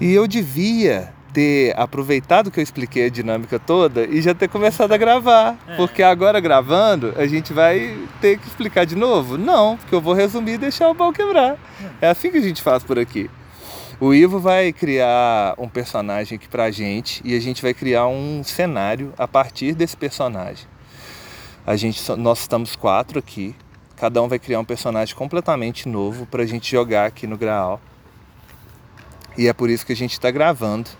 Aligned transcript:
E 0.00 0.12
eu 0.12 0.26
devia 0.26 1.12
ter 1.32 1.72
aproveitado 1.76 2.50
que 2.50 2.58
eu 2.58 2.62
expliquei 2.62 3.06
a 3.06 3.08
dinâmica 3.08 3.58
toda 3.58 4.04
e 4.04 4.20
já 4.20 4.34
ter 4.34 4.48
começado 4.48 4.92
a 4.92 4.96
gravar. 4.96 5.56
É. 5.66 5.76
Porque 5.76 6.02
agora 6.02 6.40
gravando, 6.40 7.14
a 7.16 7.26
gente 7.26 7.52
vai 7.52 7.96
ter 8.20 8.38
que 8.38 8.46
explicar 8.46 8.84
de 8.84 8.96
novo? 8.96 9.36
Não, 9.36 9.76
porque 9.76 9.94
eu 9.94 10.00
vou 10.00 10.14
resumir 10.14 10.54
e 10.54 10.58
deixar 10.58 10.90
o 10.90 10.94
pau 10.94 11.12
quebrar. 11.12 11.56
É 12.00 12.08
assim 12.08 12.30
que 12.30 12.38
a 12.38 12.42
gente 12.42 12.62
faz 12.62 12.82
por 12.82 12.98
aqui. 12.98 13.30
O 14.00 14.14
Ivo 14.14 14.38
vai 14.38 14.72
criar 14.72 15.54
um 15.58 15.68
personagem 15.68 16.36
aqui 16.36 16.48
pra 16.48 16.70
gente 16.70 17.20
e 17.24 17.36
a 17.36 17.40
gente 17.40 17.60
vai 17.60 17.74
criar 17.74 18.06
um 18.06 18.42
cenário 18.44 19.12
a 19.18 19.26
partir 19.26 19.74
desse 19.74 19.96
personagem. 19.96 20.66
A 21.66 21.74
gente, 21.76 22.00
nós 22.16 22.40
estamos 22.40 22.76
quatro 22.76 23.18
aqui. 23.18 23.54
Cada 23.96 24.22
um 24.22 24.28
vai 24.28 24.38
criar 24.38 24.60
um 24.60 24.64
personagem 24.64 25.14
completamente 25.16 25.88
novo 25.88 26.26
pra 26.26 26.46
gente 26.46 26.70
jogar 26.70 27.06
aqui 27.06 27.26
no 27.26 27.36
Graal. 27.36 27.80
E 29.38 29.46
é 29.46 29.52
por 29.52 29.70
isso 29.70 29.86
que 29.86 29.92
a 29.92 29.96
gente 29.96 30.14
está 30.14 30.32
gravando, 30.32 30.90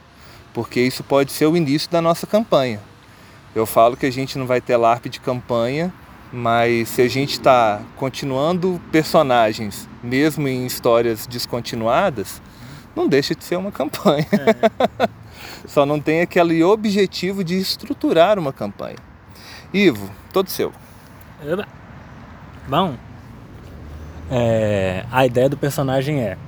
porque 0.54 0.80
isso 0.80 1.02
pode 1.02 1.32
ser 1.32 1.46
o 1.46 1.56
início 1.56 1.90
da 1.90 2.00
nossa 2.00 2.24
campanha. 2.24 2.80
Eu 3.52 3.66
falo 3.66 3.96
que 3.96 4.06
a 4.06 4.12
gente 4.12 4.38
não 4.38 4.46
vai 4.46 4.60
ter 4.60 4.76
LARP 4.76 5.06
de 5.06 5.18
campanha, 5.18 5.92
mas 6.32 6.88
se 6.88 7.02
a 7.02 7.08
gente 7.08 7.32
está 7.32 7.82
continuando 7.96 8.80
personagens, 8.92 9.88
mesmo 10.00 10.46
em 10.46 10.64
histórias 10.64 11.26
descontinuadas, 11.26 12.40
não 12.94 13.08
deixa 13.08 13.34
de 13.34 13.42
ser 13.42 13.56
uma 13.56 13.72
campanha. 13.72 14.26
Só 15.66 15.84
não 15.84 15.98
tem 15.98 16.20
aquele 16.20 16.62
objetivo 16.62 17.42
de 17.42 17.58
estruturar 17.58 18.38
uma 18.38 18.52
campanha. 18.52 18.98
Ivo, 19.74 20.08
todo 20.32 20.48
seu. 20.48 20.72
Bom, 22.68 22.94
é, 24.30 25.04
a 25.10 25.26
ideia 25.26 25.48
do 25.48 25.56
personagem 25.56 26.22
é: 26.22 26.38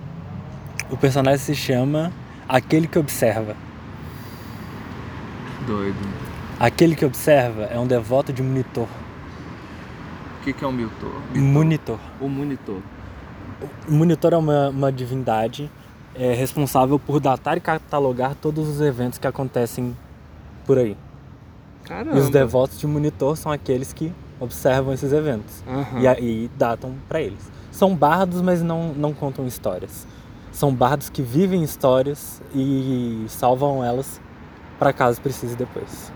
o 0.91 0.97
personagem 0.97 1.39
se 1.39 1.55
chama 1.55 2.13
Aquele 2.49 2.87
que 2.87 2.99
Observa. 2.99 3.57
Doido. 5.67 5.97
Aquele 6.59 6.95
que 6.95 7.05
observa 7.05 7.63
é 7.65 7.79
um 7.79 7.87
devoto 7.87 8.33
de 8.33 8.43
monitor. 8.43 8.89
O 10.41 10.45
que, 10.45 10.53
que 10.53 10.65
é 10.65 10.69
um 10.69 10.73
monitor? 10.73 11.13
Monitor. 11.35 11.99
O 12.21 12.29
monitor. 12.29 12.81
O 13.89 13.93
monitor 13.93 14.33
é 14.33 14.37
uma, 14.37 14.69
uma 14.69 14.93
divindade 14.93 15.71
é, 16.15 16.35
responsável 16.35 16.99
por 16.99 17.21
datar 17.21 17.57
e 17.57 17.61
catalogar 17.61 18.35
todos 18.35 18.69
os 18.69 18.81
eventos 18.81 19.19
que 19.19 19.27
acontecem 19.27 19.97
por 20.67 20.77
aí. 20.79 20.97
Caramba. 21.85 22.17
E 22.17 22.21
os 22.21 22.29
devotos 22.29 22.79
de 22.79 22.87
monitor 22.87 23.37
são 23.37 23.51
aqueles 23.53 23.93
que 23.93 24.13
observam 24.39 24.93
esses 24.93 25.13
eventos 25.13 25.63
Aham. 25.67 26.01
e, 26.19 26.45
e 26.45 26.51
datam 26.59 26.95
pra 27.09 27.21
eles. 27.21 27.41
São 27.71 27.95
bardos, 27.95 28.43
mas 28.43 28.63
não, 28.63 28.93
não 28.93 29.13
contam 29.13 29.47
histórias. 29.47 30.07
São 30.53 30.75
bardos 30.75 31.09
que 31.09 31.23
vivem 31.23 31.63
histórias 31.63 32.43
e 32.55 33.25
salvam 33.29 33.85
elas 33.85 34.21
para 34.79 34.93
caso 34.93 35.21
precise 35.21 35.57
depois. 35.57 36.13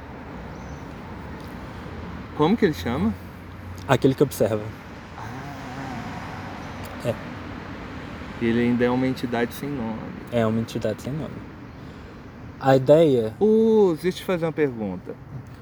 Como 2.37 2.57
que 2.57 2.65
ele 2.65 2.75
chama? 2.75 3.15
Aquele 3.87 4.15
que 4.15 4.23
observa. 4.23 4.63
Ele 8.43 8.61
ainda 8.61 8.85
é 8.85 8.91
uma 8.91 9.07
entidade 9.07 9.55
sem 9.55 9.69
nome. 9.69 9.99
É 10.33 10.45
uma 10.45 10.61
entidade 10.61 11.03
sem 11.03 11.13
nome. 11.13 11.35
A 12.61 12.77
ideia. 12.77 13.35
Os, 13.39 14.01
deixa 14.01 14.19
eu 14.19 14.21
te 14.21 14.25
fazer 14.25 14.45
uma 14.47 14.53
pergunta. 14.53 15.15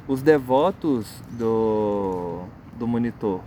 Os 0.08 0.22
devotos 0.22 1.22
do, 1.30 2.44
do 2.78 2.86
monitor, 2.88 3.40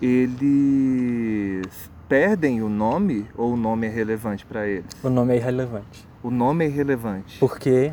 eles 0.00 1.90
perdem 2.08 2.62
o 2.62 2.68
nome 2.68 3.26
ou 3.36 3.52
o 3.52 3.56
nome 3.56 3.86
é 3.86 3.90
relevante 3.90 4.44
para 4.44 4.66
eles? 4.66 4.86
O 5.02 5.08
nome 5.08 5.34
é 5.34 5.36
irrelevante. 5.36 6.06
O 6.22 6.30
nome 6.30 6.64
é 6.64 6.68
irrelevante. 6.68 7.38
Porque 7.38 7.92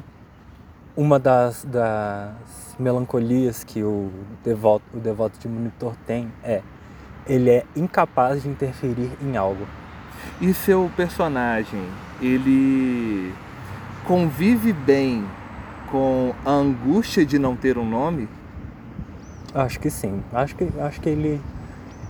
uma 0.95 1.20
das, 1.20 1.66
das 1.66 2.76
melancolias 2.80 3.64
que 3.64 3.84
o 3.84 4.12
devoto, 4.44 4.86
o 4.94 5.00
devoto 5.00 5.40
de 5.40 5.47
monitor 5.47 5.96
tem 6.06 6.31
é 6.44 6.62
ele 7.28 7.50
é 7.50 7.66
incapaz 7.75 8.44
de 8.44 8.50
interferir 8.50 9.12
em 9.22 9.38
algo. 9.38 9.66
E 10.40 10.53
seu 10.53 10.90
personagem, 10.96 11.84
ele 12.22 13.34
convive 14.06 14.74
bem 14.74 15.25
com 15.90 16.34
a 16.46 16.52
angústia 16.52 17.25
de 17.25 17.38
não 17.38 17.56
ter 17.56 17.78
um 17.78 17.88
nome? 17.88 18.28
Acho 19.53 19.80
que 19.80 19.90
sim. 19.90 20.24
Acho 20.34 20.56
que, 20.56 20.68
acho 20.80 21.02
que 21.02 21.09
ele, 21.09 21.41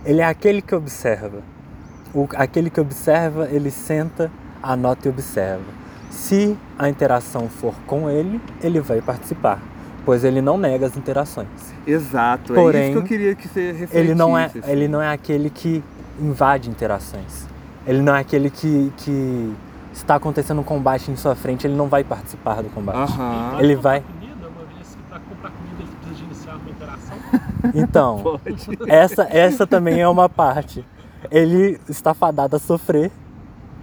ele 0.04 0.20
é 0.20 0.24
aquele 0.24 0.62
que 0.62 0.74
observa. 0.74 1.42
O, 2.14 2.28
aquele 2.36 2.68
que 2.70 2.80
observa, 2.80 3.48
ele 3.50 3.70
senta, 3.70 4.30
anota 4.62 5.08
e 5.08 5.10
observa. 5.10 5.64
Se 6.10 6.56
a 6.78 6.88
interação 6.88 7.48
for 7.48 7.74
com 7.86 8.08
ele, 8.10 8.40
ele 8.62 8.80
vai 8.80 9.00
participar, 9.00 9.58
pois 10.04 10.24
ele 10.24 10.42
não 10.42 10.58
nega 10.58 10.86
as 10.86 10.96
interações. 10.96 11.48
Exato, 11.86 12.52
é 12.52 12.56
Porém, 12.56 12.82
isso 12.82 12.92
que 12.92 12.98
eu 12.98 13.02
queria 13.04 13.34
que 13.34 13.48
você 13.48 13.72
refletisse. 13.72 13.96
Ele 13.96 14.14
não 14.14 14.36
é, 14.36 14.44
assim. 14.44 14.60
ele 14.66 14.88
não 14.88 15.00
é 15.00 15.10
aquele 15.10 15.48
que 15.48 15.82
invade 16.20 16.68
interações. 16.68 17.46
Ele 17.86 18.02
não 18.02 18.14
é 18.14 18.20
aquele 18.20 18.50
que, 18.50 18.92
que 18.98 19.52
está 19.92 20.14
acontecendo 20.16 20.60
um 20.60 20.64
combate 20.64 21.10
em 21.10 21.16
sua 21.16 21.34
frente, 21.34 21.66
ele 21.66 21.74
não 21.74 21.88
vai 21.88 22.04
participar 22.04 22.62
do 22.62 22.68
combate. 22.68 22.98
Aham. 23.12 23.56
Ele 23.58 23.74
comprar 23.74 23.90
vai- 23.90 24.04
interação. 26.68 27.16
Então, 27.74 28.40
essa, 28.86 29.26
essa 29.30 29.66
também 29.66 30.00
é 30.00 30.08
uma 30.08 30.28
parte. 30.28 30.84
Ele 31.30 31.78
está 31.88 32.12
fadado 32.14 32.56
a 32.56 32.58
sofrer 32.58 33.10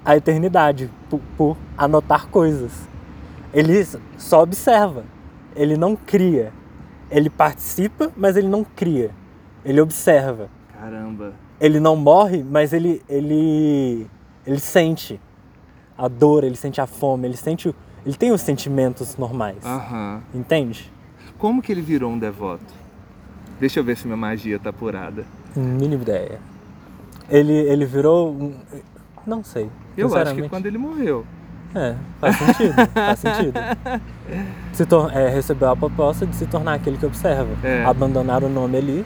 a 0.03 0.15
eternidade 0.15 0.89
por, 1.09 1.19
por 1.37 1.57
anotar 1.77 2.27
coisas. 2.27 2.71
Ele 3.53 3.85
só 4.17 4.43
observa. 4.43 5.03
Ele 5.55 5.75
não 5.77 5.95
cria. 5.95 6.51
Ele 7.09 7.29
participa, 7.29 8.11
mas 8.15 8.35
ele 8.37 8.47
não 8.47 8.63
cria. 8.63 9.11
Ele 9.65 9.81
observa. 9.81 10.49
Caramba. 10.73 11.33
Ele 11.59 11.79
não 11.79 11.95
morre, 11.95 12.43
mas 12.43 12.71
ele 12.71 13.01
ele 13.09 14.07
ele 14.45 14.59
sente 14.59 15.19
a 15.97 16.07
dor, 16.07 16.43
ele 16.45 16.55
sente 16.55 16.79
a 16.79 16.87
fome, 16.87 17.27
ele 17.27 17.35
sente 17.35 17.67
o- 17.69 17.75
ele 18.05 18.15
tem 18.15 18.31
os 18.31 18.39
sentimentos 18.41 19.17
normais. 19.17 19.65
Aham. 19.65 20.21
Entende? 20.33 20.89
Como 21.37 21.61
que 21.61 21.71
ele 21.71 21.81
virou 21.81 22.11
um 22.11 22.17
devoto? 22.19 22.63
Deixa 23.59 23.79
eu 23.79 23.83
ver 23.83 23.97
se 23.97 24.05
minha 24.05 24.15
magia 24.15 24.57
tá 24.57 24.69
apurada. 24.69 25.25
Mínima 25.55 26.01
ideia. 26.01 26.39
Ele 27.29 27.53
ele 27.53 27.85
virou 27.85 28.31
um, 28.31 28.53
não 29.25 29.43
sei. 29.43 29.69
Eu 29.97 30.07
acho 30.07 30.13
que 30.15 30.19
sinceramente. 30.19 30.49
quando 30.49 30.65
ele 30.65 30.77
morreu. 30.77 31.25
É, 31.75 31.95
faz 32.19 32.35
sentido, 32.37 32.73
faz 32.93 33.19
sentido. 33.19 33.53
Se 34.73 34.85
tor 34.87 35.11
é, 35.15 35.29
recebeu 35.29 35.69
a 35.69 35.75
proposta 35.75 36.25
de 36.25 36.35
se 36.35 36.47
tornar 36.47 36.73
aquele 36.73 36.97
que 36.97 37.05
observa. 37.05 37.47
É. 37.63 37.83
Abandonar 37.85 38.43
o 38.43 38.49
nome 38.49 38.77
ali 38.77 39.05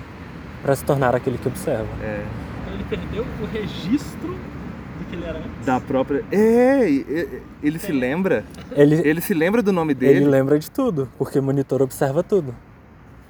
para 0.61 0.73
se 0.75 0.85
tornar 0.85 1.13
aquele 1.13 1.37
que 1.37 1.47
observa. 1.47 1.87
É, 2.01 2.23
Então 2.61 2.73
ele 2.73 2.83
perdeu 2.89 3.25
o 3.41 3.45
registro 3.45 4.29
do 4.29 5.05
que 5.09 5.15
ele 5.17 5.25
era 5.25 5.39
antes. 5.39 5.65
da 5.65 5.79
própria. 5.81 6.23
É, 6.31 6.89
e- 6.89 7.05
e- 7.09 7.41
ele 7.61 7.79
se 7.79 7.91
lembra. 7.91 8.45
Ele, 8.71 8.95
Ele 9.07 9.19
se 9.19 9.33
lembra 9.33 9.61
do 9.61 9.73
nome 9.73 9.91
ele 9.91 9.99
dele, 9.99 10.25
lembra 10.25 10.57
de 10.57 10.71
tudo, 10.71 11.09
porque 11.17 11.41
monitor 11.41 11.81
observa 11.81 12.23
tudo. 12.23 12.55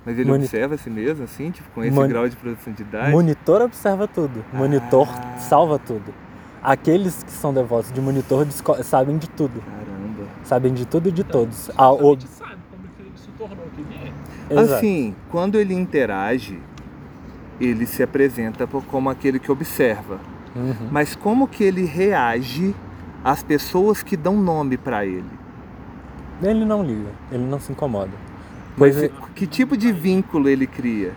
Mas 0.05 0.17
ele 0.19 0.29
Moni- 0.29 0.43
observa 0.43 0.75
a 0.75 0.77
si 0.77 0.89
mesmo, 0.89 1.23
assim, 1.23 1.51
tipo, 1.51 1.69
com 1.71 1.83
esse 1.83 1.93
Moni- 1.93 2.09
grau 2.09 2.27
de 2.27 2.35
profundidade. 2.35 3.11
Monitor 3.11 3.61
observa 3.61 4.07
tudo. 4.07 4.43
Monitor 4.53 5.07
Ah. 5.09 5.37
salva 5.39 5.77
tudo. 5.79 6.13
Aqueles 6.61 7.23
que 7.23 7.31
são 7.31 7.53
devotos 7.53 7.91
de 7.91 7.99
monitor 7.99 8.47
sabem 8.83 9.17
de 9.17 9.27
tudo. 9.29 9.61
Caramba. 9.61 10.23
Sabem 10.43 10.73
de 10.73 10.85
tudo 10.85 11.09
e 11.09 11.11
de 11.11 11.21
Então, 11.21 11.41
todos. 11.41 11.69
Ah, 11.77 11.91
o- 11.91 12.17
sabe 12.21 12.55
como 12.71 12.87
que 12.95 13.01
ele 13.01 13.11
se 13.15 13.27
tornou 13.37 13.65
o 13.65 13.69
que 13.69 13.81
ele 13.81 14.11
é. 14.49 14.61
Exato. 14.61 14.73
Assim, 14.77 15.13
quando 15.29 15.59
ele 15.59 15.73
interage, 15.73 16.59
ele 17.59 17.85
se 17.85 18.01
apresenta 18.01 18.65
como 18.67 19.09
aquele 19.09 19.39
que 19.39 19.51
observa. 19.51 20.19
Uhum. 20.55 20.87
Mas 20.91 21.15
como 21.15 21.47
que 21.47 21.63
ele 21.65 21.83
reage 21.83 22.73
às 23.25 23.43
pessoas 23.43 24.01
que 24.03 24.15
dão 24.15 24.37
nome 24.37 24.77
pra 24.77 25.05
ele? 25.05 25.25
Ele 26.41 26.63
não 26.65 26.81
liga, 26.83 27.09
ele 27.31 27.43
não 27.43 27.59
se 27.59 27.71
incomoda. 27.71 28.11
Mas 28.77 29.01
é, 29.01 29.09
que 29.35 29.45
tipo 29.47 29.75
de 29.77 29.91
vínculo 29.91 30.49
ele 30.49 30.65
cria? 30.67 31.11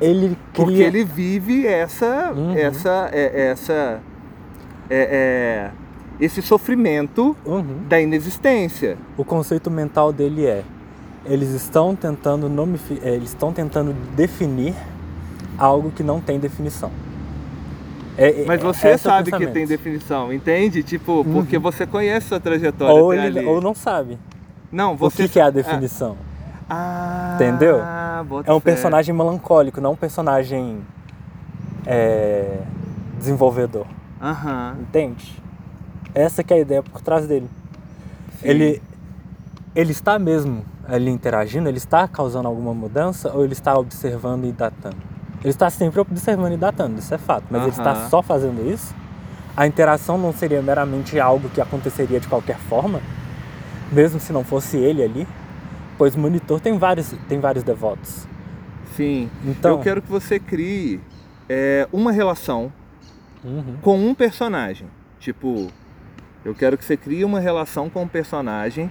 ele 0.00 0.36
Porque 0.52 0.72
cria. 0.74 0.86
ele 0.86 1.04
vive 1.04 1.66
essa, 1.66 2.32
Uhum. 2.36 2.54
essa, 2.54 3.08
é, 3.12 3.48
essa, 3.50 4.00
é, 4.90 5.70
é, 5.70 5.70
esse 6.20 6.42
sofrimento 6.42 7.34
Uhum. 7.46 7.78
da 7.88 7.98
inexistência. 8.00 8.98
O 9.16 9.24
conceito 9.24 9.70
mental 9.70 10.12
dele 10.12 10.44
é: 10.44 10.62
eles 11.24 11.48
estão 11.50 11.96
tentando 11.96 12.46
nomifi- 12.48 13.00
eh, 13.02 13.14
eles 13.14 13.30
estão 13.30 13.52
tentando 13.54 13.94
definir 14.14 14.74
algo 15.58 15.90
que 15.90 16.02
não 16.02 16.20
tem 16.20 16.38
definição. 16.38 16.90
É- 18.18 18.42
é- 18.42 18.44
Mas 18.46 18.62
você 18.62 18.88
é 18.88 18.94
o 18.94 18.98
sabe 18.98 19.30
que 19.30 19.46
tem 19.46 19.66
definição, 19.66 20.32
entende? 20.32 20.82
Tipo, 20.82 21.12
Uhum. 21.18 21.32
porque 21.32 21.58
você 21.58 21.86
conhece 21.86 22.28
sua 22.28 22.40
trajetória 22.40 22.94
Ou, 23.02 23.12
ele, 23.14 23.44
ou 23.44 23.60
não 23.60 23.74
sabe. 23.74 24.18
Não, 24.72 24.92
O 24.94 24.96
você 24.96 25.22
que, 25.24 25.28
que 25.30 25.40
é 25.40 25.42
a 25.42 25.50
definição? 25.50 26.16
Ah, 26.68 27.32
Entendeu? 27.34 27.80
É 28.44 28.52
um 28.52 28.60
fé. 28.60 28.72
personagem 28.72 29.14
melancólico, 29.14 29.80
não 29.80 29.92
um 29.92 29.96
personagem 29.96 30.82
é, 31.86 32.58
desenvolvedor. 33.18 33.86
Aham. 34.20 34.76
Entende? 34.80 35.42
Essa 36.14 36.42
que 36.42 36.52
é 36.52 36.56
a 36.56 36.60
ideia 36.60 36.82
por 36.82 37.00
trás 37.00 37.26
dele. 37.26 37.48
Sim. 38.40 38.48
Ele, 38.48 38.82
ele 39.74 39.92
está 39.92 40.18
mesmo 40.18 40.64
ali 40.88 41.10
interagindo? 41.10 41.68
Ele 41.68 41.78
está 41.78 42.08
causando 42.08 42.48
alguma 42.48 42.74
mudança 42.74 43.30
ou 43.32 43.44
ele 43.44 43.52
está 43.52 43.78
observando 43.78 44.44
e 44.44 44.52
datando? 44.52 44.96
Ele 45.40 45.50
está 45.50 45.70
sempre 45.70 46.00
observando 46.00 46.54
e 46.54 46.56
datando, 46.56 46.98
isso 46.98 47.14
é 47.14 47.18
fato. 47.18 47.44
Mas 47.50 47.62
ele 47.62 47.70
está 47.70 48.08
só 48.08 48.22
fazendo 48.22 48.68
isso? 48.68 48.94
A 49.56 49.66
interação 49.66 50.18
não 50.18 50.32
seria 50.32 50.60
meramente 50.60 51.20
algo 51.20 51.48
que 51.48 51.60
aconteceria 51.60 52.18
de 52.18 52.26
qualquer 52.26 52.58
forma? 52.58 53.00
Mesmo 53.92 54.18
se 54.18 54.32
não 54.32 54.42
fosse 54.42 54.76
ele 54.76 55.02
ali? 55.02 55.28
Pois 55.98 56.14
o 56.14 56.18
monitor 56.18 56.60
tem 56.60 56.76
vários, 56.78 57.14
tem 57.28 57.40
vários 57.40 57.64
devotos. 57.64 58.26
Sim. 58.96 59.28
Então, 59.44 59.72
Eu 59.72 59.78
quero 59.78 60.02
que 60.02 60.10
você 60.10 60.38
crie 60.38 61.00
é, 61.48 61.86
uma 61.92 62.12
relação 62.12 62.72
Uhum. 63.44 63.76
com 63.80 63.98
um 63.98 64.14
personagem. 64.14 64.88
Tipo, 65.20 65.68
eu 66.44 66.54
quero 66.54 66.76
que 66.76 66.84
você 66.84 66.96
crie 66.96 67.24
uma 67.24 67.38
relação 67.40 67.88
com 67.88 68.02
um 68.02 68.08
personagem 68.08 68.90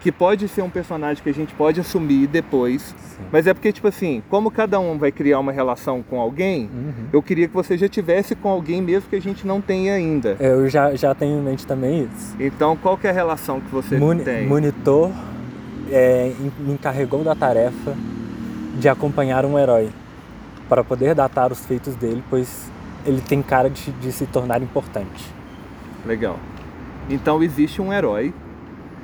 que 0.00 0.10
pode 0.10 0.48
ser 0.48 0.62
um 0.62 0.68
personagem 0.70 1.22
que 1.22 1.30
a 1.30 1.34
gente 1.34 1.54
pode 1.54 1.78
assumir 1.80 2.26
depois. 2.26 2.82
Sim. 2.82 3.22
Mas 3.30 3.46
é 3.46 3.54
porque, 3.54 3.70
tipo 3.72 3.86
assim, 3.86 4.20
como 4.28 4.50
cada 4.50 4.80
um 4.80 4.98
vai 4.98 5.12
criar 5.12 5.38
uma 5.38 5.52
relação 5.52 6.02
com 6.02 6.20
alguém, 6.20 6.68
Uhum. 6.74 6.92
eu 7.12 7.22
queria 7.22 7.46
que 7.46 7.54
você 7.54 7.78
já 7.78 7.88
tivesse 7.88 8.34
com 8.34 8.48
alguém 8.48 8.82
mesmo 8.82 9.08
que 9.08 9.14
a 9.14 9.20
gente 9.22 9.46
não 9.46 9.60
tenha 9.60 9.94
ainda. 9.94 10.36
Eu 10.40 10.68
já, 10.68 10.92
já 10.96 11.14
tenho 11.14 11.38
em 11.38 11.42
mente 11.42 11.64
também 11.64 12.08
isso. 12.12 12.34
Então, 12.40 12.76
qual 12.76 12.98
que 12.98 13.06
é 13.06 13.10
a 13.10 13.12
relação 13.12 13.60
que 13.60 13.70
você 13.70 13.96
Moni- 13.96 14.24
tem? 14.24 14.44
Monitor 14.48 15.12
é, 15.92 16.32
me 16.58 16.72
encarregou 16.72 17.22
da 17.22 17.34
tarefa 17.34 17.94
de 18.78 18.88
acompanhar 18.88 19.44
um 19.44 19.58
herói 19.58 19.90
para 20.68 20.82
poder 20.82 21.14
datar 21.14 21.52
os 21.52 21.64
feitos 21.66 21.94
dele, 21.94 22.24
pois 22.30 22.70
ele 23.04 23.20
tem 23.20 23.42
cara 23.42 23.68
de, 23.68 23.92
de 23.92 24.10
se 24.10 24.26
tornar 24.26 24.62
importante. 24.62 25.30
Legal. 26.06 26.38
Então 27.10 27.42
existe 27.42 27.80
um 27.82 27.92
herói. 27.92 28.32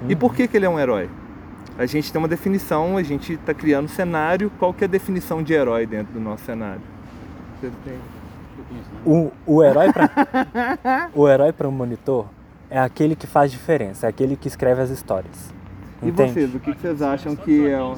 E 0.08 0.12
Uhum. 0.12 0.19
por 0.19 0.35
que, 0.35 0.46
que 0.49 0.56
ele 0.56 0.64
é 0.64 0.69
um 0.69 0.79
herói? 0.79 1.11
A 1.76 1.85
gente 1.87 2.11
tem 2.12 2.19
uma 2.20 2.29
definição, 2.29 2.96
a 2.96 3.02
gente 3.02 3.34
está 3.34 3.52
criando 3.52 3.84
um 3.87 3.88
cenário. 3.88 4.50
Qual 4.58 4.73
que 4.73 4.84
é 4.84 4.87
a 4.87 4.91
definição 4.91 5.43
de 5.43 5.52
herói 5.52 5.87
dentro 5.87 6.12
do 6.14 6.20
nosso 6.20 6.44
cenário? 6.44 6.81
Você 7.61 7.70
tem? 7.84 7.99
O, 9.05 9.31
o 9.46 9.62
herói 9.62 9.93
para 9.93 10.11
o 11.14 11.29
herói 11.29 11.52
para 11.52 11.69
um 11.69 11.73
monitor 11.73 12.26
é 12.70 12.79
aquele 12.79 13.14
que 13.14 13.26
faz 13.26 13.50
diferença, 13.50 14.06
é 14.06 14.08
aquele 14.11 14.37
que 14.37 14.49
escreve 14.49 14.82
as 14.82 14.91
histórias. 14.91 15.52
E 16.02 16.08
Entende? 16.08 16.32
vocês, 16.32 16.54
o 16.54 16.60
que, 16.60 16.74
que 16.74 16.80
vocês 16.80 17.02
acham 17.02 17.34
que 17.34 17.66
é 17.68 17.82
um... 17.82 17.94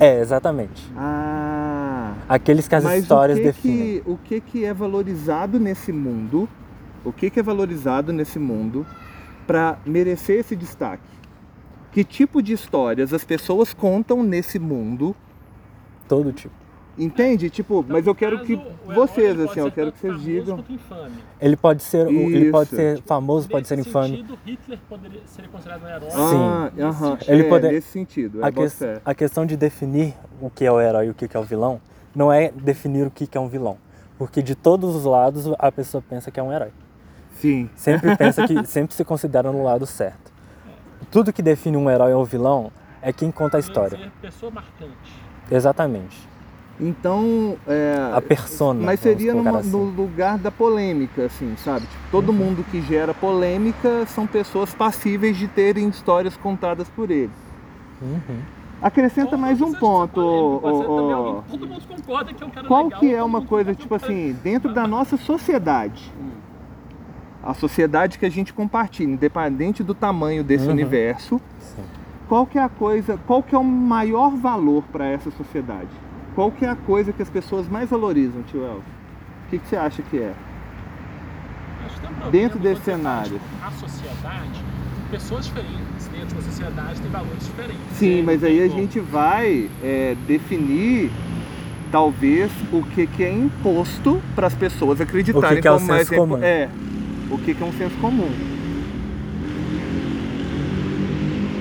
É, 0.00 0.20
exatamente. 0.20 0.90
Ah, 0.96 2.14
Aqueles 2.28 2.66
que 2.66 2.74
as 2.74 2.84
mas 2.84 3.02
histórias 3.02 3.38
o 3.38 3.40
que 3.40 3.46
definem. 3.46 4.00
Que, 4.00 4.02
o 4.10 4.16
que, 4.16 4.40
que 4.40 4.64
é 4.64 4.74
valorizado 4.74 5.60
nesse 5.60 5.92
mundo? 5.92 6.48
O 7.04 7.12
que, 7.12 7.30
que 7.30 7.40
é 7.40 7.42
valorizado 7.42 8.12
nesse 8.12 8.38
mundo 8.38 8.86
para 9.46 9.78
merecer 9.86 10.40
esse 10.40 10.56
destaque? 10.56 11.02
Que 11.92 12.02
tipo 12.04 12.42
de 12.42 12.52
histórias 12.52 13.14
as 13.14 13.24
pessoas 13.24 13.72
contam 13.72 14.22
nesse 14.22 14.58
mundo 14.58 15.14
Todo 16.08 16.32
tipo. 16.32 16.54
Entende? 16.98 17.48
Tipo, 17.48 17.80
Então, 17.80 17.92
mas 17.96 18.06
eu 18.06 18.14
quero 18.14 18.36
caso, 18.38 18.46
que 18.46 18.56
vocês, 18.86 19.36
pode 19.36 19.48
assim, 19.50 19.60
eu 19.60 19.70
quero 19.70 19.92
que 19.92 19.98
vocês 20.00 20.20
digam. 20.20 20.64
Ele 21.40 21.56
pode 21.56 21.82
ser, 21.82 22.08
ele 22.08 22.50
pode 22.50 22.70
ser 22.70 23.00
famoso, 23.02 23.48
pode 23.48 23.68
ser 23.68 23.76
Nesse 23.76 23.88
infame. 23.88 24.08
sentido, 24.16 24.38
Hitler 24.44 24.78
poderia 24.88 25.20
ser 25.26 25.48
considerado 25.48 25.82
um 25.84 25.88
herói. 25.88 26.08
Ah, 26.12 26.70
Nesse 26.74 26.82
aham. 26.82 27.10
sentido. 27.12 27.32
Ele 27.32 27.42
é, 27.42 27.48
poder- 27.48 27.72
nesse 27.72 27.88
sentido, 27.88 28.44
A, 28.44 28.48
é, 28.48 28.50
que- 28.50 28.56
boto 28.56 28.70
fé. 28.70 29.00
a 29.04 29.14
questão 29.14 29.46
de 29.46 29.56
definir 29.56 30.14
o 30.40 30.50
que 30.50 30.64
é 30.64 30.72
o 30.72 30.80
herói 30.80 31.06
e 31.06 31.10
o 31.10 31.14
que 31.14 31.36
é 31.36 31.38
o 31.40 31.44
vilão 31.44 31.80
não 32.14 32.32
é 32.32 32.50
definir 32.50 33.06
o 33.06 33.10
que 33.10 33.28
é 33.36 33.40
um 33.40 33.48
vilão. 33.48 33.78
Porque 34.18 34.42
de 34.42 34.56
todos 34.56 34.96
os 34.96 35.04
lados 35.04 35.46
a 35.58 35.70
pessoa 35.70 36.02
pensa 36.08 36.30
que 36.32 36.40
é 36.40 36.42
um 36.42 36.52
herói. 36.52 36.70
Sim. 37.36 37.70
Sempre 37.76 38.16
pensa 38.18 38.44
que 38.48 38.66
sempre 38.66 38.94
se 38.96 39.04
considera 39.04 39.52
no 39.52 39.62
lado 39.62 39.86
certo. 39.86 40.32
Tudo 41.12 41.32
que 41.32 41.40
define 41.42 41.76
um 41.76 41.88
herói 41.88 42.12
ou 42.12 42.24
vilão 42.24 42.72
é 43.00 43.12
quem 43.12 43.30
conta 43.30 43.56
a 43.58 43.60
história. 43.60 44.10
pessoa 44.20 44.50
marcante. 44.50 45.12
Exatamente. 45.48 46.28
Então, 46.80 47.56
é, 47.66 48.12
A 48.14 48.20
persona. 48.20 48.80
mas 48.84 49.00
vamos 49.00 49.18
seria 49.18 49.34
numa- 49.34 49.58
assim. 49.58 49.70
no 49.70 49.82
lugar 49.82 50.38
da 50.38 50.50
polêmica, 50.50 51.24
assim, 51.26 51.54
sabe? 51.56 51.80
Tipo, 51.86 52.02
todo 52.12 52.32
mundo 52.32 52.64
que 52.70 52.80
gera 52.82 53.12
polêmica 53.12 54.06
são 54.06 54.26
pessoas 54.28 54.72
passíveis 54.72 55.36
de 55.36 55.48
terem 55.48 55.88
histórias 55.88 56.36
contadas 56.36 56.88
por 56.88 57.10
eles. 57.10 57.30
Uhum. 58.00 58.38
Acrescenta 58.80 59.34
Ou 59.34 59.40
mais 59.42 59.60
um 59.60 59.72
ponto, 59.74 60.20
alguém 60.20 61.42
que 61.42 61.50
Todo 61.50 61.66
mundo 61.66 61.82
concorda 61.88 62.32
que 62.32 62.44
é 62.44 62.46
um 62.46 62.50
cara 62.50 62.68
Qual 62.68 62.84
legal, 62.84 63.00
que 63.00 63.12
é 63.12 63.22
uma 63.24 63.40
coisa, 63.42 63.74
tipo 63.74 63.92
assim, 63.96 64.36
dentro 64.44 64.72
da 64.72 64.86
nossa 64.86 65.16
sociedade, 65.16 66.12
Hum. 66.16 66.28
a 67.42 67.54
sociedade 67.54 68.20
que 68.20 68.24
a 68.26 68.30
gente 68.30 68.52
compartilha, 68.52 69.10
independente 69.12 69.82
do 69.82 69.94
tamanho 69.94 70.44
desse 70.44 70.66
Uhum. 70.66 70.70
universo, 70.74 71.40
Sim. 71.58 71.82
qual 72.28 72.46
que 72.46 72.56
é 72.56 72.62
a 72.62 72.68
coisa, 72.68 73.18
qual 73.26 73.42
que 73.42 73.52
é 73.52 73.58
o 73.58 73.64
maior 73.64 74.36
valor 74.36 74.84
para 74.92 75.06
essa 75.08 75.32
sociedade? 75.32 75.88
Qual 76.38 76.52
que 76.52 76.64
é 76.64 76.68
a 76.68 76.76
coisa 76.76 77.12
que 77.12 77.20
as 77.20 77.28
pessoas 77.28 77.66
mais 77.68 77.90
valorizam, 77.90 78.44
tio 78.44 78.62
Elcio? 78.62 78.78
O 78.78 79.50
que, 79.50 79.58
que 79.58 79.66
você 79.66 79.74
acha 79.74 80.02
que 80.02 80.18
é? 80.18 80.32
Acho 81.84 81.94
que 81.96 82.00
tem 82.00 82.10
um 82.10 82.14
problema 82.14 82.30
Dentro 82.30 82.58
desse 82.60 82.82
cenário. 82.82 83.40
A 83.60 83.70
sociedade, 83.72 84.64
pessoas 85.10 85.46
diferentes 85.46 86.06
dentro 86.12 86.28
de 86.28 86.34
uma 86.34 86.42
sociedade 86.42 87.00
têm 87.00 87.10
valores 87.10 87.44
diferentes. 87.44 87.80
Sim, 87.94 88.20
É, 88.20 88.22
mas 88.22 88.44
aí 88.44 88.62
a 88.62 88.68
como. 88.68 88.80
gente 88.80 89.00
vai 89.00 89.68
é, 89.82 90.16
definir 90.28 91.10
talvez 91.90 92.52
o 92.72 92.84
que, 92.84 93.08
que 93.08 93.24
é 93.24 93.32
imposto 93.32 94.22
para 94.36 94.46
as 94.46 94.54
pessoas 94.54 95.00
acreditarem 95.00 95.50
O 95.50 95.54
que 95.56 95.62
que 95.62 95.66
é 95.66 95.72
o 95.72 95.74
como 95.74 95.88
mais 95.88 96.06
senso 96.06 96.20
comum. 96.20 96.38
É, 96.40 96.68
o 97.32 97.38
que, 97.38 97.52
que 97.52 97.60
é 97.64 97.66
um 97.66 97.72
senso 97.72 97.96
comum. 97.96 98.30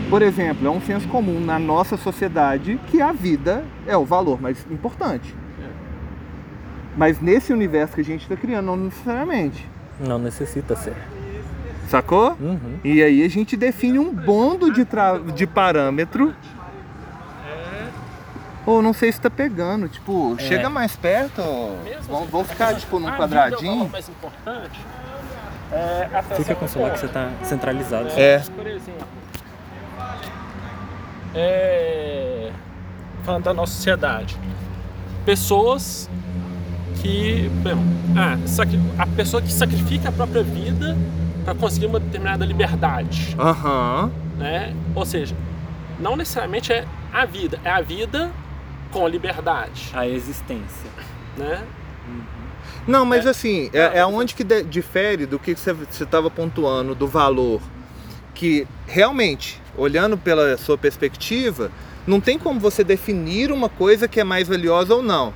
Por 0.10 0.22
exemplo, 0.22 0.66
é 0.68 0.70
um 0.72 0.80
senso 0.82 1.08
comum 1.10 1.40
na 1.40 1.60
nossa 1.60 1.98
sociedade 1.98 2.80
que 2.88 3.02
a 3.02 3.12
vida 3.12 3.64
é 3.86 3.98
o 3.98 4.06
valor 4.06 4.42
mais 4.42 4.66
importante. 4.72 5.36
Mas 6.96 7.20
nesse 7.22 7.52
universo 7.54 7.94
que 7.94 8.02
a 8.02 8.04
gente 8.04 8.22
está 8.24 8.36
criando, 8.36 8.66
não 8.68 8.78
necessariamente. 8.78 9.68
Não 10.00 10.18
necessita 10.18 10.76
ser. 10.76 10.96
Sacou? 11.90 12.36
Uhum. 12.40 12.80
E 12.84 13.02
aí 13.04 13.24
a 13.24 13.30
gente 13.30 13.56
define 13.56 14.00
um 14.00 14.14
bondo 14.14 14.72
de, 14.72 14.84
tra- 14.86 15.20
de 15.20 15.46
parâmetro. 15.46 16.34
Ou 18.66 18.82
não 18.82 18.92
sei 18.94 19.12
se 19.12 19.22
tá 19.22 19.30
pegando, 19.30 19.88
tipo, 19.88 20.36
chega 20.40 20.70
mais 20.70 20.96
perto. 20.96 21.42
Assim, 21.42 22.28
vamos 22.30 22.48
ficar 22.50 22.76
tipo 22.76 23.00
num 23.00 23.08
a 23.08 23.12
vida 23.12 23.24
é 23.24 23.26
o 23.26 23.30
valor 23.30 23.50
quadradinho. 23.52 23.90
mais 23.90 24.10
importante. 24.10 24.80
É, 25.72 26.08
Fica 26.36 26.56
com 26.56 26.66
o 26.66 26.68
celular 26.68 26.92
que 26.94 27.00
você 27.00 27.08
tá 27.08 27.30
centralizado. 27.44 28.10
É. 28.18 28.40
Por 28.40 28.68
exemplo, 28.68 29.08
é, 31.38 32.52
falando 33.24 33.44
da 33.44 33.54
nossa 33.54 33.74
sociedade, 33.74 34.36
pessoas 35.26 36.10
que, 37.02 37.50
exemplo, 37.64 37.84
ah, 38.18 38.38
a 39.04 39.06
pessoa 39.06 39.42
que 39.42 39.52
sacrifica 39.52 40.10
a 40.10 40.12
própria 40.12 40.42
vida 40.44 40.98
para 41.46 41.54
conseguir 41.54 41.86
uma 41.86 42.00
determinada 42.00 42.44
liberdade, 42.46 43.36
Aham. 43.40 44.12
né? 44.38 44.74
Ou 44.96 45.06
seja, 45.06 45.36
não 46.00 46.16
necessariamente 46.16 46.74
é 46.74 46.86
a 47.14 47.24
vida, 47.26 47.60
é 47.64 47.70
a 47.70 47.82
vida 47.82 48.32
com 48.92 49.08
liberdade, 49.08 49.92
A 49.94 50.08
existência. 50.08 50.90
né? 51.38 51.64
Não, 52.88 53.06
mas 53.06 53.28
assim, 53.28 53.70
é, 53.74 54.00
é 54.00 54.06
onde 54.06 54.34
que 54.34 54.44
de- 54.44 54.64
difere 54.64 55.26
do 55.26 55.38
que 55.38 55.54
você 55.56 55.76
estava 56.04 56.30
pontuando 56.32 56.96
do 56.96 57.06
valor. 57.06 57.62
Que 58.38 58.68
realmente, 58.86 59.60
olhando 59.76 60.16
pela 60.16 60.58
sua 60.58 60.78
perspectiva, 60.78 61.72
não 62.06 62.22
tem 62.22 62.38
como 62.38 62.60
você 62.60 62.84
definir 62.84 63.52
uma 63.52 63.68
coisa 63.68 64.08
que 64.08 64.20
é 64.20 64.24
mais 64.24 64.48
valiosa 64.48 64.94
ou 64.94 65.02
não. 65.02 65.34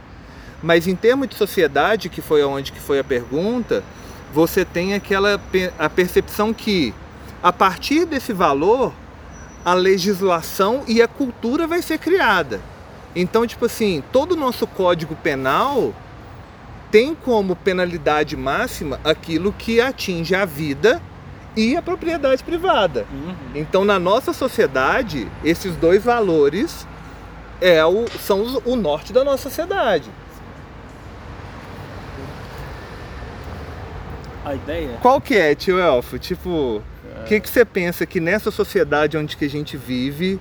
Mas 0.62 0.88
em 0.88 0.96
termos 0.96 1.28
de 1.28 1.34
sociedade, 1.34 2.10
que 2.10 2.22
foi 2.22 2.44
onde 2.44 2.72
que 2.72 2.80
foi 2.80 3.00
a 3.00 3.04
pergunta, 3.04 3.84
você 4.32 4.64
tem 4.64 4.94
aquela 4.94 5.42
a 5.80 5.90
percepção 5.90 6.54
que 6.54 6.94
a 7.42 7.52
partir 7.52 8.06
desse 8.06 8.34
valor 8.34 8.94
a 9.66 9.74
legislação 9.74 10.84
e 10.88 11.02
a 11.02 11.08
cultura 11.08 11.66
vai 11.66 11.82
ser 11.82 11.98
criada. 11.98 12.62
Então, 13.16 13.48
tipo 13.48 13.66
assim, 13.66 14.04
todo 14.12 14.34
o 14.34 14.38
nosso 14.38 14.68
código 14.68 15.16
penal 15.16 15.92
tem 16.92 17.16
como 17.16 17.56
penalidade 17.56 18.38
máxima 18.38 19.00
aquilo 19.04 19.52
que 19.52 19.82
atinge 19.82 20.36
a 20.36 20.46
vida 20.46 21.02
e 21.56 21.76
a 21.76 21.82
propriedade 21.82 22.44
privada. 22.44 23.06
Uhum. 23.12 23.36
Então, 23.56 23.84
na 23.84 24.00
nossa 24.00 24.32
sociedade, 24.34 25.28
esses 25.44 25.76
dois 25.76 26.04
valores 26.04 26.88
é 27.60 27.84
o, 27.86 28.06
são 28.20 28.42
os- 28.42 28.62
o 28.66 28.76
norte 28.76 29.12
da 29.14 29.24
nossa 29.24 29.44
sociedade. 29.50 30.10
A 34.44 34.56
ideia 34.56 34.98
Qual 35.02 35.22
que 35.22 35.36
é, 35.36 35.54
tio 35.54 35.78
Elfo? 35.80 36.18
Tipo, 36.18 36.82
o 37.22 37.24
que, 37.28 37.40
que 37.40 37.50
você 37.50 37.64
pensa 37.64 38.06
que 38.06 38.20
nessa 38.20 38.50
sociedade 38.50 39.18
onde 39.18 39.38
que 39.38 39.46
a 39.46 39.50
gente 39.50 39.78
vive 39.78 40.40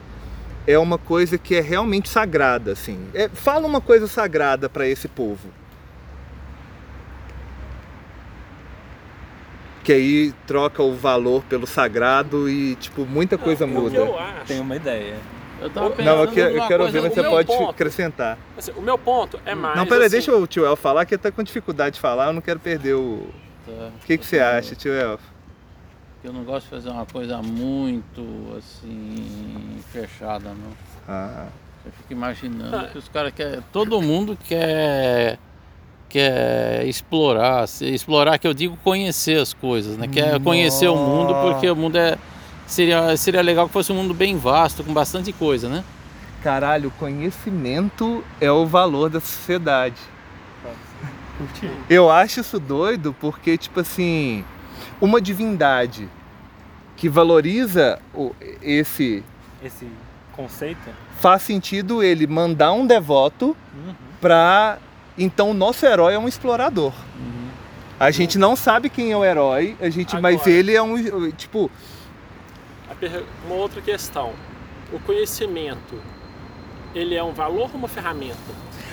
é 0.67 0.79
uma 0.79 0.97
coisa 0.97 1.37
que 1.37 1.55
é 1.55 1.61
realmente 1.61 2.09
sagrada, 2.09 2.73
assim? 2.73 2.99
É, 3.13 3.29
fala 3.29 3.67
uma 3.67 3.81
coisa 3.81 4.07
sagrada 4.07 4.69
para 4.69 4.87
esse 4.89 5.07
povo. 5.09 5.49
Que 9.83 9.93
aí 9.93 10.33
troca 10.47 10.83
o 10.83 10.95
valor 10.95 11.43
pelo 11.45 11.67
sagrado 11.67 12.49
e, 12.49 12.75
tipo, 12.77 13.07
muita 13.07 13.39
coisa 13.39 13.65
O 13.65 13.69
que 13.69 13.75
eu 13.75 13.81
muda. 14.07 14.15
acho, 14.21 14.47
Tem 14.47 14.61
uma 14.61 14.77
ideia. 14.77 15.17
Eu 15.61 15.69
tava 15.71 15.91
pensando 15.91 16.15
Não, 16.17 16.23
eu 16.25 16.31
quero, 16.33 16.57
eu 16.57 16.67
quero 16.67 16.83
coisa 16.85 17.01
ver, 17.01 17.03
mas 17.09 17.15
você 17.15 17.23
pode 17.23 17.49
ponto- 17.49 17.71
acrescentar. 17.71 18.39
assim, 18.57 18.73
o 18.77 18.81
meu 18.83 18.97
ponto 18.99 19.39
é 19.45 19.55
mais. 19.55 19.77
Não, 19.77 19.87
peraí, 19.87 20.07
assim, 20.07 20.13
deixa 20.17 20.35
o 20.35 20.47
tio 20.47 20.65
El 20.65 20.77
falar, 20.77 21.05
que 21.05 21.15
ele 21.15 21.23
tá 21.23 21.31
com 21.31 21.43
dificuldade 21.43 21.95
de 21.97 22.01
falar, 22.01 22.29
eu 22.29 22.33
não 22.33 22.41
quero 22.41 22.59
perder 22.61 22.95
o. 22.95 23.27
Tá. 23.67 23.73
O 24.03 24.07
que, 24.07 24.17
que 24.19 24.25
você 24.27 24.39
acha, 24.41 24.75
tio 24.75 24.93
El? 24.93 25.19
Eu 26.25 26.33
não 26.33 26.45
gosto 26.45 26.65
de 26.65 26.71
fazer 26.71 26.91
uma 26.91 27.07
coisa 27.07 27.39
muito 27.43 28.23
assim 28.59 29.79
fechada, 29.93 30.51
não. 30.51 30.73
Ah, 31.09 31.47
Eu 31.85 31.93
fico 31.93 32.13
imaginando 32.13 32.77
Ah. 32.77 32.89
que 32.93 32.99
os 32.99 33.09
caras 33.09 33.33
querem. 33.35 33.61
Todo 33.73 34.01
mundo 34.03 34.37
quer. 34.47 35.39
Quer 36.11 36.85
explorar. 36.87 37.65
Explorar 37.81 38.37
que 38.39 38.47
eu 38.47 38.53
digo 38.53 38.77
conhecer 38.85 39.41
as 39.41 39.55
coisas, 39.55 39.97
né? 39.97 40.07
Quer 40.09 40.39
conhecer 40.41 40.89
o 40.89 40.97
mundo 40.97 41.33
porque 41.41 41.71
o 41.71 41.77
mundo 41.77 41.97
é. 41.97 42.19
Seria, 42.67 43.17
seria 43.17 43.41
legal 43.43 43.67
que 43.67 43.73
fosse 43.73 43.91
um 43.91 43.95
mundo 43.97 44.13
bem 44.13 44.37
vasto, 44.37 44.85
com 44.85 44.93
bastante 44.93 45.33
coisa, 45.33 45.69
né? 45.69 45.83
caralho, 46.43 46.91
conhecimento 46.99 48.25
é 48.41 48.51
o 48.51 48.65
valor 48.65 49.11
da 49.11 49.21
sociedade. 49.21 49.97
Eu 51.89 52.11
acho 52.11 52.41
isso 52.41 52.59
doido 52.61 53.15
porque, 53.21 53.57
tipo 53.59 53.81
assim, 53.81 54.45
uma 55.01 55.21
divindade 55.21 56.09
que 56.97 57.09
valoriza 57.09 57.99
o- 58.15 58.35
esse. 58.63 59.23
Esse 59.63 59.87
conceito. 60.33 60.81
faz 61.19 61.43
sentido 61.43 62.03
ele 62.03 62.27
mandar 62.27 62.73
um 62.73 62.87
devoto 62.87 63.55
Uhum. 63.75 63.95
pra. 64.21 64.79
Então 65.19 65.51
o 65.51 65.55
nosso 65.55 65.85
herói 65.87 66.15
é 66.15 66.19
um 66.19 66.29
explorador. 66.29 66.93
Uhum. 67.19 67.49
A 67.99 68.11
gente 68.11 68.39
não 68.39 68.57
sabe 68.57 68.89
quem 68.89 69.13
é 69.13 69.17
o 69.17 69.25
herói, 69.25 69.77
a 69.81 69.91
gente, 69.91 70.19
mas 70.19 70.37
Agora. 70.37 70.51
ele 70.51 70.75
é 70.75 70.83
um. 70.83 71.31
Tipo, 71.33 71.71
Uma 73.47 73.55
outra 73.57 73.81
questão. 73.81 74.33
O 74.93 74.99
conhecimento, 75.01 76.01
ele 76.95 77.15
é 77.15 77.23
um 77.23 77.33
valor 77.33 77.71
ou 77.73 77.77
uma 77.79 77.89
ferramenta? 77.89 78.37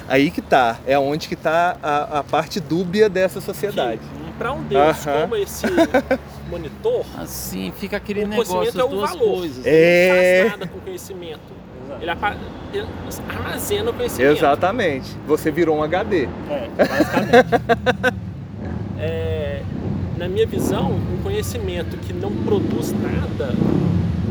aí 0.08 0.30
que 0.32 0.42
tá. 0.42 0.78
É 0.86 0.98
onde 0.98 1.28
que 1.28 1.36
tá 1.36 1.78
a, 1.82 2.20
a 2.20 2.24
parte 2.24 2.60
dúbia 2.60 3.10
dessa 3.10 3.42
sociedade. 3.42 4.02
Para 4.38 4.54
um 4.54 4.62
Deus 4.64 5.08
Aham. 5.08 5.22
como 5.22 5.36
esse 5.36 5.66
monitor, 6.50 7.04
Assim 7.18 7.74
fica 7.76 7.98
aquele 7.98 8.24
O 8.24 8.28
negócio, 8.28 8.54
conhecimento 8.54 8.86
as 8.86 8.92
é 8.92 8.94
o 8.94 8.98
duas 8.98 9.10
valor. 9.12 9.38
coisas. 9.40 9.66
É. 9.66 10.10
não 10.44 10.50
faz 10.50 10.60
nada 10.60 10.72
com 10.72 10.80
conhecimento. 10.82 11.42
Ele, 12.02 12.12
armazena 13.30 13.90
o 13.90 13.94
conhecimento. 13.94 14.32
Exatamente. 14.38 15.16
Você 15.28 15.52
virou 15.52 15.78
um 15.78 15.84
HD. 15.84 16.28
É, 16.50 16.70
basicamente. 16.78 18.18
É, 19.00 19.62
na 20.18 20.28
minha 20.28 20.48
visão, 20.48 20.90
um 20.92 21.22
conhecimento 21.22 21.96
que 21.98 22.12
não 22.12 22.32
produz 22.32 22.92
nada 22.94 23.54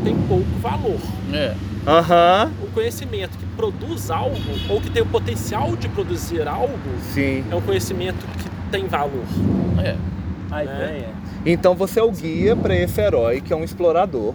tem 0.03 0.13
pouco 0.27 0.45
valor. 0.61 0.99
É. 1.33 1.53
Aham. 1.87 2.51
Um 2.61 2.71
conhecimento 2.71 3.37
que 3.37 3.45
produz 3.55 4.11
algo 4.11 4.35
ou 4.69 4.81
que 4.81 4.89
tem 4.89 5.01
o 5.01 5.05
potencial 5.05 5.73
de 5.77 5.87
produzir 5.87 6.45
algo 6.47 6.77
Sim. 7.13 7.45
é 7.49 7.55
um 7.55 7.61
conhecimento 7.61 8.17
que 8.37 8.49
tem 8.71 8.85
valor. 8.87 9.23
É. 9.81 9.95
A 10.51 10.57
Né? 10.57 10.63
ideia. 10.63 11.09
Então 11.45 11.75
você 11.75 11.99
é 12.01 12.03
o 12.03 12.11
guia 12.11 12.55
para 12.55 12.75
esse 12.75 12.99
herói 12.99 13.39
que 13.39 13.53
é 13.53 13.55
um 13.55 13.63
explorador. 13.63 14.33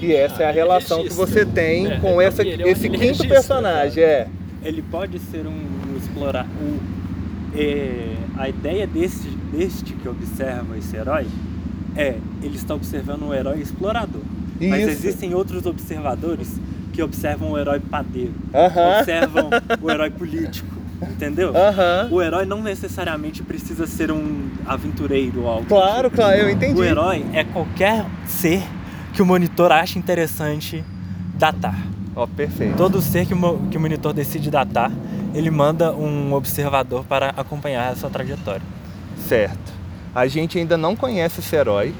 E 0.00 0.14
essa 0.14 0.42
é 0.42 0.48
a 0.48 0.52
relação 0.52 1.02
que 1.02 1.12
você 1.12 1.44
tem 1.44 1.86
É, 1.86 1.98
com 1.98 2.20
essa, 2.20 2.42
é 2.42 2.68
esse 2.68 2.88
quinto 2.88 3.26
personagem. 3.26 4.02
É. 4.02 4.28
Ele 4.62 4.82
pode 4.82 5.18
ser 5.18 5.46
um, 5.46 5.50
um 5.50 5.96
explorar. 5.96 6.46
O, 6.60 6.78
é, 7.58 8.14
a 8.36 8.48
ideia 8.48 8.86
deste, 8.86 9.28
deste 9.52 9.92
que 9.92 10.08
observa 10.08 10.76
esse 10.76 10.96
herói 10.96 11.26
é 11.96 12.16
ele 12.42 12.56
está 12.56 12.74
observando 12.74 13.22
um 13.22 13.34
herói 13.34 13.60
explorador. 13.60 14.22
Mas 14.60 14.80
Isso. 14.80 14.90
existem 14.90 15.34
outros 15.34 15.66
observadores 15.66 16.60
que 16.92 17.02
observam 17.02 17.52
o 17.52 17.58
herói 17.58 17.78
padeiro, 17.78 18.34
observam 18.52 19.50
o 19.80 19.90
herói 19.90 20.10
político, 20.10 20.74
entendeu? 21.00 21.56
Aham. 21.56 22.08
O 22.10 22.20
herói 22.20 22.44
não 22.44 22.60
necessariamente 22.60 23.42
precisa 23.42 23.86
ser 23.86 24.10
um 24.10 24.48
aventureiro 24.66 25.42
ou 25.42 25.48
algo. 25.48 25.66
Claro, 25.66 26.08
tipo. 26.10 26.16
claro, 26.16 26.36
eu 26.38 26.50
entendi. 26.50 26.78
O 26.78 26.82
herói 26.82 27.24
é 27.32 27.44
qualquer 27.44 28.04
ser 28.26 28.62
que 29.18 29.22
o 29.22 29.26
monitor 29.26 29.72
acha 29.72 29.98
interessante 29.98 30.84
datar. 31.34 31.76
Ó, 32.14 32.24
perfeito. 32.24 32.76
Todo 32.76 33.02
ser 33.02 33.26
que 33.26 33.34
o, 33.34 33.58
que 33.68 33.76
o 33.76 33.80
monitor 33.80 34.12
decide 34.12 34.48
datar, 34.48 34.92
ele 35.34 35.50
manda 35.50 35.92
um 35.92 36.32
observador 36.32 37.04
para 37.04 37.30
acompanhar 37.30 37.90
a 37.90 37.96
sua 37.96 38.08
trajetória. 38.08 38.62
Certo. 39.26 39.72
A 40.14 40.28
gente 40.28 40.56
ainda 40.56 40.76
não 40.76 40.94
conhece 40.94 41.40
esse 41.40 41.56
herói, 41.56 41.92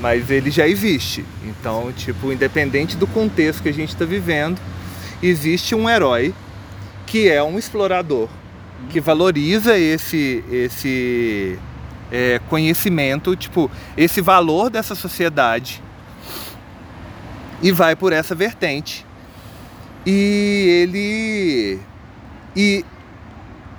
mas 0.00 0.28
ele 0.32 0.50
já 0.50 0.66
existe. 0.66 1.24
Então, 1.44 1.92
tipo, 1.92 2.32
independente 2.32 2.96
do 2.96 3.06
contexto 3.06 3.62
que 3.62 3.68
a 3.68 3.72
gente 3.72 3.90
está 3.90 4.04
vivendo, 4.04 4.60
existe 5.22 5.76
um 5.76 5.88
herói 5.88 6.34
que 7.06 7.28
é 7.28 7.40
um 7.40 7.56
explorador, 7.56 8.28
que 8.88 9.00
valoriza 9.00 9.78
esse, 9.78 10.42
esse 10.50 11.56
é, 12.10 12.40
conhecimento, 12.48 13.36
tipo, 13.36 13.70
esse 13.96 14.20
valor 14.20 14.70
dessa 14.70 14.96
sociedade 14.96 15.80
e 17.62 17.72
vai 17.72 17.94
por 17.96 18.12
essa 18.12 18.34
vertente. 18.34 19.06
E 20.06 20.82
ele. 20.82 21.80
E 22.56 22.84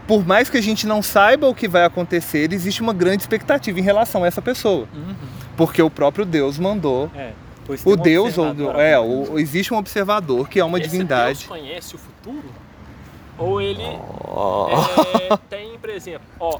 por 0.07 0.25
mais 0.25 0.49
que 0.49 0.57
a 0.57 0.61
gente 0.61 0.85
não 0.85 1.01
saiba 1.01 1.47
o 1.47 1.55
que 1.55 1.67
vai 1.67 1.85
acontecer, 1.85 2.51
existe 2.53 2.81
uma 2.81 2.93
grande 2.93 3.23
expectativa 3.23 3.79
em 3.79 3.83
relação 3.83 4.23
a 4.23 4.27
essa 4.27 4.41
pessoa. 4.41 4.87
Uhum. 4.93 5.15
Porque 5.55 5.81
o 5.81 5.89
próprio 5.89 6.25
Deus 6.25 6.57
mandou. 6.59 7.09
É, 7.15 7.31
O 7.85 7.93
um 7.93 7.95
Deus, 7.95 8.37
ou, 8.37 8.47
é, 8.79 8.99
o, 8.99 9.39
existe 9.39 9.73
um 9.73 9.77
observador 9.77 10.49
que 10.49 10.59
é 10.59 10.65
uma 10.65 10.79
Esse 10.79 10.89
divindade. 10.89 11.39
Deus 11.39 11.47
conhece 11.47 11.95
o 11.95 11.97
futuro? 11.97 12.43
Ou 13.37 13.61
ele 13.61 13.81
Oh. 13.83 14.67
é, 15.31 15.37
tem, 15.49 15.77
por 15.79 15.89
exemplo, 15.89 16.27
ó, 16.39 16.59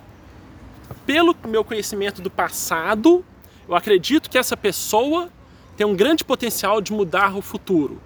pelo 1.05 1.35
meu 1.47 1.63
conhecimento 1.63 2.21
do 2.21 2.29
passado, 2.29 3.23
eu 3.67 3.75
acredito 3.75 4.29
que 4.29 4.37
essa 4.37 4.55
pessoa 4.55 5.29
tem 5.81 5.87
um 5.87 5.95
grande 5.95 6.23
potencial 6.23 6.79
de 6.79 6.93
mudar 6.93 7.35
o 7.35 7.41
futuro, 7.41 7.99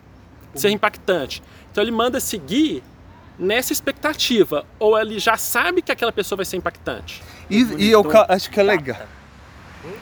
de 0.53 0.61
ser 0.61 0.69
impactante. 0.69 1.43
Então 1.69 1.83
ele 1.83 1.91
manda 1.91 2.21
seguir 2.21 2.81
nessa 3.37 3.73
expectativa, 3.73 4.65
ou 4.79 4.97
ele 4.97 5.19
já 5.19 5.35
sabe 5.35 5.81
que 5.81 5.91
aquela 5.91 6.13
pessoa 6.13 6.37
vai 6.37 6.45
ser 6.45 6.55
impactante. 6.55 7.21
E, 7.49 7.63
e 7.77 7.91
eu 7.91 8.01
acho 8.29 8.49
que 8.49 8.61
é 8.61 8.63
legal. 8.63 9.01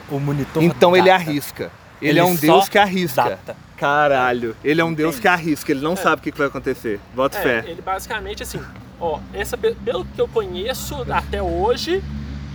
O 0.08 0.20
monitor 0.20 0.62
Então 0.62 0.94
ele 0.96 1.08
data. 1.10 1.20
arrisca. 1.24 1.72
Ele, 2.00 2.10
Ele 2.12 2.18
é 2.20 2.24
um 2.24 2.36
Deus 2.36 2.68
que 2.68 2.78
arrisca. 2.78 3.24
data. 3.30 3.56
Caralho. 3.76 4.56
Ele 4.62 4.80
é 4.80 4.84
um 4.84 4.94
Deus 4.94 5.16
Entende? 5.16 5.22
que 5.22 5.28
arrisca. 5.28 5.72
Ele 5.72 5.80
não 5.80 5.96
sabe 5.96 6.20
o 6.20 6.22
que 6.32 6.38
vai 6.38 6.46
acontecer. 6.46 7.00
Bota 7.12 7.38
É, 7.38 7.42
fé. 7.42 7.64
ele 7.68 7.82
basicamente 7.82 8.40
assim, 8.44 8.60
ó, 9.00 9.18
essa, 9.32 9.58
pe- 9.58 9.74
pelo 9.84 10.04
que 10.04 10.20
eu 10.20 10.28
conheço 10.28 10.94
até 11.10 11.42
hoje, 11.42 12.00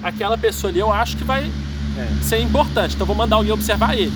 aquela 0.02 0.38
pessoa 0.38 0.72
ali 0.72 0.80
eu 0.80 0.94
acho 0.94 1.18
que 1.18 1.26
vai 1.26 1.44
É. 1.98 2.24
ser 2.24 2.40
importante. 2.40 2.96
Então 2.96 3.04
eu 3.04 3.08
vou 3.08 3.16
mandar 3.18 3.36
alguém 3.36 3.52
observar 3.52 3.98
ele. 3.98 4.14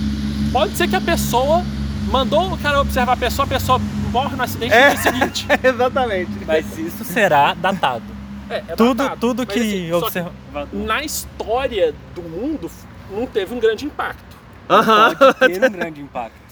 Pode 0.53 0.77
ser 0.77 0.87
que 0.87 0.95
a 0.95 1.01
pessoa 1.01 1.63
mandou 2.11 2.53
o 2.53 2.57
cara 2.57 2.79
observar 2.79 3.13
a 3.13 3.17
pessoa, 3.17 3.45
a 3.45 3.49
pessoa 3.49 3.79
morre 4.11 4.35
no 4.35 4.43
acidente 4.43 4.71
É. 4.73 4.89
no 4.89 4.93
dia 4.93 5.01
seguinte. 5.01 5.47
Exatamente. 5.63 6.31
Mas 6.45 6.77
isso 6.77 7.03
será 7.03 7.53
datado. 7.55 8.03
É, 8.49 8.57
é 8.57 8.61
tudo 8.75 8.93
datado. 8.93 9.19
tudo 9.19 9.45
que 9.47 9.59
assim, 9.59 9.89
só 9.89 9.97
observador 9.97 10.69
na 10.73 11.03
história 11.03 11.93
do 12.13 12.21
mundo 12.21 12.69
não 13.11 13.25
teve 13.25 13.53
um 13.55 13.59
grande 13.59 13.85
impacto. 13.85 14.23
Aham. 14.69 15.15
pode 15.39 15.59
ter 15.59 15.69
um 15.69 15.73
grande 15.73 16.01
impacto. 16.01 16.43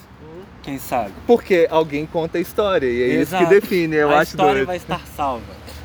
Quem 0.63 0.77
sabe? 0.77 1.12
Porque 1.25 1.67
alguém 1.72 2.05
conta 2.05 2.38
a 2.38 2.41
história. 2.41 2.86
E 2.88 3.01
é 3.03 3.08
isso 3.22 3.36
Exato. 3.36 3.43
que 3.46 3.50
define. 3.50 3.96
Eu 3.96 4.12
a 4.12 4.20
acho 4.20 4.31
história 4.31 4.53
doido. 4.53 4.67
vai 4.67 4.77
estar 4.77 5.01
salva. 5.15 5.43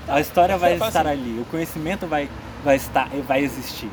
A 0.08 0.20
história 0.20 0.56
vai 0.58 0.75
estar 0.75 1.06
ali. 1.06 1.38
O 1.40 1.44
conhecimento 1.46 2.06
vai, 2.06 2.28
vai 2.64 2.76
estar, 2.76 3.08
vai 3.26 3.42
existir. 3.42 3.90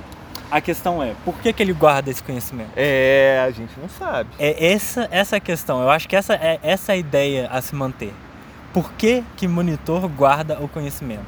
A 0.54 0.62
questão 0.62 1.02
é, 1.02 1.16
por 1.26 1.34
que, 1.40 1.52
que 1.52 1.64
ele 1.64 1.74
guarda 1.74 2.12
esse 2.12 2.22
conhecimento? 2.22 2.70
É, 2.76 3.44
a 3.44 3.50
gente 3.50 3.72
não 3.82 3.90
sabe. 3.90 4.30
É 4.38 4.72
essa 4.72 5.08
essa 5.10 5.38
a 5.38 5.40
questão. 5.40 5.82
Eu 5.82 5.90
acho 5.90 6.08
que 6.08 6.16
essa 6.16 6.36
é 6.36 6.60
essa 6.62 6.92
é 6.92 6.96
a 6.96 6.98
ideia 7.00 7.50
a 7.52 7.60
se 7.60 7.74
manter. 7.74 8.14
Por 8.72 8.92
que 8.94 9.24
que 9.36 9.48
monitor 9.48 10.08
guarda 10.08 10.60
o 10.62 10.68
conhecimento? 10.68 11.26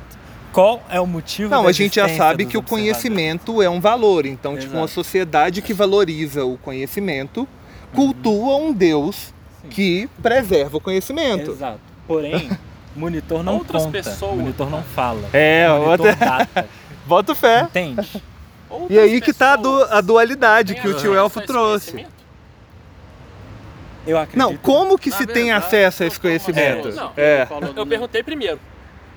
Qual 0.54 0.80
é 0.92 1.02
o 1.02 1.08
motivo 1.08 1.50
Não, 1.50 1.64
da 1.64 1.70
a 1.70 1.72
gente 1.72 1.96
já 1.96 2.08
sabe 2.08 2.46
que 2.46 2.56
o 2.56 2.62
conhecimento 2.62 3.64
é 3.64 3.70
um 3.70 3.82
valor. 3.82 4.28
Então, 4.28 4.54
tipo, 4.54 4.66
Exato. 4.66 4.78
uma 4.78 4.88
sociedade 4.88 5.60
que 5.64 5.74
valoriza 5.74 6.46
o 6.46 6.56
conhecimento 6.60 7.48
cultua 7.96 8.58
um 8.58 8.72
Deus 8.72 9.34
Sim. 9.64 9.70
que 9.70 10.10
preserva 10.22 10.78
o 10.78 10.80
conhecimento. 10.80 11.50
Exato. 11.50 11.80
Porém, 12.08 12.52
monitor 12.96 13.44
não 13.44 13.56
Outras 13.56 13.86
conta. 13.86 14.04
pessoas- 14.04 14.38
Monitor 14.38 14.70
não 14.70 14.84
fala. 14.84 15.28
É, 15.34 15.68
monitor 15.68 15.90
outra... 15.90 16.16
data. 16.16 16.70
bota 17.08 17.34
fé. 17.34 17.62
Entende? 17.64 18.22
E 18.90 19.00
aí 19.00 19.20
que 19.22 19.34
tá 19.34 19.54
a, 19.54 19.56
du- 19.56 19.84
a 19.84 20.02
dualidade 20.02 20.76
que 20.76 20.88
o 20.88 20.94
tio 20.96 21.14
Elfo 21.16 21.42
trouxe. 21.42 22.06
Eu 24.08 24.18
acredito. 24.20 24.38
Não, 24.38 24.56
como 24.58 24.98
que 24.98 25.10
Na 25.10 25.18
se 25.18 25.26
tem 25.26 25.46
verdade, 25.46 25.66
acesso 25.66 26.04
a 26.04 26.06
eu 26.06 26.08
esse 26.08 26.20
conhecimento? 26.20 26.92
falando- 26.94 27.14
É. 27.18 27.46
Do- 27.46 27.80
Eu 27.82 27.88
perguntei 27.88 28.22
primeiro. 28.24 28.60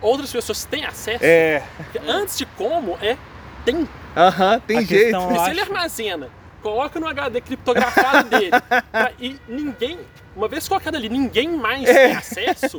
Outras 0.00 0.32
pessoas 0.32 0.64
têm 0.64 0.84
acesso? 0.84 1.18
É. 1.22 1.62
Antes 2.06 2.38
de 2.38 2.46
como, 2.46 2.96
é 3.02 3.16
tem. 3.64 3.86
Aham, 4.16 4.60
tem 4.60 4.78
A 4.78 4.82
jeito. 4.82 5.02
questão- 5.02 5.22
Eu 5.22 5.28
Porque 5.28 5.44
se 5.44 5.50
ele 5.50 5.60
armazena 5.60 6.28
coloca 6.62 6.98
no 6.98 7.06
HD 7.06 7.40
criptografado 7.40 8.28
dele. 8.30 8.50
pra- 8.90 9.12
e 9.20 9.38
ninguém, 9.46 9.98
uma 10.34 10.48
vez 10.48 10.66
colocado 10.66 10.94
ali, 10.96 11.08
ninguém 11.08 11.50
mais 11.50 11.84
É. 11.88 12.08
tem 12.08 12.16
acesso. 12.16 12.78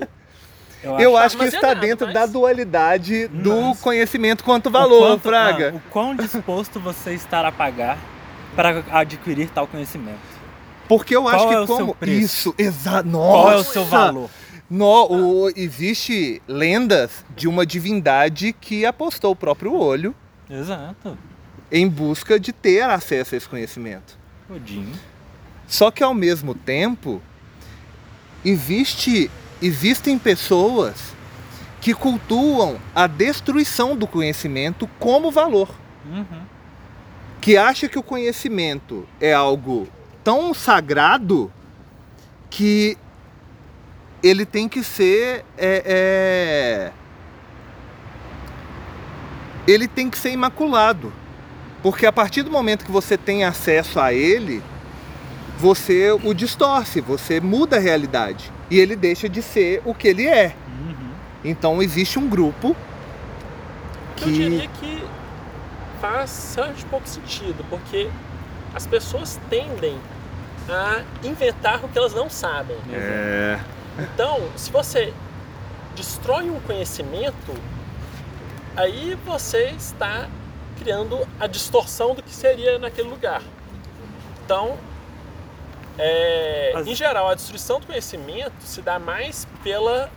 Eu 0.83 1.17
acho 1.17 1.37
que 1.37 1.43
está 1.45 1.73
dentro 1.73 2.07
mas- 2.07 2.13
da 2.13 2.25
dualidade 2.25 3.27
do 3.27 3.61
Mas- 3.61 3.81
conhecimento 3.81 4.43
quanto 4.43 4.67
O 4.67 4.71
valor, 4.71 5.07
quanto- 5.09 5.21
Fraga. 5.23 5.71
não, 5.71 5.77
o 5.77 5.81
quão 5.89 6.15
disposto 6.15 6.79
você 6.79 7.13
estará 7.13 7.49
a 7.49 7.51
pagar 7.51 7.97
para 8.55 8.83
adquirir 8.91 9.49
tal 9.49 9.67
conhecimento? 9.67 10.19
Porque 10.87 11.15
eu 11.15 11.23
Qual 11.23 11.35
acho 11.35 11.47
que 11.47 11.53
é 11.53 11.59
o 11.59 11.67
como 11.67 11.97
isso, 12.01 12.55
exato. 12.57 13.07
Nossa. 13.07 13.31
Qual 13.41 13.51
é 13.51 13.55
o 13.57 13.63
seu 13.63 13.85
valor? 13.85 14.29
No, 14.69 15.05
o, 15.11 15.49
existe 15.55 16.41
lendas 16.47 17.25
de 17.35 17.47
uma 17.47 17.65
divindade 17.65 18.53
que 18.53 18.85
apostou 18.85 19.31
o 19.31 19.35
próprio 19.35 19.73
olho 19.75 20.15
Exato. 20.49 21.17
em 21.71 21.87
busca 21.89 22.39
de 22.39 22.53
ter 22.53 22.83
acesso 22.83 23.35
a 23.35 23.37
esse 23.37 23.49
conhecimento. 23.49 24.17
Odin. 24.49 24.91
Só 25.67 25.91
que 25.91 26.03
ao 26.03 26.13
mesmo 26.13 26.53
tempo 26.55 27.21
existe, 28.45 29.29
existem 29.61 30.17
pessoas 30.17 31.13
que 31.81 31.93
cultuam 31.93 32.77
a 32.93 33.07
destruição 33.07 33.95
do 33.95 34.07
conhecimento 34.07 34.89
como 34.99 35.31
valor. 35.31 35.69
Uhum. 36.05 36.41
que 37.41 37.55
acha 37.55 37.87
que 37.87 37.99
o 37.99 38.03
conhecimento 38.03 39.07
é 39.19 39.33
algo 39.33 39.87
tão 40.23 40.53
sagrado 40.53 41.51
que 42.49 42.97
ele 44.23 44.45
tem 44.45 44.67
que 44.67 44.83
ser 44.83 45.45
é, 45.57 45.83
é, 45.85 46.91
ele 49.67 49.87
tem 49.87 50.09
que 50.09 50.17
ser 50.17 50.31
imaculado 50.31 51.13
porque 51.83 52.05
a 52.05 52.11
partir 52.11 52.43
do 52.43 52.49
momento 52.49 52.85
que 52.85 52.91
você 52.91 53.17
tem 53.17 53.43
acesso 53.43 53.99
a 53.99 54.13
ele 54.13 54.63
você 55.59 56.11
o 56.11 56.33
distorce 56.33 57.01
você 57.01 57.39
muda 57.39 57.75
a 57.75 57.79
realidade 57.79 58.51
e 58.71 58.79
ele 58.79 58.95
deixa 58.95 59.27
de 59.27 59.41
ser 59.41 59.81
o 59.85 59.93
que 59.93 60.07
ele 60.07 60.27
é 60.27 60.55
Uhum. 60.79 61.11
então 61.43 61.81
existe 61.81 62.17
um 62.17 62.29
grupo 62.29 62.69
Eu 62.69 64.23
que 64.23 64.31
diria 64.31 64.67
que 64.79 65.03
faz 65.99 66.29
certo 66.29 66.85
pouco 66.85 67.07
sentido, 67.07 67.65
porque 67.69 68.09
as 68.73 68.87
pessoas 68.87 69.39
tendem 69.49 69.97
a 70.69 71.01
inventar 71.23 71.83
o 71.83 71.89
que 71.89 71.97
elas 71.97 72.13
não 72.13 72.29
sabem. 72.29 72.77
é 72.91 73.59
Então, 73.97 74.39
se 74.55 74.71
você 74.71 75.13
destrói 75.95 76.49
um 76.49 76.59
conhecimento, 76.61 77.53
aí 78.75 79.17
você 79.25 79.73
está 79.77 80.27
criando 80.79 81.27
a 81.39 81.47
distorção 81.47 82.15
do 82.15 82.23
que 82.23 82.33
seria 82.33 82.79
naquele 82.79 83.09
lugar. 83.09 83.41
Então, 84.45 84.77
é, 85.99 86.73
As- 86.75 86.87
em 86.87 86.95
geral, 86.95 87.27
a 87.29 87.35
destruição 87.35 87.79
do 87.79 87.85
conhecimento 87.87 88.53
se 88.61 88.81
dá 88.81 88.97
mais 88.97 89.47
pela 89.63 90.09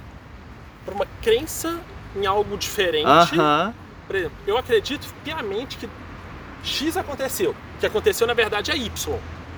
por 0.84 0.94
uma 0.94 1.06
crença 1.22 1.78
em 2.16 2.26
algo 2.26 2.56
diferente. 2.56 3.06
Aham. 3.06 3.74
Por 4.06 4.16
exemplo, 4.16 4.36
eu 4.46 4.56
acredito 4.58 5.06
piamente 5.24 5.76
que 5.76 5.88
X 6.64 6.96
aconteceu. 6.96 7.50
O 7.76 7.80
que 7.80 7.86
aconteceu, 7.86 8.26
na 8.26 8.34
verdade, 8.34 8.70
é 8.70 8.76
Y. 8.76 8.88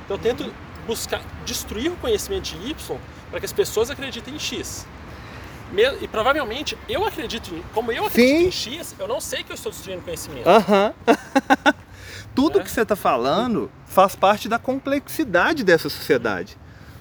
Então 0.05 0.17
eu 0.17 0.19
tento 0.19 0.53
buscar 0.87 1.21
destruir 1.47 1.91
o 1.91 1.97
conhecimento 1.97 2.45
de 2.45 2.57
Y 2.71 2.99
para 3.31 3.41
que 3.41 3.47
as 3.47 3.53
pessoas 3.53 3.91
acreditem 3.91 4.35
em 4.35 4.39
X. 4.39 4.87
E 6.01 6.07
provavelmente 6.07 6.77
eu 6.89 7.05
acredito 7.05 7.53
em. 7.55 7.63
Como 7.75 7.91
eu 7.91 8.05
acredito 8.07 8.39
Sim. 8.39 8.47
em 8.47 8.79
X, 8.79 8.95
eu 8.99 9.09
não 9.09 9.21
sei 9.21 9.43
que 9.43 9.51
eu 9.51 9.55
estou 9.55 9.73
destruindo 9.73 10.03
conhecimento. 10.03 10.47
Aham. 10.49 10.95
Tudo 12.35 12.61
É. 12.61 12.63
que 12.63 12.71
você 12.71 12.83
está 12.83 12.97
falando 12.97 13.71
faz 13.87 14.15
parte 14.17 14.49
da 14.49 14.59
complexidade 14.59 15.63
dessa 15.65 15.89
sociedade. 15.89 16.57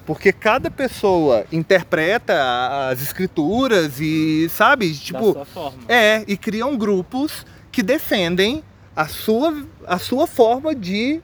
Porque 0.06 0.34
cada 0.34 0.70
pessoa 0.70 1.46
interpreta 1.52 2.90
as 2.92 3.02
escrituras 3.02 4.00
e, 4.02 4.50
sabe, 4.50 4.94
tipo, 4.94 5.32
sua 5.32 5.46
forma. 5.46 5.78
é, 5.88 6.24
e 6.28 6.36
criam 6.36 6.76
grupos 6.78 7.46
que 7.72 7.82
defendem 7.82 8.62
a 8.96 9.08
sua, 9.08 9.66
a 9.88 9.98
sua 9.98 10.28
forma 10.28 10.76
de 10.76 11.22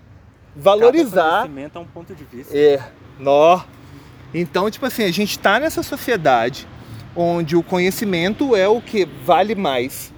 Cada 0.56 0.64
valorizar 0.64 1.42
conhecimento 1.42 1.78
é 1.78 1.82
um 1.82 1.86
ponto 1.86 2.16
de 2.16 2.24
vista. 2.24 2.58
é, 2.58 2.80
nó. 3.20 3.62
Então, 4.34 4.70
tipo 4.72 4.86
assim, 4.86 5.04
a 5.04 5.12
gente 5.12 5.32
está 5.32 5.60
nessa 5.60 5.84
sociedade 5.84 6.68
onde 7.16 7.56
o 7.58 7.62
conhecimento 7.64 8.56
é 8.56 8.68
o 8.68 8.80
que 8.82 9.04
vale 9.26 9.56
mais, 9.56 10.14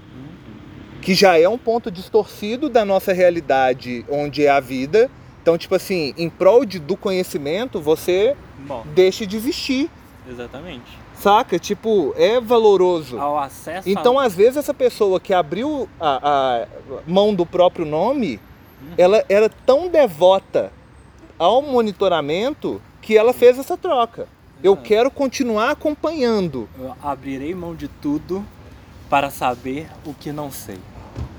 que 1.02 1.14
já 1.16 1.38
é 1.38 1.48
um 1.50 1.58
ponto 1.58 1.90
distorcido 1.90 2.70
da 2.70 2.86
nossa 2.86 3.12
realidade, 3.12 4.06
onde 4.10 4.46
é 4.46 4.50
a 4.50 4.60
vida. 4.60 5.10
Então, 5.42 5.58
tipo 5.58 5.74
assim, 5.74 6.14
em 6.18 6.30
prol 6.30 6.64
de, 6.64 6.78
do 6.80 6.96
conhecimento, 6.96 7.82
você 7.82 8.36
Bom, 8.60 8.86
deixa 8.94 9.26
de 9.26 9.36
existir, 9.36 9.90
exatamente. 10.30 11.00
saca? 11.16 11.58
Tipo, 11.58 12.14
é 12.16 12.40
valoroso. 12.40 13.20
Ao 13.20 13.40
acesso 13.40 13.90
Então, 13.90 14.20
ao... 14.20 14.26
às 14.26 14.36
vezes, 14.36 14.58
essa 14.58 14.74
pessoa 14.74 15.20
que 15.20 15.34
abriu 15.34 15.90
a, 16.00 16.66
a 16.66 16.68
mão 17.08 17.34
do 17.34 17.46
próprio 17.46 17.86
nome, 17.86 18.40
ela 18.98 19.24
era 19.28 19.50
tão 19.50 19.88
devota 19.88 20.72
ao 21.40 21.62
monitoramento 21.64 22.80
que 23.02 23.18
ela 23.18 23.34
fez 23.34 23.58
essa 23.58 23.76
troca. 23.76 24.28
Eu 24.64 24.74
Exato. 24.74 24.88
quero 24.88 25.10
continuar 25.10 25.72
acompanhando, 25.72 26.70
Eu 26.80 26.96
abrirei 27.02 27.56
mão 27.56 27.74
de 27.74 27.88
tudo 27.88 28.46
para 29.10 29.32
saber 29.32 29.90
o 30.06 30.14
que 30.14 30.32
não 30.32 30.52
sei. 30.52 30.78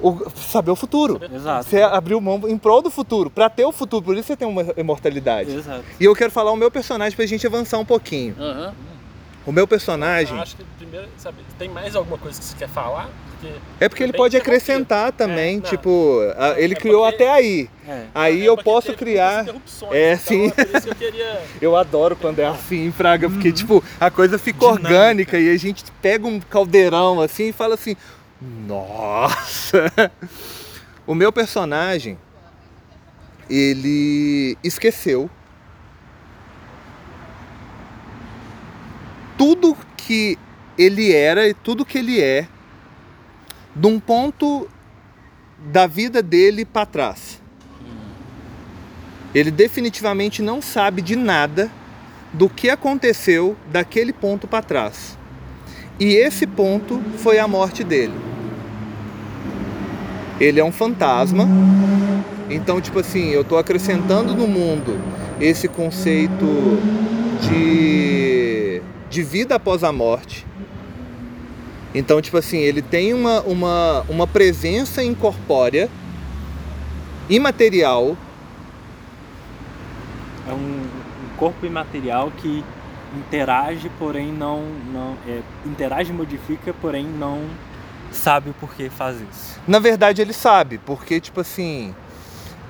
O, 0.01 0.29
saber 0.37 0.71
o 0.71 0.77
futuro. 0.77 1.21
Exato. 1.35 1.69
Você 1.69 1.81
abriu 1.83 2.21
mão 2.21 2.41
em 2.49 2.59
prol 2.59 2.83
do 2.83 2.91
futuro, 2.91 3.31
para 3.31 3.49
ter 3.49 3.65
o 3.65 3.73
futuro, 3.73 4.05
por 4.05 4.17
isso 4.17 4.27
você 4.29 4.37
tem 4.37 4.49
uma 4.49 4.65
imortalidade. 4.77 5.55
Exato. 5.55 5.85
E 6.01 6.05
eu 6.05 6.15
quero 6.15 6.31
falar 6.31 6.51
o 6.53 6.57
meu 6.57 6.71
personagem 6.71 7.15
pra 7.17 7.27
gente 7.27 7.47
avançar 7.47 7.79
um 7.79 7.85
pouquinho. 7.85 8.35
Aham. 8.39 8.75
O 9.45 9.51
meu 9.51 9.67
personagem 9.67 10.37
Eu 10.37 10.41
acho 10.43 10.55
que 10.55 10.63
primeiro, 10.79 11.09
sabe, 11.19 11.39
tem 11.59 11.69
mais 11.69 11.97
alguma 11.97 12.17
coisa 12.17 12.39
que 12.39 12.45
você 12.45 12.57
quer 12.57 12.69
falar? 12.69 13.09
Porque 13.41 13.55
é 13.81 13.89
porque 13.89 14.03
ele 14.05 14.13
pode 14.13 14.37
acrescentar 14.37 15.11
também, 15.11 15.55
É, 15.57 15.61
não. 15.61 15.63
tipo, 15.69 16.21
a- 16.39 16.61
ele 16.61 16.75
É 16.75 16.77
criou 16.77 17.03
porque- 17.03 17.25
até 17.25 17.33
aí. 17.33 17.69
É. 17.89 18.05
Aí 18.15 18.43
É 18.43 18.49
eu 18.49 18.57
posso 18.57 18.93
criar. 18.95 19.45
É, 19.91 20.13
então 20.13 20.19
sim. 20.19 20.53
É 20.57 20.65
por 20.65 20.77
isso 20.77 20.83
que 20.87 20.91
eu 20.91 20.95
queria. 20.95 21.43
Eu 21.61 21.77
adoro 21.77 22.15
quando 22.15 22.39
é 22.39 22.47
assim, 22.47 22.93
Fraga, 22.93 23.29
porque, 23.29 23.51
tipo, 23.51 23.83
a 23.99 24.13
coisa 24.13 24.39
fica 24.39 24.61
Dinâmica. 24.61 24.89
orgânica 24.89 25.39
e 25.41 25.51
a 25.53 25.57
gente 25.59 25.83
pega 26.01 26.25
um 26.25 26.39
caldeirão 26.39 27.21
assim 27.21 27.49
e 27.49 27.53
fala 27.53 27.75
assim: 27.75 27.97
Nossa! 28.67 29.93
O 31.05 31.17
meu 31.17 31.33
personagem, 31.33 32.17
ele 33.51 34.57
esqueceu 34.63 35.29
tudo 39.37 39.77
que 39.97 40.39
ele 40.79 41.13
era 41.13 41.49
e 41.49 41.55
tudo 41.55 41.85
que 41.85 41.99
ele 41.99 42.21
é 42.21 42.47
de 43.75 43.87
um 43.89 43.99
ponto 43.99 44.69
da 45.59 45.89
vida 45.89 46.23
dele 46.23 46.65
para 46.65 46.87
trás. 46.87 47.43
Ele 49.35 49.51
definitivamente 49.51 50.41
não 50.41 50.63
sabe 50.63 51.03
de 51.03 51.17
nada 51.17 51.71
do 52.33 52.49
que 52.49 52.71
aconteceu 52.71 53.57
daquele 53.67 54.13
ponto 54.13 54.47
para 54.47 54.63
trás. 54.63 55.19
E 56.03 56.17
esse 56.17 56.49
ponto 56.49 57.01
foi 57.19 57.39
a 57.39 57.47
morte 57.47 57.85
dele. 57.85 58.13
Ele 60.41 60.59
é 60.59 60.65
um 60.65 60.73
fantasma. 60.73 61.47
Então, 62.51 62.81
tipo 62.81 62.99
assim, 62.99 63.29
eu 63.29 63.43
estou 63.43 63.57
acrescentando 63.57 64.35
no 64.35 64.49
mundo 64.49 65.01
esse 65.41 65.69
conceito 65.69 66.45
de, 67.41 68.83
de 69.09 69.23
vida 69.23 69.55
após 69.55 69.85
a 69.85 69.93
morte. 69.93 70.45
Então, 71.95 72.21
tipo 72.21 72.37
assim, 72.37 72.59
ele 72.59 72.83
tem 72.83 73.15
uma, 73.15 73.41
uma, 73.43 74.05
uma 74.09 74.27
presença 74.27 75.05
incorpórea, 75.05 75.89
imaterial, 77.31 78.17
É 80.49 80.53
um, 80.53 80.57
um 80.57 81.37
corpo 81.37 81.65
imaterial 81.65 82.33
que 82.39 82.65
interage, 83.17 83.91
porém 83.99 84.33
não. 84.33 84.63
não 84.93 85.17
é, 85.27 85.41
interage 85.67 86.11
e 86.11 86.15
modifica, 86.15 86.75
porém 86.75 87.05
não 87.05 87.49
sabe 88.11 88.51
o 88.51 88.55
porquê 88.55 88.91
faz 88.91 89.17
isso. 89.21 89.61
Na 89.67 89.79
verdade, 89.79 90.21
ele 90.21 90.33
sabe, 90.33 90.79
porque, 90.79 91.21
tipo 91.21 91.41
assim, 91.41 91.95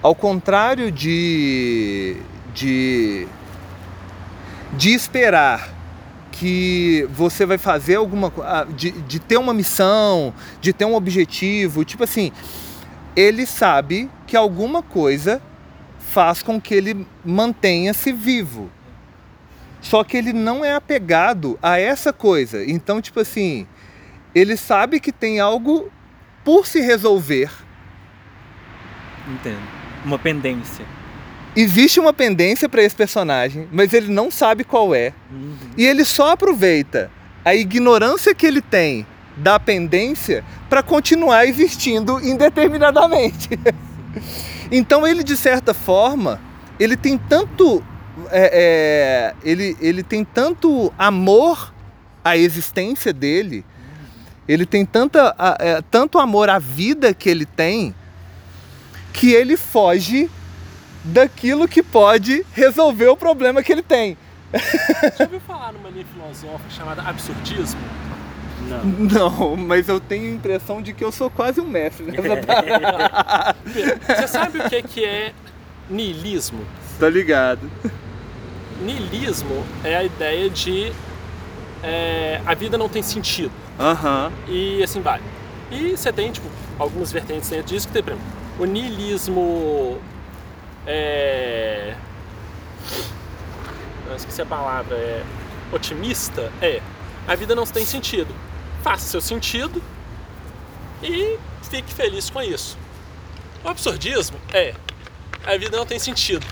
ao 0.02 0.14
contrário 0.14 0.90
de. 0.90 2.16
de. 2.54 3.26
de 4.72 4.90
esperar 4.94 5.70
que 6.32 7.06
você 7.12 7.44
vai 7.46 7.58
fazer 7.58 7.96
alguma 7.96 8.30
coisa. 8.30 8.66
De, 8.74 8.90
de 8.90 9.20
ter 9.20 9.36
uma 9.36 9.54
missão, 9.54 10.34
de 10.60 10.72
ter 10.72 10.84
um 10.84 10.94
objetivo, 10.94 11.84
tipo 11.84 12.04
assim, 12.04 12.32
ele 13.14 13.46
sabe 13.46 14.10
que 14.26 14.36
alguma 14.36 14.82
coisa 14.82 15.40
faz 15.98 16.42
com 16.42 16.60
que 16.60 16.74
ele 16.74 17.06
mantenha-se 17.24 18.12
vivo. 18.12 18.70
Só 19.82 20.02
que 20.02 20.16
ele 20.16 20.32
não 20.32 20.64
é 20.64 20.72
apegado 20.74 21.58
a 21.60 21.78
essa 21.78 22.12
coisa. 22.12 22.64
Então, 22.64 23.02
tipo 23.02 23.20
assim, 23.20 23.66
ele 24.34 24.56
sabe 24.56 25.00
que 25.00 25.12
tem 25.12 25.40
algo 25.40 25.90
por 26.42 26.66
se 26.66 26.80
resolver. 26.80 27.50
Entendo. 29.28 29.82
Uma 30.04 30.18
pendência. 30.18 30.84
existe 31.54 32.00
uma 32.00 32.12
pendência 32.12 32.68
para 32.68 32.82
esse 32.82 32.96
personagem, 32.96 33.68
mas 33.70 33.92
ele 33.92 34.10
não 34.10 34.30
sabe 34.30 34.64
qual 34.64 34.94
é. 34.94 35.12
Uhum. 35.30 35.54
E 35.76 35.86
ele 35.86 36.04
só 36.04 36.32
aproveita 36.32 37.10
a 37.44 37.54
ignorância 37.54 38.34
que 38.34 38.46
ele 38.46 38.60
tem 38.60 39.06
da 39.36 39.58
pendência 39.58 40.44
para 40.68 40.82
continuar 40.82 41.46
existindo 41.46 42.20
indeterminadamente. 42.20 43.50
então 44.70 45.06
ele, 45.06 45.22
de 45.22 45.36
certa 45.36 45.74
forma, 45.74 46.40
ele 46.78 46.96
tem 46.96 47.16
tanto. 47.16 47.82
É, 48.30 48.50
é, 48.52 49.34
ele, 49.42 49.76
ele 49.80 50.02
tem 50.02 50.24
tanto 50.24 50.92
amor 50.98 51.72
à 52.24 52.36
existência 52.36 53.12
dele, 53.12 53.64
ele 54.46 54.66
tem 54.66 54.84
tanta, 54.84 55.34
é, 55.58 55.82
tanto 55.90 56.18
amor 56.18 56.50
à 56.50 56.58
vida 56.58 57.14
que 57.14 57.28
ele 57.28 57.46
tem, 57.46 57.94
que 59.12 59.32
ele 59.32 59.56
foge 59.56 60.30
daquilo 61.04 61.66
que 61.66 61.82
pode 61.82 62.44
resolver 62.52 63.08
o 63.08 63.16
problema 63.16 63.62
que 63.62 63.72
ele 63.72 63.82
tem. 63.82 64.16
Já 65.18 65.24
ouviu 65.24 65.40
falar 65.40 65.72
numa 65.72 65.88
linha 65.88 66.04
filosófica 66.04 66.70
chamada 66.70 67.02
absurdismo? 67.02 67.80
Não. 68.68 68.84
Não, 68.84 69.56
mas 69.56 69.88
eu 69.88 69.98
tenho 69.98 70.30
a 70.30 70.34
impressão 70.34 70.80
de 70.80 70.92
que 70.92 71.02
eu 71.02 71.10
sou 71.10 71.30
quase 71.30 71.60
um 71.60 71.66
mestre 71.66 72.06
nessa. 72.06 72.22
Você 74.16 74.28
sabe 74.28 74.58
o 74.58 74.68
que 74.68 74.82
que 74.82 75.04
é 75.04 75.32
niilismo? 75.90 76.64
Tá 76.98 77.08
ligado? 77.08 77.68
Niilismo 78.80 79.64
é 79.84 79.96
a 79.96 80.04
ideia 80.04 80.48
de 80.48 80.92
é, 81.82 82.40
a 82.46 82.54
vida 82.54 82.78
não 82.78 82.88
tem 82.88 83.02
sentido. 83.02 83.52
Aham. 83.78 84.32
E 84.48 84.82
assim 84.82 85.00
vai. 85.00 85.20
E 85.70 85.96
você 85.96 86.12
tem, 86.12 86.30
tipo, 86.30 86.46
algumas 86.78 87.10
vertentes 87.10 87.48
dentro 87.50 87.66
disso 87.66 87.88
que 87.88 87.92
tem, 87.92 88.02
por 88.02 88.12
exemplo, 88.12 88.26
o 88.58 88.64
niilismo. 88.64 90.00
É. 90.86 91.94
Eu 94.08 94.16
esqueci 94.16 94.42
a 94.42 94.46
palavra, 94.46 94.96
é. 94.96 95.24
Otimista? 95.72 96.52
É. 96.60 96.80
A 97.26 97.34
vida 97.34 97.54
não 97.54 97.66
tem 97.66 97.84
sentido. 97.84 98.34
Faça 98.82 99.06
seu 99.06 99.20
sentido 99.20 99.82
e 101.02 101.38
fique 101.62 101.92
feliz 101.92 102.28
com 102.28 102.42
isso. 102.42 102.76
O 103.64 103.68
absurdismo 103.68 104.38
é. 104.52 104.74
A 105.44 105.56
vida 105.56 105.76
não 105.76 105.86
tem 105.86 105.98
sentido. 105.98 106.46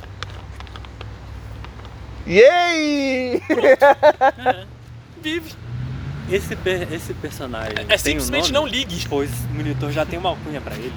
Yay! 2.26 3.42
Vive. 5.22 5.52
Esse, 6.30 6.54
per- 6.54 6.92
esse 6.92 7.12
personagem 7.14 7.74
É 7.80 7.84
tem 7.84 7.98
simplesmente 7.98 8.50
um 8.50 8.54
não 8.54 8.66
ligue. 8.66 9.04
Pois 9.08 9.30
o 9.50 9.54
monitor 9.54 9.90
já 9.90 10.06
tem 10.06 10.18
uma 10.18 10.28
alcunha 10.30 10.60
pra 10.60 10.74
ele. 10.76 10.92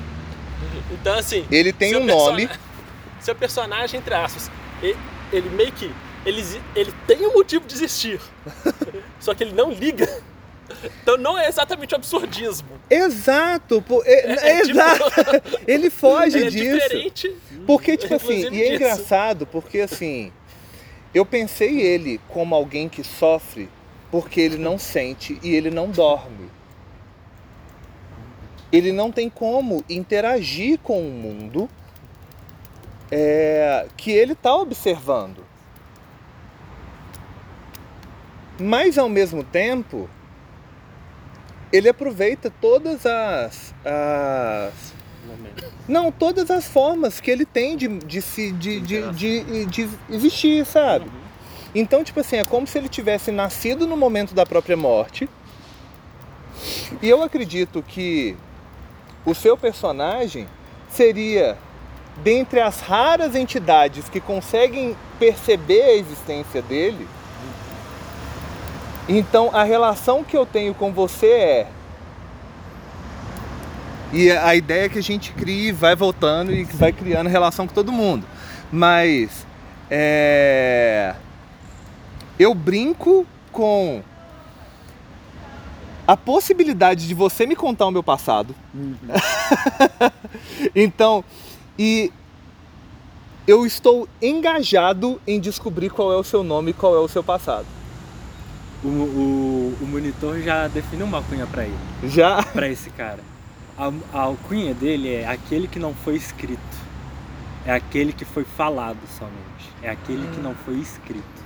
Então, 0.92 1.16
assim. 1.18 1.46
Ele 1.50 1.74
tem 1.74 1.96
um 1.96 2.06
nome. 2.06 2.48
Seu 3.20 3.34
personagem, 3.34 4.00
entre 4.00 4.14
aspas, 4.14 4.52
e- 4.82 4.96
ele 5.32 5.50
meio 5.50 5.72
que. 5.72 5.90
Ele, 6.26 6.44
ele 6.76 6.94
tem 7.08 7.26
um 7.28 7.34
motivo 7.34 7.66
de 7.66 7.74
existir. 7.74 8.20
Só 9.20 9.34
que 9.34 9.44
ele 9.44 9.54
não 9.54 9.72
liga. 9.72 10.08
Então 11.02 11.18
não 11.18 11.38
é 11.38 11.48
exatamente 11.48 11.94
o 11.94 11.98
absurdismo. 11.98 12.68
Exato, 12.90 13.82
pô, 13.82 14.02
é- 14.06 14.34
É, 14.34 14.60
é 14.60 14.62
tipo- 14.62 14.72
exato. 14.72 15.04
Ele 15.68 15.90
foge 15.90 16.38
Ele 16.38 16.48
é 16.48 16.50
disso. 16.50 16.74
diferente. 16.80 17.36
Porque, 17.66 17.98
tipo 17.98 18.14
assim, 18.16 18.42
e 18.44 18.46
é 18.46 18.50
disso. 18.50 18.74
engraçado, 18.76 19.46
porque 19.48 19.80
assim, 19.80 20.32
eu 21.14 21.26
pensei 21.26 21.82
ele 21.82 22.20
como 22.28 22.56
alguém 22.56 22.90
que 22.90 23.04
sofre 23.04 23.70
porque 24.10 24.42
ele 24.42 24.58
não 24.58 24.78
sente 24.78 25.40
e 25.42 25.56
ele 25.56 25.70
não 25.70 25.90
dorme. 25.90 26.50
Ele 28.72 28.92
não 28.92 29.12
tem 29.12 29.30
como 29.30 29.84
interagir 29.90 30.80
com 30.80 31.02
o 31.02 31.12
mundo 31.12 31.70
é, 33.12 33.88
que 33.96 34.12
ele 34.12 34.34
está 34.34 34.56
observando. 34.56 35.46
Mas 38.60 38.98
ao 38.98 39.10
mesmo 39.10 39.44
tempo, 39.44 40.10
ele 41.72 41.90
aproveita 41.90 42.52
todas 42.62 43.06
as, 43.06 43.74
as 43.84 44.94
não, 45.88 46.12
todas 46.12 46.50
as 46.50 46.66
formas 46.66 47.20
que 47.20 47.30
ele 47.30 47.46
tem 47.46 47.76
de, 47.76 47.88
de, 47.88 48.22
se, 48.22 48.52
de, 48.52 48.80
de, 48.80 49.12
de, 49.12 49.66
de 49.66 49.90
existir, 50.10 50.66
sabe? 50.66 51.12
Então, 51.76 52.04
tipo 52.04 52.20
assim, 52.20 52.38
é 52.38 52.46
como 52.46 52.66
se 52.66 52.78
ele 52.78 52.88
tivesse 52.88 53.32
nascido 53.32 53.86
no 53.86 53.98
momento 53.98 54.34
da 54.34 54.46
própria 54.46 54.78
morte. 54.78 55.28
E 57.02 57.10
eu 57.10 57.22
acredito 57.22 57.84
que 57.86 58.38
o 59.26 59.34
seu 59.34 59.58
personagem 59.58 60.48
seria, 60.90 61.58
dentre 62.18 62.62
as 62.62 62.80
raras 62.80 63.36
entidades 63.36 64.08
que 64.08 64.22
conseguem 64.22 64.96
perceber 65.20 65.82
a 65.82 65.94
existência 65.96 66.62
dele, 66.62 67.08
então 69.10 69.50
a 69.54 69.64
relação 69.64 70.24
que 70.24 70.38
eu 70.38 70.46
tenho 70.46 70.74
com 70.74 70.94
você 70.94 71.28
é 71.28 71.68
e 74.14 74.32
a 74.32 74.56
ideia 74.56 74.86
é 74.86 74.90
que 74.90 75.00
a 75.00 75.04
gente 75.04 75.32
crie, 75.32 75.72
vai 75.72 75.96
voltando 75.96 76.54
e 76.54 76.64
vai 76.66 76.94
criando 76.94 77.28
relação 77.28 77.66
com 77.66 77.74
todo 77.74 77.92
mundo. 77.92 78.24
Mas 78.72 79.46
é, 79.90 81.16
eu 82.38 82.54
brinco 82.54 83.26
com 83.52 84.04
a 86.08 86.16
possibilidade 86.16 87.08
de 87.08 87.14
você 87.16 87.48
me 87.48 87.56
contar 87.56 87.88
o 87.88 87.92
meu 87.92 88.04
passado. 88.04 88.54
então, 90.76 91.24
e 91.78 92.12
eu 93.48 93.66
estou 93.66 94.08
engajado 94.22 95.20
em 95.26 95.40
descobrir 95.40 95.90
qual 95.90 96.14
é 96.14 96.18
o 96.18 96.24
seu 96.24 96.44
nome 96.44 96.70
e 96.70 96.74
qual 96.74 96.96
é 96.96 97.00
o 97.00 97.08
seu 97.08 97.24
passado. 97.24 97.66
O, 98.84 98.88
o, 98.88 99.78
o 99.82 99.88
monitor 99.88 100.40
já 100.40 100.68
definiu 100.68 101.08
uma 101.08 101.18
alcunha 101.18 101.48
pra 101.48 101.64
ele, 101.64 101.78
Já? 102.04 102.44
pra 102.44 102.68
esse 102.68 102.90
cara. 102.92 103.33
A, 103.78 103.92
a 104.14 104.22
alcunha 104.22 104.74
dele 104.74 105.14
é 105.14 105.28
aquele 105.28 105.68
que 105.68 105.80
não 105.80 105.94
foi 105.94 106.16
escrito. 106.16 106.62
É 107.66 107.74
aquele 107.74 108.14
que 108.14 108.26
foi 108.26 108.44
falado 108.44 109.00
somente. 109.18 109.72
É 109.82 109.90
aquele 109.90 110.28
que 110.34 110.40
não 110.40 110.54
foi 110.54 110.76
escrito. 110.76 111.44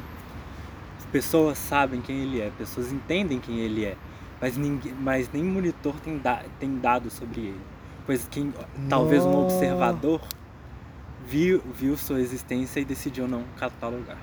As 0.97 1.05
pessoas 1.05 1.57
sabem 1.57 2.01
quem 2.01 2.17
ele 2.23 2.41
é, 2.41 2.51
pessoas 2.57 2.91
entendem 2.91 3.39
quem 3.39 3.59
ele 3.59 3.85
é, 3.85 3.95
mas, 4.41 4.57
ninguém, 4.57 4.93
mas 4.99 5.29
nem 5.31 5.43
monitor 5.43 5.95
tem, 6.03 6.17
da, 6.17 6.43
tem 6.59 6.77
dados 6.77 7.13
sobre 7.13 7.41
ele. 7.41 7.61
Pois 8.05 8.27
quem, 8.29 8.53
talvez 8.89 9.25
um 9.25 9.43
observador 9.43 10.21
viu, 11.25 11.61
viu 11.73 11.97
sua 11.97 12.19
existência 12.19 12.79
e 12.79 12.85
decidiu 12.85 13.27
não 13.27 13.43
catalogar. 13.57 14.17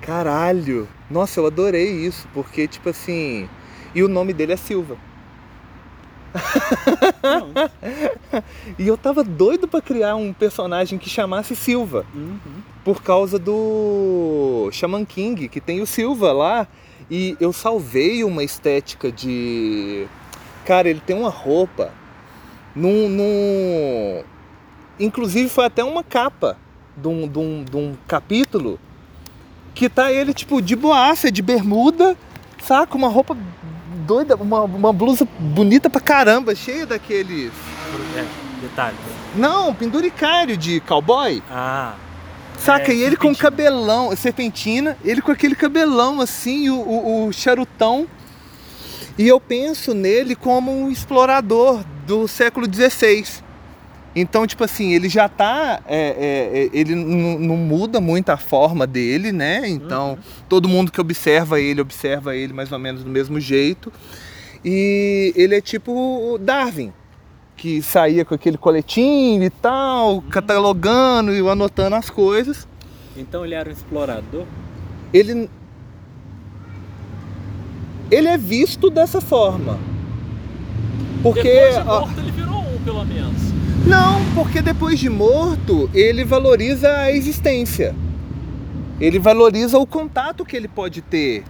Caralho! 0.00 0.86
Nossa, 1.10 1.40
eu 1.40 1.46
adorei 1.46 1.90
isso, 1.90 2.28
porque, 2.34 2.68
tipo 2.68 2.90
assim. 2.90 3.48
E 3.94 4.02
o 4.02 4.08
nome 4.08 4.34
dele 4.34 4.52
é 4.52 4.56
Silva. 4.56 4.98
E 8.78 8.86
eu 8.86 8.96
tava 8.96 9.22
doido 9.22 9.68
pra 9.68 9.80
criar 9.80 10.16
um 10.16 10.32
personagem 10.32 10.98
que 10.98 11.08
chamasse 11.08 11.54
Silva. 11.54 12.04
Uhum. 12.14 12.38
Por 12.84 13.02
causa 13.02 13.38
do 13.38 14.68
Shaman 14.72 15.04
King, 15.04 15.48
que 15.48 15.60
tem 15.60 15.80
o 15.80 15.86
Silva 15.86 16.32
lá. 16.32 16.66
E 17.10 17.36
eu 17.40 17.52
salvei 17.52 18.24
uma 18.24 18.42
estética 18.42 19.12
de. 19.12 20.06
Cara, 20.64 20.88
ele 20.88 21.00
tem 21.00 21.16
uma 21.16 21.30
roupa. 21.30 21.92
Num. 22.74 23.08
num... 23.08 24.24
Inclusive 24.98 25.48
foi 25.48 25.66
até 25.66 25.84
uma 25.84 26.02
capa 26.02 26.56
de 26.96 27.08
um, 27.08 27.28
de 27.28 27.38
um, 27.38 27.64
de 27.64 27.76
um 27.76 27.96
capítulo 28.06 28.78
que 29.74 29.88
tá 29.88 30.12
ele, 30.12 30.32
tipo, 30.32 30.62
de 30.62 30.76
boaça, 30.76 31.30
de 31.30 31.42
bermuda, 31.42 32.16
saca? 32.62 32.96
Uma 32.96 33.08
roupa 33.08 33.36
doida, 34.04 34.36
uma, 34.36 34.62
uma 34.62 34.92
blusa 34.92 35.26
bonita 35.38 35.90
pra 35.90 36.00
caramba, 36.00 36.54
cheia 36.54 36.86
daqueles. 36.86 37.52
É, 38.16 38.24
detalhe. 38.60 38.96
Não, 39.34 39.74
penduricário 39.74 40.56
de 40.56 40.80
cowboy. 40.80 41.42
Ah, 41.50 41.94
Saca? 42.58 42.92
É, 42.92 42.94
e 42.94 43.02
ele 43.02 43.16
com 43.16 43.34
cabelão, 43.34 44.14
serpentina, 44.16 44.96
ele 45.04 45.20
com 45.20 45.32
aquele 45.32 45.54
cabelão 45.54 46.20
assim, 46.20 46.70
o, 46.70 46.76
o, 46.76 47.26
o 47.26 47.32
charutão. 47.32 48.06
E 49.18 49.28
eu 49.28 49.40
penso 49.40 49.94
nele 49.94 50.34
como 50.34 50.72
um 50.72 50.90
explorador 50.90 51.84
do 52.06 52.26
século 52.26 52.66
XVI. 52.72 53.43
Então, 54.16 54.46
tipo 54.46 54.62
assim, 54.62 54.92
ele 54.92 55.08
já 55.08 55.28
tá. 55.28 55.80
é, 55.86 55.98
é, 55.98 56.58
é, 56.64 56.70
ele 56.72 56.94
não 56.94 57.56
muda 57.56 58.00
muito 58.00 58.30
a 58.30 58.36
forma 58.36 58.86
dele, 58.86 59.32
né? 59.32 59.68
Então, 59.68 60.16
todo 60.48 60.68
mundo 60.68 60.92
que 60.92 61.00
observa 61.00 61.60
ele, 61.60 61.80
observa 61.80 62.36
ele 62.36 62.52
mais 62.52 62.70
ou 62.70 62.78
menos 62.78 63.02
do 63.02 63.10
mesmo 63.10 63.40
jeito. 63.40 63.92
E 64.64 65.32
ele 65.36 65.56
é 65.56 65.60
tipo 65.60 66.38
Darwin, 66.40 66.92
que 67.56 67.82
saía 67.82 68.24
com 68.24 68.34
aquele 68.34 68.56
coletinho 68.56 69.42
e 69.42 69.50
tal, 69.50 70.22
catalogando 70.22 71.34
e 71.34 71.46
anotando 71.46 71.96
as 71.96 72.08
coisas. 72.08 72.66
então 73.16 73.44
ele 73.44 73.54
era 73.54 73.68
um 73.68 73.72
explorador? 73.72 74.46
Ele. 75.12 75.50
Ele 78.10 78.28
é 78.28 78.38
visto 78.38 78.90
dessa 78.90 79.20
forma. 79.20 79.78
Porque. 81.22 81.42
Depois 81.42 81.74
de 81.74 81.80
ó, 81.80 82.00
morto 82.00 82.20
ele 82.20 82.30
virou 82.30 82.60
um, 82.60 82.78
pelo 82.84 83.04
menos. 83.04 83.53
Não, 83.86 84.20
porque 84.34 84.62
depois 84.62 84.98
de 84.98 85.08
morto, 85.10 85.90
ele 85.92 86.24
valoriza 86.24 86.90
a 86.96 87.12
existência. 87.12 87.94
Ele 89.00 89.18
valoriza 89.18 89.78
o 89.78 89.86
contato 89.86 90.44
que 90.44 90.56
ele 90.56 90.68
pode 90.68 91.02
ter, 91.02 91.42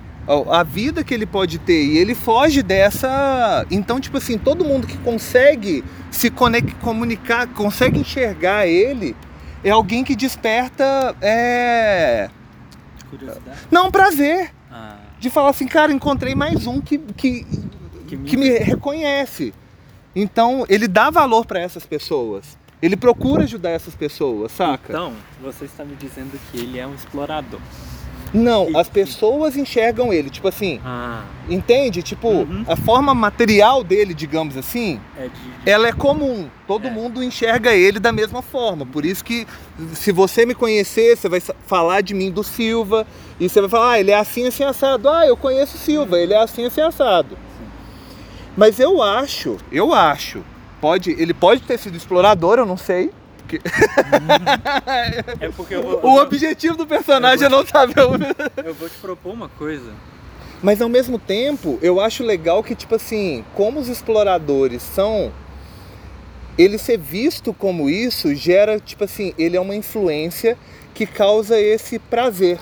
a 0.51 0.63
vida 0.63 1.05
que 1.05 1.13
ele 1.15 1.27
pode 1.27 1.59
ter. 1.59 1.85
E 1.85 1.99
ele 1.99 2.15
foge 2.15 2.63
dessa. 2.63 3.65
Então, 3.71 4.01
tipo 4.01 4.17
assim, 4.17 4.37
todo 4.39 4.65
mundo 4.65 4.87
que 4.87 4.97
consegue 4.99 5.85
se 6.11 6.31
conec- 6.31 6.75
comunicar, 6.81 7.47
consegue 7.49 8.01
enxergar 8.01 8.67
ele, 8.67 9.15
é 9.63 9.71
alguém 9.71 10.03
que 10.03 10.17
desperta. 10.17 11.15
É... 11.21 12.29
Curiosidade. 13.11 13.59
Não, 13.71 13.91
prazer. 13.91 14.51
Ah, 14.73 14.97
De 15.21 15.31
falar 15.31 15.51
assim, 15.51 15.67
cara, 15.69 15.93
encontrei 15.93 16.35
mais 16.35 16.67
um 16.67 16.81
que, 16.81 16.99
que, 16.99 17.47
que 18.09 18.17
que 18.17 18.37
me 18.37 18.59
reconhece. 18.59 19.53
Então, 20.15 20.65
ele 20.69 20.87
dá 20.89 21.11
valor 21.11 21.45
para 21.47 21.61
essas 21.61 21.85
pessoas. 21.87 22.57
Ele 22.83 22.97
procura 22.97 23.45
ajudar 23.45 23.71
essas 23.71 23.95
pessoas, 23.95 24.53
saca? 24.53 24.93
Então, 24.93 25.13
você 25.43 25.65
está 25.65 25.85
me 25.85 25.97
dizendo 25.97 26.39
que 26.51 26.59
ele 26.59 26.79
é 26.79 26.87
um 26.87 26.95
explorador. 26.95 27.61
Não, 28.33 28.69
E- 28.69 28.77
as 28.77 28.89
pessoas 28.89 29.57
enxergam 29.57 30.13
ele, 30.13 30.29
tipo 30.29 30.49
assim, 30.49 30.81
Ah, 30.85 31.23
entende? 31.49 32.03
Tipo, 32.03 32.29
Uhum. 32.29 32.65
a 32.67 32.75
forma 32.75 33.15
material 33.15 33.85
dele, 33.85 34.13
digamos 34.13 34.57
assim, 34.57 35.01
é 35.17 35.29
de... 35.29 35.71
ela 35.71 35.87
é 35.87 35.93
comum. 35.93 36.49
Todo 36.67 36.89
É. 36.89 36.91
mundo 36.91 37.23
enxerga 37.23 37.73
ele 37.73 38.01
da 38.01 38.11
mesma 38.11 38.43
forma. 38.43 38.85
Por 38.85 39.05
isso 39.05 39.25
que, 39.25 39.47
se 39.93 40.11
você 40.11 40.45
me 40.45 40.55
conhecer, 40.55 41.17
você 41.17 41.29
vai 41.29 41.41
falar 41.41 42.01
de 42.01 42.13
mim 42.13 42.31
do 42.31 42.43
Silva. 42.43 43.07
E 43.39 43.49
você 43.49 43.61
vai 43.61 43.71
falar, 43.71 43.93
ah, 43.93 44.01
ele 44.01 44.11
é 44.11 44.19
assim, 44.19 44.47
assim, 44.49 44.65
assado. 44.65 45.09
Ah, 45.09 45.25
eu 45.27 45.37
conheço 45.37 45.77
o 45.77 45.81
Silva, 45.81 46.19
ele 46.19 46.35
é 46.35 46.39
assim, 46.43 46.65
assim, 46.67 46.81
assado. 46.81 47.39
Mas 48.57 48.79
eu 48.79 49.03
acho, 49.03 49.57
eu 49.73 49.93
acho, 49.93 50.45
pode, 50.81 51.11
ele 51.11 51.35
pode 51.35 51.63
ter 51.63 51.79
sido 51.79 51.97
explorador, 51.97 52.59
eu 52.59 52.67
não 52.67 52.77
sei. 52.77 53.11
porque- 53.39 53.61
É 55.41 55.49
porque 55.51 55.75
eu 55.75 55.83
vou, 55.83 56.01
O 56.05 56.21
objetivo 56.21 56.77
do 56.77 56.87
personagem 56.87 57.47
é 57.47 57.49
não 57.49 57.67
saber 57.67 57.95
eu 58.65 58.75
vou 58.75 58.89
te 58.89 58.97
propor 58.99 59.33
uma 59.33 59.49
coisa. 59.49 59.93
Mas 60.63 60.81
ao 60.81 60.89
mesmo 60.89 61.19
tempo, 61.19 61.79
eu 61.83 62.01
acho 62.01 62.23
legal 62.23 62.63
que, 62.63 62.75
tipo 62.75 62.95
assim, 62.95 63.45
como 63.55 63.81
os 63.81 63.89
exploradores 63.89 64.83
são. 64.83 65.31
Ele 66.57 66.79
ser 66.79 66.97
visto 66.99 67.53
como 67.53 67.91
isso 67.91 68.33
gera, 68.35 68.79
tipo 68.79 69.03
assim, 69.05 69.35
ele 69.37 69.57
é 69.57 69.61
uma 69.61 69.75
influência 69.75 70.57
que 70.95 71.05
causa 71.05 71.61
esse 71.61 71.99
prazer. 71.99 72.61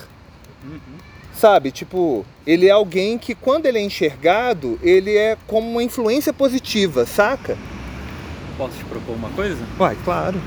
Sabe? 1.35 1.71
Tipo, 1.71 2.25
ele 2.47 2.69
é 2.69 2.71
alguém 2.71 3.19
que, 3.19 3.35
quando 3.35 3.67
ele 3.67 3.79
é 3.79 3.83
enxergado, 3.83 4.79
ele 4.83 5.17
é 5.17 5.37
como 5.47 5.71
uma 5.71 5.83
influência 5.83 6.33
positiva, 6.33 7.07
saca? 7.07 7.57
Posso 8.57 8.77
te 8.77 8.85
propor 8.85 9.17
uma 9.17 9.31
coisa? 9.31 9.65
Uai, 9.79 9.97
claro. 10.05 10.41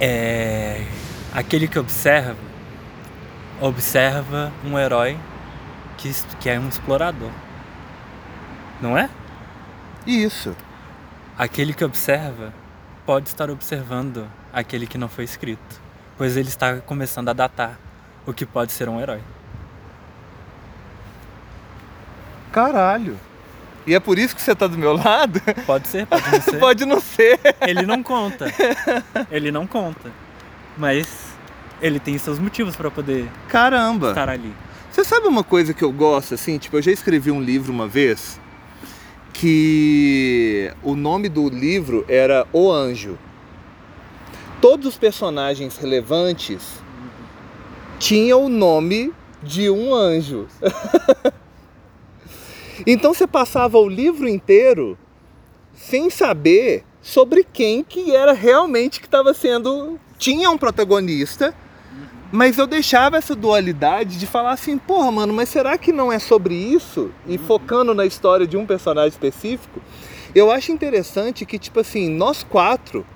É. 0.00 0.84
Aquele 1.32 1.66
que 1.66 1.78
observa, 1.78 2.36
observa 3.60 4.52
um 4.64 4.78
herói 4.78 5.18
que, 5.96 6.12
que 6.40 6.48
é 6.48 6.58
um 6.58 6.68
explorador. 6.68 7.30
Não 8.80 8.96
é? 8.96 9.10
Isso. 10.06 10.56
Aquele 11.36 11.74
que 11.74 11.84
observa 11.84 12.52
pode 13.04 13.28
estar 13.28 13.50
observando 13.50 14.28
aquele 14.52 14.86
que 14.86 14.98
não 14.98 15.08
foi 15.08 15.24
escrito, 15.24 15.80
pois 16.16 16.36
ele 16.36 16.48
está 16.48 16.76
começando 16.78 17.28
a 17.28 17.32
datar 17.32 17.78
o 18.26 18.32
que 18.32 18.44
pode 18.44 18.72
ser 18.72 18.88
um 18.88 19.00
herói. 19.00 19.20
Caralho. 22.52 23.18
E 23.86 23.94
é 23.94 24.00
por 24.00 24.18
isso 24.18 24.34
que 24.36 24.42
você 24.42 24.54
tá 24.54 24.66
do 24.66 24.76
meu 24.76 24.92
lado? 24.92 25.40
Pode 25.64 25.88
ser, 25.88 26.06
pode 26.06 26.30
não 26.30 26.40
ser. 26.40 26.58
Pode 26.60 26.84
não 26.84 27.00
ser. 27.00 27.40
Ele 27.62 27.86
não 27.86 28.02
conta. 28.02 28.46
Ele 29.30 29.50
não 29.50 29.66
conta. 29.66 30.10
Mas 30.76 31.08
ele 31.80 31.98
tem 31.98 32.18
seus 32.18 32.38
motivos 32.38 32.76
para 32.76 32.90
poder 32.90 33.28
Caramba. 33.48 34.10
estar 34.10 34.28
ali. 34.28 34.54
Você 34.90 35.04
sabe 35.04 35.26
uma 35.26 35.44
coisa 35.44 35.72
que 35.72 35.82
eu 35.82 35.92
gosto, 35.92 36.34
assim? 36.34 36.58
Tipo, 36.58 36.76
eu 36.76 36.82
já 36.82 36.92
escrevi 36.92 37.30
um 37.30 37.40
livro 37.40 37.72
uma 37.72 37.86
vez 37.86 38.38
que 39.32 40.72
o 40.82 40.96
nome 40.96 41.28
do 41.28 41.48
livro 41.48 42.04
era 42.08 42.46
O 42.52 42.70
Anjo. 42.70 43.16
Todos 44.60 44.86
os 44.86 44.98
personagens 44.98 45.76
relevantes 45.76 46.82
tinham 47.98 48.44
o 48.44 48.48
nome 48.48 49.12
de 49.42 49.70
um 49.70 49.94
anjo. 49.94 50.46
então 52.86 53.12
você 53.12 53.26
passava 53.26 53.78
o 53.78 53.88
livro 53.88 54.28
inteiro 54.28 54.98
sem 55.74 56.10
saber 56.10 56.84
sobre 57.00 57.44
quem 57.44 57.82
que 57.82 58.14
era 58.14 58.32
realmente 58.32 59.00
que 59.00 59.06
estava 59.06 59.32
sendo. 59.32 59.98
Tinha 60.18 60.50
um 60.50 60.58
protagonista, 60.58 61.54
mas 62.32 62.58
eu 62.58 62.66
deixava 62.66 63.16
essa 63.16 63.34
dualidade 63.34 64.18
de 64.18 64.26
falar 64.26 64.52
assim, 64.52 64.76
porra, 64.76 65.10
mano, 65.12 65.32
mas 65.32 65.48
será 65.48 65.78
que 65.78 65.92
não 65.92 66.12
é 66.12 66.18
sobre 66.18 66.54
isso? 66.54 67.10
E 67.26 67.38
focando 67.38 67.94
na 67.94 68.04
história 68.04 68.46
de 68.46 68.56
um 68.56 68.66
personagem 68.66 69.10
específico, 69.10 69.80
eu 70.34 70.50
acho 70.50 70.72
interessante 70.72 71.46
que, 71.46 71.58
tipo 71.58 71.80
assim, 71.80 72.08
nós 72.08 72.42
quatro 72.42 73.06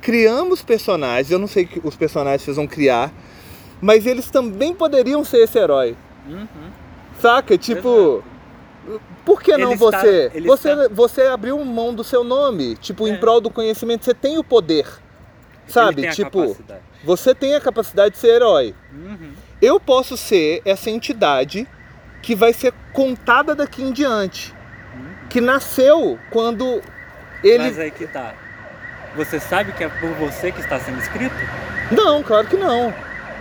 criamos 0.00 0.62
personagens, 0.62 1.30
eu 1.30 1.38
não 1.38 1.46
sei 1.46 1.64
que 1.64 1.80
os 1.84 1.94
personagens 1.94 2.42
vocês 2.42 2.56
vão 2.56 2.66
criar, 2.66 3.12
mas 3.82 4.06
eles 4.06 4.30
também 4.30 4.72
poderiam 4.74 5.22
ser 5.24 5.38
esse 5.38 5.58
herói. 5.58 5.94
Saca? 7.20 7.58
Tipo. 7.58 8.24
Por 9.24 9.40
que 9.40 9.56
não 9.56 9.72
Ele 9.72 9.84
está- 9.84 10.00
você? 10.00 10.30
ele 10.34 10.46
você, 10.48 10.70
está- 10.72 10.88
você 10.90 11.22
abriu 11.22 11.64
mão 11.64 11.94
do 11.94 12.02
seu 12.02 12.24
nome, 12.24 12.74
tipo, 12.76 13.06
em 13.06 13.12
É. 13.12 13.16
prol 13.16 13.40
do 13.40 13.48
conhecimento, 13.50 14.04
você 14.04 14.12
tem 14.14 14.38
o 14.38 14.42
poder. 14.42 14.86
Sabe? 15.68 16.10
Tipo, 16.10 16.40
capacidade. 16.42 16.80
você 17.04 17.32
tem 17.34 17.54
a 17.54 17.60
capacidade 17.60 18.14
de 18.14 18.20
ser 18.20 18.28
herói. 18.34 18.74
Uhum. 18.92 19.30
Eu 19.60 19.78
posso 19.78 20.16
ser 20.16 20.60
essa 20.64 20.90
entidade 20.90 21.68
que 22.20 22.34
vai 22.34 22.52
ser 22.52 22.72
contada 22.92 23.54
daqui 23.54 23.82
em 23.84 23.92
diante. 23.92 24.52
Que 25.30 25.40
nasceu 25.40 26.18
quando 26.30 26.82
ele. 27.44 27.58
Mas 27.62 27.78
aí 27.78 27.90
que 27.92 28.06
tá. 28.08 28.34
Você 29.14 29.38
sabe 29.38 29.70
que 29.72 29.84
é 29.84 29.88
por 29.88 30.10
você 30.14 30.50
que 30.50 30.60
está 30.60 30.80
sendo 30.80 30.98
escrito? 30.98 31.34
Não, 31.92 32.20
claro 32.24 32.48
que 32.48 32.56
não. 32.56 32.92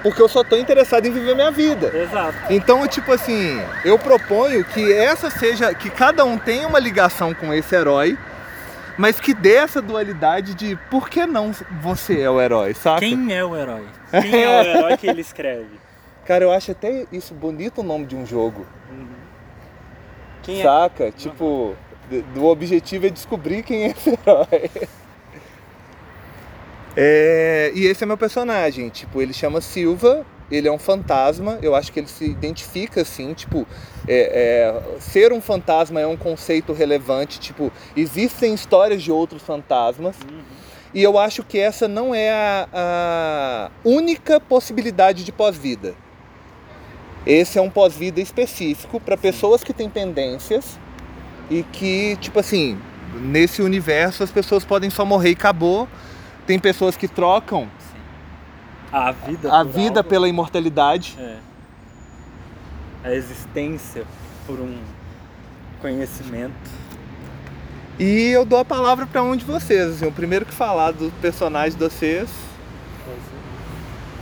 Porque 0.03 0.21
eu 0.21 0.27
só 0.27 0.43
tô 0.43 0.55
interessado 0.55 1.05
em 1.05 1.11
viver 1.11 1.35
minha 1.35 1.51
vida. 1.51 1.95
Exato. 1.95 2.35
Então, 2.49 2.87
tipo 2.87 3.11
assim, 3.11 3.61
eu 3.85 3.99
proponho 3.99 4.63
que 4.65 4.91
essa 4.91 5.29
seja. 5.29 5.73
que 5.75 5.89
cada 5.89 6.25
um 6.25 6.37
tenha 6.37 6.67
uma 6.67 6.79
ligação 6.79 7.33
com 7.35 7.53
esse 7.53 7.75
herói, 7.75 8.17
mas 8.97 9.19
que 9.19 9.33
dê 9.33 9.55
essa 9.55 9.81
dualidade 9.81 10.55
de 10.55 10.75
por 10.89 11.07
que 11.09 11.25
não 11.25 11.51
você 11.81 12.19
é 12.21 12.29
o 12.29 12.41
herói, 12.41 12.73
saca? 12.73 12.99
Quem 13.01 13.31
é 13.33 13.43
o 13.45 13.55
herói? 13.55 13.85
Quem 14.11 14.43
é 14.43 14.47
o 14.49 14.63
herói 14.63 14.97
que 14.97 15.07
ele 15.07 15.21
escreve? 15.21 15.79
Cara, 16.25 16.43
eu 16.43 16.51
acho 16.51 16.71
até 16.71 17.05
isso 17.11 17.33
bonito 17.33 17.81
o 17.81 17.83
nome 17.83 18.05
de 18.05 18.15
um 18.15 18.25
jogo. 18.25 18.65
Quem 20.43 20.59
é? 20.59 20.63
Saca? 20.63 21.11
Tipo, 21.11 21.75
d- 22.09 22.21
do 22.33 22.45
objetivo 22.45 23.05
é 23.05 23.09
descobrir 23.09 23.61
quem 23.63 23.83
é 23.85 23.87
esse 23.91 24.09
herói. 24.09 24.69
É, 26.95 27.71
e 27.73 27.86
esse 27.86 28.04
é 28.04 28.08
meu 28.08 28.17
personagem, 28.17 28.89
tipo, 28.89 29.21
ele 29.21 29.34
chama 29.34 29.62
Silva, 29.62 30.25
ele 30.51 30.67
é 30.67 30.71
um 30.71 30.77
fantasma, 30.77 31.58
eu 31.62 31.73
acho 31.73 31.91
que 31.91 31.99
ele 32.01 32.08
se 32.08 32.25
identifica 32.25 33.01
assim, 33.01 33.34
tipo, 33.34 33.65
é- 34.06 34.73
é, 34.97 34.99
ser 34.99 35.32
um 35.32 35.39
fantasma 35.39 36.01
é 36.01 36.08
um 36.08 36.17
conceito 36.17 36.73
relevante, 36.73 37.39
tipo, 37.39 37.71
existem 37.95 38.54
histórias 38.54 39.01
de 39.01 39.10
outros 39.12 39.41
fantasmas, 39.41 40.17
e 40.93 41.01
eu 41.01 41.17
acho 41.17 41.43
que 41.43 41.58
essa 41.58 41.88
não 41.88 42.13
é 42.13 42.30
a, 42.30 42.67
a 42.73 43.71
única 43.86 44.41
possibilidade 44.41 45.23
de 45.23 45.32
pós-vida. 45.32 45.93
Esse 47.25 47.58
é 47.58 47.62
um 47.62 47.69
pós-vida 47.69 48.19
específico 48.19 48.99
para 48.99 49.15
pessoas 49.15 49.63
que 49.63 49.71
têm 49.71 49.89
pendências 49.89 50.77
e 51.49 51.63
que, 51.63 52.17
tipo 52.19 52.39
assim, 52.39 52.77
nesse 53.21 53.62
universo 53.62 54.23
as 54.23 54.32
pessoas 54.32 54.65
podem 54.65 54.89
só 54.89 55.06
morrer 55.06 55.30
e 55.30 55.34
acabou. 55.34 55.88
Tem 56.51 56.59
pessoas 56.59 56.97
que 56.97 57.07
trocam 57.07 57.69
Sim. 57.79 57.99
A 58.91 59.13
vida 59.13 59.53
a 59.53 59.63
vida 59.63 59.99
algo. 60.01 60.09
pela 60.09 60.27
imortalidade. 60.27 61.15
É. 61.17 61.37
A 63.05 63.13
existência 63.13 64.03
por 64.45 64.59
um 64.59 64.77
conhecimento. 65.79 66.51
E 67.97 68.31
eu 68.31 68.43
dou 68.43 68.59
a 68.59 68.65
palavra 68.65 69.05
para 69.05 69.23
um 69.23 69.33
de 69.33 69.45
vocês. 69.45 69.91
Assim, 69.91 70.05
o 70.05 70.11
primeiro 70.11 70.45
que 70.45 70.53
falar 70.53 70.91
do 70.91 71.09
personagem 71.21 71.71
de 71.71 71.85
vocês, 71.85 72.29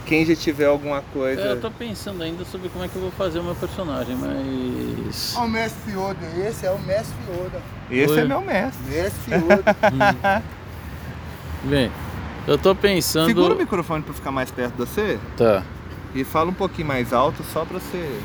quem 0.05 0.23
já 0.23 0.35
tiver 0.35 0.67
alguma 0.67 1.01
coisa. 1.11 1.41
É, 1.41 1.51
eu 1.53 1.61
tô 1.61 1.71
pensando 1.71 2.21
ainda 2.21 2.45
sobre 2.45 2.69
como 2.69 2.85
é 2.85 2.87
que 2.87 2.95
eu 2.95 3.01
vou 3.01 3.11
fazer 3.11 3.39
o 3.39 3.43
meu 3.43 3.55
personagem, 3.55 4.15
mas. 4.15 5.33
Olha 5.35 5.45
o 5.47 5.49
mestre 5.49 5.93
Yoda, 5.93 6.47
esse 6.47 6.63
é 6.63 6.69
o 6.69 6.77
mestre 6.77 7.17
Yoda. 7.27 7.59
Esse 7.89 8.13
Oi. 8.13 8.19
é 8.19 8.25
meu 8.25 8.41
mestre. 8.41 8.85
Mestre 8.85 9.33
Yoda. 9.33 10.43
Bem, 11.65 11.91
eu 12.51 12.57
tô 12.57 12.73
pensando. 12.75 13.27
Segura 13.27 13.53
o 13.53 13.57
microfone 13.57 14.03
para 14.03 14.13
ficar 14.13 14.31
mais 14.31 14.49
perto 14.51 14.71
de 14.73 14.77
você 14.79 15.19
Tá. 15.38 15.63
e 16.13 16.23
fala 16.23 16.49
um 16.49 16.53
pouquinho 16.53 16.88
mais 16.88 17.13
alto 17.13 17.43
só 17.53 17.63
para 17.65 17.79
você. 17.79 18.19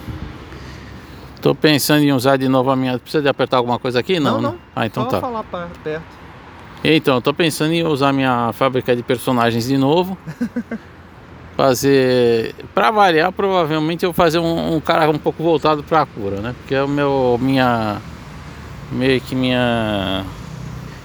Tô 1.41 1.55
pensando 1.55 2.03
em 2.03 2.13
usar 2.13 2.37
de 2.39 2.49
novo 2.49 2.71
a 2.71 2.77
minha. 2.77 2.99
Precisa 2.99 3.23
de 3.23 3.29
apertar 3.29 3.59
alguma 3.59 3.79
coisa 3.79 4.01
aqui? 4.01 4.19
Não, 4.19 4.41
Não, 4.41 4.41
né? 4.41 4.49
não. 4.49 4.59
Ah, 4.75 4.87
então 4.87 5.05
só 5.05 5.11
tá. 5.11 5.21
falar 5.21 5.43
pa- 5.45 5.69
perto. 5.83 6.03
Então, 6.83 7.15
eu 7.17 7.21
tô 7.23 7.33
pensando 7.33 7.73
em 7.73 7.83
usar 7.87 8.13
minha 8.13 8.51
fábrica 8.53 8.95
de 8.95 9.03
personagens 9.03 9.67
de 9.67 9.77
novo. 9.79 10.17
Fazer. 11.57 12.55
Pra 12.75 12.91
variar, 12.91 13.31
provavelmente 13.31 14.05
eu 14.05 14.11
vou 14.11 14.15
fazer 14.15 14.39
um, 14.41 14.75
um 14.75 14.81
cara 14.81 15.09
um 15.09 15.19
pouco 15.19 15.43
voltado 15.43 15.85
pra 15.85 16.05
cura, 16.05 16.41
né? 16.41 16.55
Porque 16.59 16.75
é 16.75 16.83
o 16.83 16.89
meu. 16.89 17.39
minha. 17.41 17.99
meio 18.91 19.21
que 19.21 19.35
minha. 19.37 20.25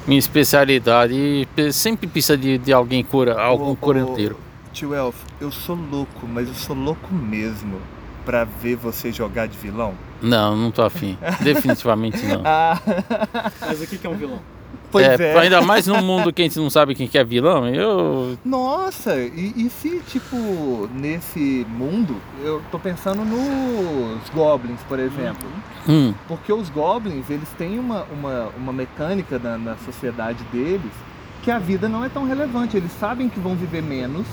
Minha 0.10 0.20
especialidade. 0.20 1.14
E 1.14 1.72
sempre 1.72 2.08
precisa 2.08 2.36
de, 2.38 2.58
de 2.58 2.74
alguém 2.74 3.04
cura, 3.04 3.40
algum 3.40 3.76
curanteiro. 3.76 4.38
Tio 4.74 4.94
Elfo, 4.94 5.26
eu 5.40 5.52
sou 5.52 5.76
louco, 5.76 6.28
mas 6.28 6.48
eu 6.48 6.54
sou 6.54 6.76
louco 6.76 7.14
mesmo 7.14 7.80
pra 8.26 8.44
ver 8.44 8.76
você 8.76 9.12
jogar 9.12 9.48
de 9.48 9.58
vilão. 9.58 9.94
Não, 10.22 10.56
não 10.56 10.72
tô 10.72 10.82
afim. 10.84 11.18
Definitivamente 11.42 12.24
não. 12.26 12.42
Ah, 12.46 12.80
Mas 13.62 13.82
o 13.82 13.88
que 13.88 13.98
que 13.98 14.06
é 14.06 14.10
um 14.10 14.16
vilão? 14.16 14.40
Pois 14.92 15.06
é, 15.20 15.34
é. 15.34 15.40
Ainda 15.40 15.62
mais 15.62 15.88
num 15.88 16.02
mundo 16.02 16.32
que 16.34 16.42
a 16.42 16.46
gente 16.46 16.58
não 16.60 16.70
sabe 16.70 16.96
quem 16.96 17.08
que 17.08 17.18
é 17.18 17.24
vilão, 17.24 17.68
eu. 17.68 18.38
Nossa, 18.46 19.16
e, 19.18 19.54
e 19.56 19.70
se, 19.70 20.00
tipo, 20.08 20.90
nesse 20.94 21.66
mundo, 21.70 22.16
eu 22.44 22.62
tô 22.72 22.78
pensando 22.80 23.24
nos 23.26 24.30
Goblins, 24.34 24.80
por 24.88 25.00
exemplo. 25.00 25.48
Hum, 25.88 26.14
Porque 26.28 26.52
os 26.54 26.70
Goblins, 26.70 27.30
eles 27.30 27.50
têm 27.58 27.80
uma, 27.80 28.06
uma, 28.12 28.50
uma 28.58 28.74
mecânica 28.74 29.40
na, 29.40 29.58
na 29.58 29.78
sociedade 29.78 30.44
deles 30.52 30.92
que 31.44 31.50
a 31.50 31.58
vida 31.58 31.88
não 31.88 32.04
é 32.04 32.10
tão 32.10 32.26
relevante. 32.28 32.76
Eles 32.76 32.92
sabem 33.00 33.30
que 33.30 33.40
vão 33.40 33.56
viver 33.56 33.82
menos. 33.82 34.28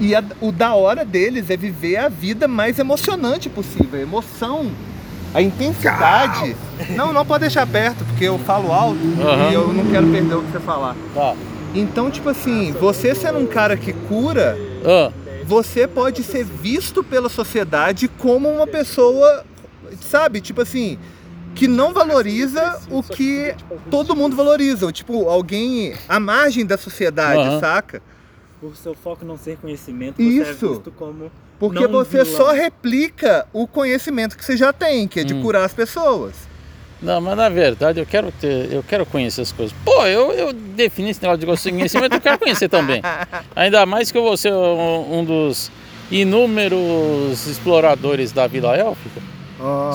E 0.00 0.14
a- 0.14 0.24
o 0.40 0.50
da 0.50 0.74
hora 0.74 1.04
deles 1.04 1.50
é 1.50 1.56
viver 1.56 1.96
a 1.98 2.08
vida 2.08 2.48
mais 2.48 2.78
emocionante 2.78 3.48
possível. 3.48 3.98
A 3.98 4.02
emoção, 4.02 4.70
a 5.34 5.42
intensidade. 5.42 6.56
Não, 6.90 7.12
não 7.12 7.24
pode 7.24 7.42
deixar 7.42 7.66
perto, 7.66 8.04
porque 8.04 8.24
eu 8.24 8.38
falo 8.40 8.72
alto 8.72 8.98
Aham. 9.20 9.50
e 9.50 9.54
eu 9.54 9.72
não 9.72 9.86
quero 9.86 10.06
perder 10.08 10.34
o 10.34 10.42
que 10.42 10.52
você 10.52 10.60
falar. 10.60 10.96
tá. 11.14 11.34
Então, 11.74 12.10
tipo 12.10 12.28
assim, 12.30 12.72
você 12.72 13.14
sendo 13.14 13.38
um 13.38 13.46
cara 13.46 13.76
que 13.76 13.92
cura, 13.92 14.56
Ah, 14.84 15.12
você 15.44 15.86
pode 15.86 16.22
ser 16.22 16.42
visto 16.44 17.04
pela 17.04 17.28
sociedade 17.28 18.08
como 18.08 18.48
uma 18.48 18.66
pessoa, 18.66 19.44
sabe, 20.00 20.40
tipo 20.40 20.62
assim, 20.62 20.98
que 21.54 21.68
não 21.68 21.92
valoriza 21.92 22.78
o 22.90 23.02
que 23.02 23.54
todo 23.90 24.16
mundo 24.16 24.34
valoriza. 24.34 24.86
Ou, 24.86 24.92
Tipo, 24.92 25.28
alguém 25.28 25.94
à 26.08 26.18
margem 26.18 26.64
da 26.64 26.78
sociedade, 26.78 27.40
Aham. 27.46 27.60
saca? 27.60 28.02
Por 28.60 28.74
seu 28.74 28.94
foco 28.94 29.22
não 29.24 29.36
ser 29.36 29.58
conhecimento, 29.58 30.20
Isso. 30.22 30.54
você 30.60 30.66
é 30.66 30.68
visto 30.70 30.90
como 30.92 31.30
Porque 31.58 31.80
Não 31.86 31.90
você 31.90 32.22
vilão. 32.22 32.36
só 32.38 32.52
replica 32.52 33.46
o 33.52 33.66
conhecimento 33.66 34.36
que 34.36 34.44
você 34.44 34.56
já 34.56 34.72
tem, 34.72 35.08
que 35.08 35.20
é 35.20 35.24
de 35.24 35.34
Hum. 35.34 35.42
curar 35.42 35.64
as 35.64 35.72
pessoas. 35.72 36.34
Não, 37.00 37.20
mas 37.20 37.36
na 37.36 37.48
verdade 37.48 38.00
eu 38.00 38.06
quero 38.06 38.32
ter, 38.32 38.72
eu 38.72 38.82
quero 38.82 39.04
conhecer 39.06 39.42
as 39.42 39.52
coisas. 39.52 39.74
Pô, 39.84 40.06
eu, 40.06 40.32
eu 40.32 40.52
defini 40.52 41.10
esse 41.10 41.20
negócio 41.22 41.40
de 41.40 41.46
conhecimento, 41.70 42.14
eu 42.14 42.20
quero 42.20 42.38
conhecer 42.38 42.68
também. 42.68 43.02
Ainda 43.54 43.84
mais 43.86 44.10
que 44.10 44.16
eu 44.18 44.22
vou 44.22 44.36
ser 44.36 44.52
um, 44.52 45.18
um 45.20 45.24
dos 45.24 45.70
inúmeros 46.10 47.46
exploradores 47.46 48.32
da 48.32 48.46
Vila 48.46 48.76
Élfica. 48.76 49.20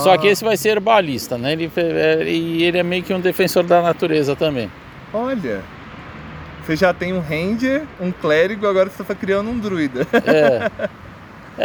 Só 0.04 0.18
que 0.18 0.28
esse 0.28 0.44
vai 0.44 0.58
ser 0.58 0.70
herbalista, 0.70 1.38
né? 1.38 1.54
Ele, 1.54 1.72
é- 1.76 2.24
e 2.28 2.64
ele 2.64 2.78
é 2.80 2.84
meio 2.84 3.04
que 3.04 3.14
um 3.14 3.20
defensor 3.20 3.64
da 3.64 3.82
natureza 3.82 4.36
também. 4.36 4.72
Olha, 5.14 5.62
você 6.66 6.76
já 6.76 6.94
tem 6.94 7.14
um 7.14 7.20
ranger, 7.20 7.84
um 8.00 8.12
clérigo, 8.12 8.66
agora 8.68 8.90
você 8.90 9.02
está 9.04 9.14
criando 9.14 9.50
um 9.52 9.58
druida. 9.60 10.08
É, 10.26 10.72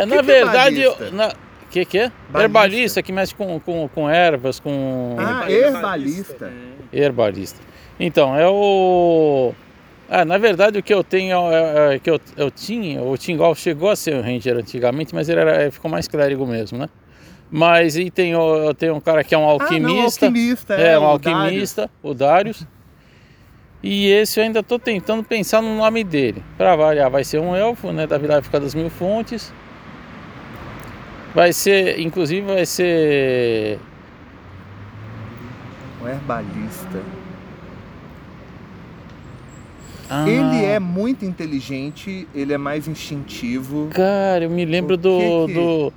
é 0.03 0.07
na 0.07 0.13
que 0.15 0.19
é 0.19 0.23
verdade. 0.23 0.81
eu- 0.83 1.13
na- 1.13 1.33
que 1.71 1.85
que 1.85 1.99
é? 1.99 2.13
Balista. 2.31 2.43
Herbalista 2.43 3.03
que 3.03 3.13
mexe 3.13 3.35
com, 3.35 3.59
com, 3.61 3.89
com 3.89 4.09
ervas, 4.09 4.59
com. 4.61 5.17
Ah, 5.19 5.51
herbalista. 5.51 6.53
Herbalista. 6.93 7.61
Então, 7.99 8.37
é 8.37 8.49
o. 8.49 9.53
Ah, 10.09 10.25
na 10.25 10.39
verdade 10.39 10.79
o 10.79 10.83
que 10.83 10.95
eu 10.95 11.03
tenho 11.03 11.37
é, 11.51 11.97
é 11.97 11.99
que 11.99 12.09
eu, 12.09 12.21
eu 12.37 12.49
tinha, 12.51 13.03
o 13.03 13.17
Tingol 13.19 13.55
chegou 13.57 13.91
a 13.91 13.97
ser 13.97 14.15
um 14.15 14.21
ranger 14.23 14.57
antigamente, 14.57 15.13
mas 15.13 15.29
ele 15.29 15.41
era, 15.41 15.69
ficou 15.73 15.91
mais 15.91 16.07
clérigo 16.07 16.47
mesmo, 16.47 16.79
né? 16.79 16.89
Mas 17.51 17.97
e 17.97 18.09
tem, 18.11 18.35
o- 18.37 18.57
eu 18.57 18.75
tenho 18.75 18.95
um 18.95 19.01
cara 19.01 19.25
que 19.25 19.35
é 19.35 19.39
um 19.39 19.43
Ah, 19.43 19.45
não, 19.47 19.51
alquimista. 19.53 20.27
alquimista, 20.27 20.75
é, 20.75 20.93
é, 20.93 20.99
um 20.99 21.03
o 21.03 21.07
alquimista, 21.07 21.91
o 22.03 22.15
Darius. 22.15 22.65
E 23.83 24.09
esse 24.11 24.41
eu 24.41 24.45
ainda 24.45 24.61
estou 24.61 24.79
tentando 24.79 25.23
pensar 25.25 25.61
no 25.61 25.77
nome 25.77 26.03
dele. 26.05 26.43
Para 26.57 26.75
variar, 26.77 27.11
vai 27.11 27.25
ser 27.25 27.39
um 27.41 27.55
elfo, 27.55 27.93
né, 27.93 28.07
da 28.07 28.17
Vila 28.19 28.35
Élfica 28.37 28.59
das 28.61 28.75
Mil 28.75 28.89
Fontes. 28.91 29.53
Vai 31.37 31.53
ser, 31.53 32.01
inclusive 32.01 32.40
vai 32.46 32.64
ser 32.64 33.79
Um 36.03 36.09
herbalista. 36.09 37.03
Ah, 40.09 40.27
Ele 40.27 40.64
é 40.64 40.79
muito 40.81 41.27
inteligente, 41.27 42.27
ele 42.35 42.55
é 42.55 42.57
mais 42.57 42.88
instintivo. 42.88 43.88
Cara, 43.92 44.44
eu 44.44 44.51
me 44.51 44.64
lembro 44.64 44.96
do, 44.96 45.18
que 45.46 45.53
que- 45.53 45.53
do. 45.53 45.92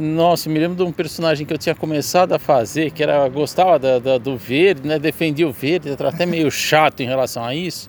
Nossa, 0.00 0.50
me 0.50 0.58
lembro 0.58 0.76
de 0.76 0.82
um 0.82 0.90
personagem 0.90 1.46
que 1.46 1.52
eu 1.54 1.58
tinha 1.58 1.74
começado 1.76 2.32
a 2.32 2.38
fazer, 2.40 2.90
que 2.90 3.00
era 3.00 3.28
gostava 3.28 3.78
da- 3.78 4.00
da- 4.00 4.18
do 4.18 4.36
verde, 4.36 4.88
né? 4.88 4.98
Defendia 4.98 5.46
o 5.46 5.52
verde, 5.52 5.90
até 6.04 6.26
meio 6.26 6.50
chato 6.50 7.00
em 7.00 7.06
relação 7.06 7.44
a 7.44 7.54
isso. 7.54 7.88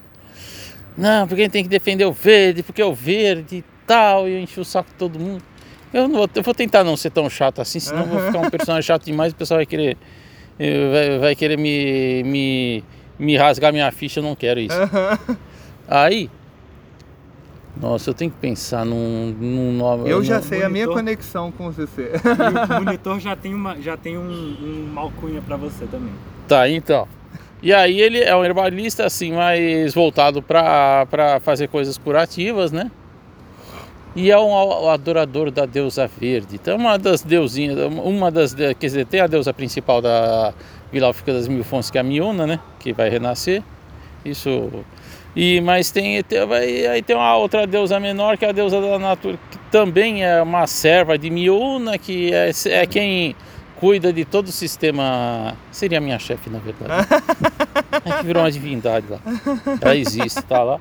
Não, 0.96 1.28
porque 1.28 1.42
a 1.42 1.46
gente 1.46 1.54
tem 1.54 1.64
que 1.64 1.70
defender 1.70 2.06
o 2.06 2.12
verde, 2.12 2.62
porque 2.62 2.80
é 2.82 2.86
o 2.86 2.94
verde 2.94 3.58
e 3.58 3.64
tal, 3.88 4.30
e 4.30 4.34
eu 4.34 4.40
enchi 4.40 4.60
o 4.60 4.66
saco 4.66 4.90
de 4.92 4.96
todo 4.98 5.18
mundo. 5.20 5.42
Eu, 5.94 6.08
não 6.08 6.16
vou, 6.16 6.30
eu 6.36 6.42
vou 6.44 6.54
tentar 6.54 6.84
não 6.84 6.96
ser 6.96 7.10
tão 7.10 7.30
chato 7.30 7.62
assim, 7.62 7.80
senão 7.80 8.02
eu 8.02 8.08
vou 8.08 8.20
ficar 8.22 8.40
um 8.40 8.50
personagem 8.50 8.84
chato 8.88 9.04
demais 9.06 9.32
e 9.34 9.36
o 9.36 9.38
pessoal 9.38 9.58
vai 9.58 9.66
querer. 9.66 9.98
eh, 10.60 10.90
Vai, 10.92 11.20
vai 11.20 11.36
querer 11.36 11.58
me, 11.58 12.24
me, 12.24 12.84
me 13.20 13.36
rasgar 13.38 13.72
minha 13.74 13.92
ficha, 13.92 14.20
eu 14.20 14.24
não 14.24 14.36
quero 14.36 14.60
isso. 14.60 14.78
Aí. 15.88 16.30
Nossa, 17.80 18.10
eu 18.10 18.14
tenho 18.14 18.30
que 18.30 18.38
pensar 18.38 18.86
num, 18.86 19.36
num 19.40 19.72
nome. 19.72 20.10
Eu 20.10 20.24
já 20.24 20.36
num- 20.38 20.44
sei 20.44 20.64
a 20.64 20.70
minha 20.70 20.86
monitor. 20.86 20.94
conexão 21.04 21.52
com 21.52 21.72
você. 21.72 22.12
E 22.14 22.74
o 22.74 22.76
monitor 22.84 23.20
já 23.20 23.36
tem, 23.36 23.54
uma, 23.56 23.80
já 23.82 23.96
tem 23.98 24.18
um, 24.18 24.92
um 24.94 25.00
alcunha 25.00 25.42
pra 25.42 25.56
você 25.58 25.86
também. 25.86 26.14
Tá, 26.48 26.70
então. 26.70 27.08
E 27.64 27.74
aí 27.74 28.00
ele 28.00 28.20
é 28.20 28.36
um 28.36 28.44
herbalista 28.44 29.06
assim, 29.06 29.32
mais 29.34 29.94
voltado 29.94 30.42
para 30.42 31.40
fazer 31.44 31.68
coisas 31.70 31.98
curativas, 31.98 32.72
né? 32.72 32.92
E 34.16 34.30
é 34.30 34.38
um 34.38 34.90
adorador 34.90 35.52
da 35.52 35.66
deusa 35.66 36.08
verde. 36.08 36.56
Então 36.56 36.78
uma 36.78 36.98
das 36.98 37.22
deusinhas, 37.22 37.78
uma 38.04 38.30
das, 38.30 38.54
quer 38.54 38.76
dizer, 38.80 39.06
tem 39.06 39.22
a 39.22 39.28
deusa 39.28 39.54
principal 39.54 40.02
da 40.02 40.54
Vila 40.92 41.08
Élfica 41.08 41.34
das 41.34 41.48
Mil 41.48 41.64
Fontes, 41.64 41.90
que 41.90 41.98
é 41.98 42.02
a 42.02 42.04
Miona, 42.04 42.46
né? 42.46 42.60
Que 42.80 42.92
vai 42.92 43.10
renascer. 43.10 43.64
Isso. 44.26 44.70
E 45.34 45.62
mas 45.62 45.92
tem, 45.92 46.22
tem 46.24 46.40
aí 46.90 47.02
tem 47.02 47.16
uma 47.16 47.38
outra 47.38 47.66
deusa 47.66 48.00
menor 48.00 48.38
que 48.38 48.44
é 48.44 48.50
a 48.50 48.52
deusa 48.52 48.82
da 48.82 49.00
natureza, 49.00 49.40
que 49.50 49.58
também 49.72 50.26
é 50.26 50.42
uma 50.42 50.68
serva 50.68 51.18
de 51.18 51.30
Miona, 51.30 51.98
que 51.98 52.34
é, 52.34 52.52
é 52.66 52.86
quem 52.86 53.34
cuida 53.82 54.12
de 54.12 54.26
todo 54.26 54.48
o 54.48 54.52
sistema. 54.52 55.56
Seria 55.72 56.00
a 56.00 56.02
minha 56.02 56.20
chefe, 56.20 56.50
na 56.50 56.60
verdade. 56.60 57.08
É 58.04 58.18
que 58.18 58.26
virou 58.26 58.42
uma 58.42 58.52
divindade 58.52 59.06
lá. 59.10 59.20
Ela 59.80 59.96
existe, 59.96 60.42
tá 60.44 60.64
lá. 60.64 60.80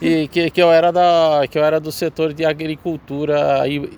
E 0.00 0.28
que, 0.28 0.50
que 0.50 0.62
eu 0.62 0.70
era 0.70 0.92
da 0.92 1.42
que 1.50 1.58
eu 1.58 1.64
era 1.64 1.80
do 1.80 1.90
setor 1.90 2.32
de 2.34 2.44
agricultura 2.44 3.62
aí 3.62 3.90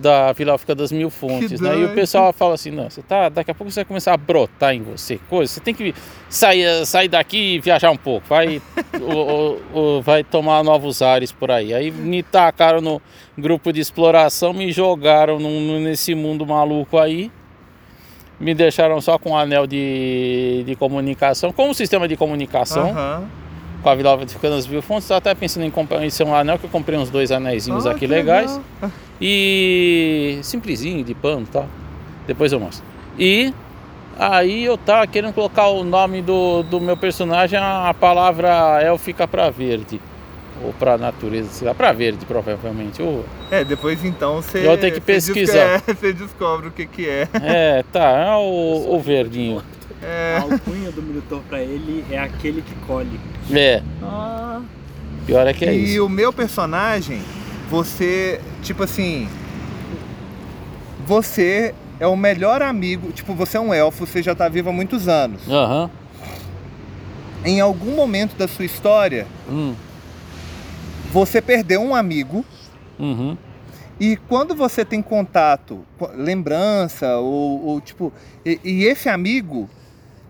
da 0.00 0.32
Vila 0.32 0.52
Élfica 0.52 0.74
das 0.74 0.90
Mil 0.90 1.08
Fontes, 1.10 1.60
né? 1.60 1.70
E 1.78 1.84
o 1.84 1.94
pessoal 1.94 2.32
fala 2.32 2.54
assim, 2.54 2.72
não, 2.72 2.90
você 2.90 3.02
tá, 3.02 3.28
daqui 3.28 3.52
a 3.52 3.54
pouco 3.54 3.70
você 3.70 3.80
vai 3.80 3.84
começar 3.84 4.14
a 4.14 4.16
brotar 4.16 4.74
em 4.74 4.82
você 4.82 5.16
coisa, 5.28 5.52
você 5.52 5.60
tem 5.60 5.72
que 5.72 5.94
sair, 6.28 6.84
sair 6.84 7.06
daqui 7.06 7.54
e 7.54 7.60
viajar 7.60 7.92
um 7.92 7.96
pouco, 7.96 8.26
vai, 8.28 8.60
o- 9.00 9.12
o- 9.74 9.78
o- 9.98 10.02
vai 10.02 10.24
tomar 10.24 10.64
novos 10.64 11.02
ares 11.02 11.30
por 11.30 11.52
aí. 11.52 11.72
Aí 11.72 11.92
me 11.92 12.20
tacaram 12.20 12.80
no 12.80 13.00
grupo 13.38 13.72
de 13.72 13.80
exploração, 13.80 14.52
me 14.52 14.72
jogaram 14.72 15.38
num- 15.38 15.78
nesse 15.80 16.16
mundo 16.16 16.44
maluco 16.44 16.98
aí, 16.98 17.30
me 18.40 18.54
deixaram 18.54 19.00
só 19.00 19.18
com 19.20 19.30
um 19.30 19.36
anel 19.38 19.68
de, 19.68 20.64
de 20.66 20.74
comunicação, 20.74 21.52
com 21.52 21.68
um 21.70 21.74
sistema 21.74 22.08
de 22.08 22.16
comunicação. 22.16 22.88
Com 23.86 23.90
a 23.90 23.94
Vila 23.94 24.18
Mil 24.68 24.82
Fontes, 24.82 25.04
estou 25.04 25.16
até 25.16 25.32
pensando 25.32 25.64
em 25.64 25.70
comprar 25.70 26.04
em 26.04 26.10
ser 26.10 26.24
um 26.24 26.34
anel, 26.34 26.58
que 26.58 26.64
eu 26.64 26.70
comprei 26.70 26.98
uns 26.98 27.08
dois 27.08 27.30
anéisinhos 27.30 27.86
Ah, 27.86 27.92
aqui 27.92 28.04
legais. 28.04 28.50
legal. 28.50 28.90
E 29.20 30.40
simplesinho, 30.42 31.04
de 31.04 31.14
pano 31.14 31.42
e 31.42 31.46
tal. 31.46 31.68
Depois 32.26 32.50
eu 32.52 32.58
mostro. 32.58 32.84
E 33.16 33.54
aí 34.18 34.64
eu 34.64 34.76
tava 34.76 35.06
querendo 35.06 35.32
colocar 35.32 35.68
o 35.68 35.84
nome 35.84 36.20
do, 36.20 36.64
do 36.64 36.80
meu 36.80 36.96
personagem, 36.96 37.56
a 37.60 37.94
palavra 37.98 38.80
élfica 38.82 39.28
pra 39.28 39.50
verde. 39.50 40.00
Ou 40.64 40.72
pra 40.72 40.98
natureza, 40.98 41.50
sei 41.50 41.68
lá, 41.68 41.74
pra 41.74 41.92
verde 41.92 42.24
provavelmente. 42.26 43.00
Ou, 43.00 43.24
É, 43.52 43.62
depois 43.62 44.04
então 44.04 44.36
você. 44.42 44.66
Eu 44.66 44.76
ter 44.76 44.90
que 44.90 44.96
você 45.00 45.00
pesquisar. 45.12 45.74
descobre- 45.78 45.94
Você 46.00 46.12
descobre 46.12 46.68
o 46.68 46.70
que, 46.72 46.86
que 46.86 47.08
é. 47.08 47.28
é, 47.40 47.84
tá, 47.92 48.10
é 48.10 48.34
o, 48.34 48.94
o 48.96 49.00
verdinho. 49.00 49.62
A 50.06 50.08
É. 50.08 50.38
alcunha 50.38 50.92
do 50.92 51.02
monitor 51.02 51.42
pra 51.48 51.60
ele 51.60 52.04
é 52.10 52.18
aquele 52.18 52.62
que 52.62 52.74
colhe. 52.86 53.18
É, 53.50 53.82
Ah. 54.02 54.60
pior 55.26 55.46
é 55.46 55.52
que 55.52 55.64
é 55.64 55.74
e 55.74 55.94
isso. 55.94 56.06
o 56.06 56.08
meu 56.08 56.32
personagem, 56.32 57.20
você, 57.68 58.40
tipo 58.62 58.84
assim. 58.84 59.28
Você 61.06 61.74
é 62.00 62.06
o 62.06 62.16
melhor 62.16 62.62
amigo. 62.62 63.12
Tipo, 63.12 63.34
você 63.34 63.56
é 63.56 63.60
um 63.60 63.72
elfo, 63.72 64.06
você 64.06 64.22
já 64.22 64.34
tá 64.34 64.48
vivo 64.48 64.70
há 64.70 64.72
muitos 64.72 65.08
anos. 65.08 65.40
Aham, 65.48 65.90
em 67.44 67.60
algum 67.60 67.94
momento 67.94 68.36
da 68.36 68.48
sua 68.48 68.64
história, 68.64 69.26
Hum, 69.48 69.74
você 71.12 71.40
perdeu 71.40 71.80
um 71.80 71.94
amigo 71.94 72.44
uhum. 72.98 73.36
e 74.00 74.16
quando 74.28 74.52
você 74.54 74.84
tem 74.84 75.00
contato, 75.00 75.84
co- 75.96 76.10
lembrança 76.12 77.16
ou, 77.18 77.64
ou 77.64 77.80
tipo, 77.80 78.12
e, 78.44 78.58
e 78.64 78.84
esse 78.84 79.08
amigo, 79.08 79.70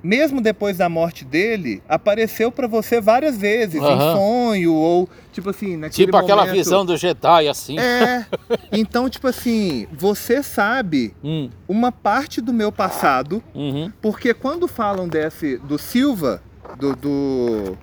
mesmo 0.07 0.41
depois 0.41 0.77
da 0.77 0.89
morte 0.89 1.25
dele, 1.25 1.83
apareceu 1.89 2.53
pra 2.53 2.67
você 2.69 3.01
várias 3.01 3.37
vezes, 3.37 3.75
em 3.75 3.85
Aham. 3.85 4.15
sonho 4.15 4.73
ou 4.73 5.09
tipo 5.33 5.51
assim, 5.51 5.77
naquele 5.77 6.07
Tipo 6.07 6.17
aquela 6.17 6.43
momento- 6.43 6.57
visão 6.57 6.87
do 6.87 6.97
Jedi, 6.97 7.49
assim. 7.49 7.77
É. 7.79 8.25
Então, 8.71 9.11
tipo 9.11 9.27
assim, 9.27 9.87
você 9.93 10.43
sabe 10.43 11.13
Hum, 11.25 11.51
uma 11.69 11.91
parte 11.91 12.41
do 12.41 12.53
meu 12.53 12.71
passado, 12.71 13.43
uhum. 13.55 13.91
porque 14.01 14.33
quando 14.33 14.69
falam 14.69 15.09
desse 15.09 15.57
do 15.59 15.77
Silva, 15.79 16.41
do 16.79 16.95
do, 16.95 17.77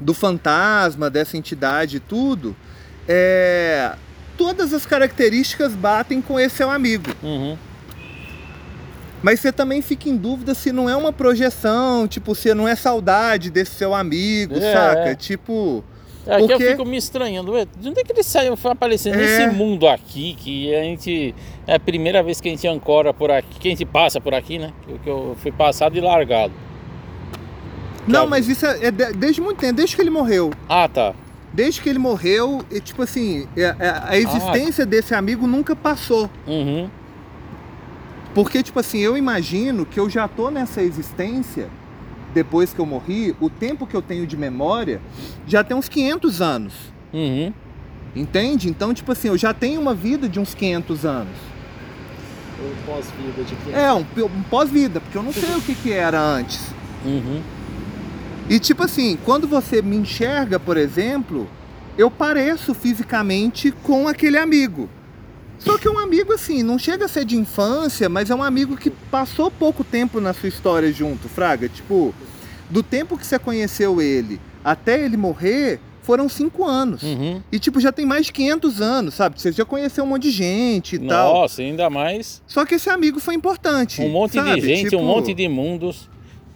do 0.00 0.14
fantasma, 0.14 1.10
dessa 1.10 1.36
entidade 1.36 1.98
e 1.98 2.00
tudo, 2.00 2.56
é, 3.06 3.92
todas 4.36 4.72
as 4.72 4.84
características 4.86 5.74
batem 5.74 6.20
com 6.22 6.40
esse 6.40 6.56
seu 6.56 6.70
amigo. 6.70 7.10
Uhum. 7.22 7.56
Mas 9.24 9.40
você 9.40 9.50
também 9.50 9.80
fica 9.80 10.06
em 10.06 10.18
dúvida 10.18 10.52
se 10.52 10.70
não 10.70 10.86
é 10.86 10.94
uma 10.94 11.10
projeção, 11.10 12.06
tipo, 12.06 12.34
se 12.34 12.52
não 12.52 12.68
é 12.68 12.76
saudade 12.76 13.50
desse 13.50 13.70
seu 13.70 13.94
amigo, 13.94 14.54
É, 14.54 14.72
saca? 14.74 15.08
é. 15.08 15.14
Tipo, 15.14 15.82
É 16.26 16.36
que 16.36 16.42
eu 16.42 16.48
Porque- 16.48 16.70
fico 16.70 16.84
me 16.86 16.96
estranhando. 16.98 17.52
De 17.78 17.88
onde 17.88 18.00
é 18.00 18.02
que 18.04 18.12
ele 18.12 18.22
saiu? 18.22 18.54
Foi 18.56 18.72
aparecendo 18.72 19.14
É. 19.14 19.18
nesse 19.18 19.46
mundo 19.56 19.86
aqui, 19.88 20.34
que 20.38 20.74
a 20.74 20.82
gente. 20.82 21.34
É 21.66 21.74
a 21.76 21.80
primeira 21.80 22.22
vez 22.22 22.38
que 22.40 22.48
a 22.48 22.50
gente 22.50 22.66
ancora 22.68 23.12
por 23.14 23.30
aqui, 23.30 23.58
que 23.60 23.68
a 23.68 23.70
gente 23.70 23.84
passa 23.86 24.20
por 24.20 24.34
aqui, 24.34 24.58
né? 24.58 24.72
Que, 24.86 24.98
que 25.00 25.08
eu 25.08 25.34
fui 25.42 25.52
passado 25.52 25.96
e 25.96 26.00
largado. 26.02 26.52
não, 28.06 28.24
a- 28.24 28.26
mas 28.26 28.46
isso 28.48 28.66
é, 28.66 28.86
é 28.86 28.90
de- 28.90 29.12
desde 29.14 29.40
muito 29.40 29.58
tempo, 29.58 29.72
desde 29.74 29.96
que 29.96 30.02
ele 30.02 30.10
morreu. 30.10 30.50
Ah, 30.68 30.86
tá. 30.88 31.14
Desde 31.52 31.80
que 31.80 31.88
ele 31.88 31.98
morreu, 31.98 32.62
e, 32.70 32.78
tipo 32.80 33.02
assim, 33.02 33.46
é- 33.56 33.62
é- 33.78 33.88
Ah. 33.88 34.04
a 34.08 34.16
existência 34.18 34.84
desse 34.84 35.14
amigo 35.14 35.46
nunca 35.46 35.74
passou. 35.76 36.28
Uhum. 36.46 36.88
Porque, 38.34 38.62
tipo 38.62 38.80
assim, 38.80 38.98
eu 38.98 39.16
imagino 39.16 39.86
que 39.86 39.98
eu 39.98 40.10
já 40.10 40.26
tô 40.26 40.50
nessa 40.50 40.82
existência, 40.82 41.68
depois 42.34 42.72
que 42.72 42.80
eu 42.80 42.86
morri, 42.86 43.34
o 43.40 43.48
tempo 43.48 43.86
que 43.86 43.94
eu 43.94 44.02
tenho 44.02 44.26
de 44.26 44.36
memória 44.36 45.00
já 45.46 45.62
tem 45.62 45.76
uns 45.76 45.88
500 45.88 46.42
anos. 46.42 46.74
Uhum. 47.12 47.52
Entende? 48.14 48.68
Então, 48.68 48.92
tipo 48.92 49.12
assim, 49.12 49.28
eu 49.28 49.38
já 49.38 49.54
tenho 49.54 49.80
uma 49.80 49.94
vida 49.94 50.28
de 50.28 50.40
uns 50.40 50.52
500 50.52 51.04
anos. 51.04 51.36
Ou 52.62 52.94
pós-vida 52.94 53.44
de 53.44 53.56
quem? 53.56 53.74
É, 53.74 53.92
um, 53.92 54.04
um 54.24 54.42
pós-vida, 54.50 55.00
porque 55.00 55.16
eu 55.16 55.22
não 55.22 55.32
sei 55.32 55.54
o 55.54 55.60
que, 55.60 55.74
que 55.74 55.92
era 55.92 56.20
antes. 56.20 56.72
Uhum. 57.04 57.40
E 58.48 58.58
tipo 58.58 58.82
assim, 58.82 59.18
quando 59.24 59.48
você 59.48 59.80
me 59.80 59.96
enxerga, 59.96 60.60
por 60.60 60.76
exemplo, 60.76 61.48
eu 61.96 62.10
pareço 62.10 62.74
fisicamente 62.74 63.72
com 63.82 64.06
aquele 64.06 64.36
amigo. 64.36 64.88
Só 65.64 65.78
que 65.78 65.88
é 65.88 65.90
um 65.90 65.98
amigo 65.98 66.32
assim, 66.32 66.62
não 66.62 66.78
chega 66.78 67.06
a 67.06 67.08
ser 67.08 67.24
de 67.24 67.36
infância, 67.36 68.08
mas 68.08 68.28
é 68.30 68.34
um 68.34 68.42
amigo 68.42 68.76
que 68.76 68.90
passou 68.90 69.50
pouco 69.50 69.82
tempo 69.82 70.20
na 70.20 70.32
sua 70.34 70.48
história 70.48 70.92
junto, 70.92 71.28
Fraga. 71.28 71.68
Tipo, 71.68 72.14
do 72.68 72.82
tempo 72.82 73.16
que 73.16 73.26
você 73.26 73.38
conheceu 73.38 74.00
ele 74.00 74.40
até 74.64 75.02
ele 75.04 75.16
morrer, 75.16 75.80
foram 76.02 76.28
cinco 76.28 76.64
anos. 76.64 77.02
Uhum. 77.02 77.40
E 77.50 77.58
tipo, 77.58 77.80
já 77.80 77.90
tem 77.90 78.04
mais 78.04 78.26
de 78.26 78.32
500 78.32 78.80
anos, 78.80 79.14
sabe? 79.14 79.40
Você 79.40 79.52
já 79.52 79.64
conheceu 79.64 80.04
um 80.04 80.06
monte 80.06 80.22
de 80.24 80.30
gente 80.32 80.96
e 80.96 80.98
tal. 80.98 81.34
Nossa, 81.34 81.62
ainda 81.62 81.88
mais 81.88 82.42
Só 82.46 82.64
que 82.66 82.74
esse 82.74 82.90
amigo 82.90 83.18
foi 83.18 83.34
importante. 83.34 84.02
um 84.02 84.10
monte 84.10 84.34
sabe? 84.34 84.60
de 84.60 84.66
gente, 84.66 84.90
Tipo, 84.90 85.02
um 85.02 85.06
monte 85.06 85.32
de 85.32 85.48
mundos. 85.48 86.10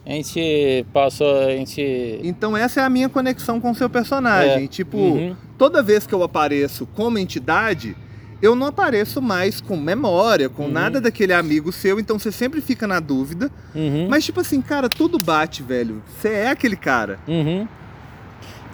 A 0.07 0.11
gente 0.13 0.87
passou, 0.93 1.39
a 1.47 1.51
gente. 1.51 2.19
Então 2.23 2.57
essa 2.57 2.81
é 2.81 2.85
a 2.85 2.89
minha 2.91 3.09
conexão 3.11 3.61
com 3.61 3.71
o 3.71 3.75
seu 3.75 3.89
personagem. 3.91 4.65
É. 4.65 4.67
Tipo, 4.67 4.97
Uhum. 4.97 5.37
toda 5.59 5.83
vez 5.83 6.07
que 6.07 6.15
eu 6.15 6.23
apareço 6.23 6.87
como 6.95 7.19
entidade, 7.19 7.95
eu 8.41 8.55
não 8.55 8.67
apareço 8.69 9.21
mais 9.21 9.61
com 9.61 9.77
memória, 9.77 10.49
com 10.49 10.65
Uhum. 10.65 10.71
nada 10.71 11.01
daquele 11.01 11.33
amigo 11.33 11.73
seu, 11.73 11.99
então 11.99 12.19
você 12.19 12.31
sempre 12.33 12.61
fica 12.61 12.87
na 12.87 13.01
dúvida. 13.01 13.51
Uhum. 13.75 14.07
Mas 14.09 14.25
tipo 14.25 14.41
assim, 14.41 14.61
cara, 14.61 14.89
tudo 14.89 15.19
bate, 15.19 15.63
velho. 15.63 16.03
Você 16.21 16.29
é 16.29 16.49
aquele 16.49 16.77
cara. 16.77 17.19
Uhum. 17.27 17.67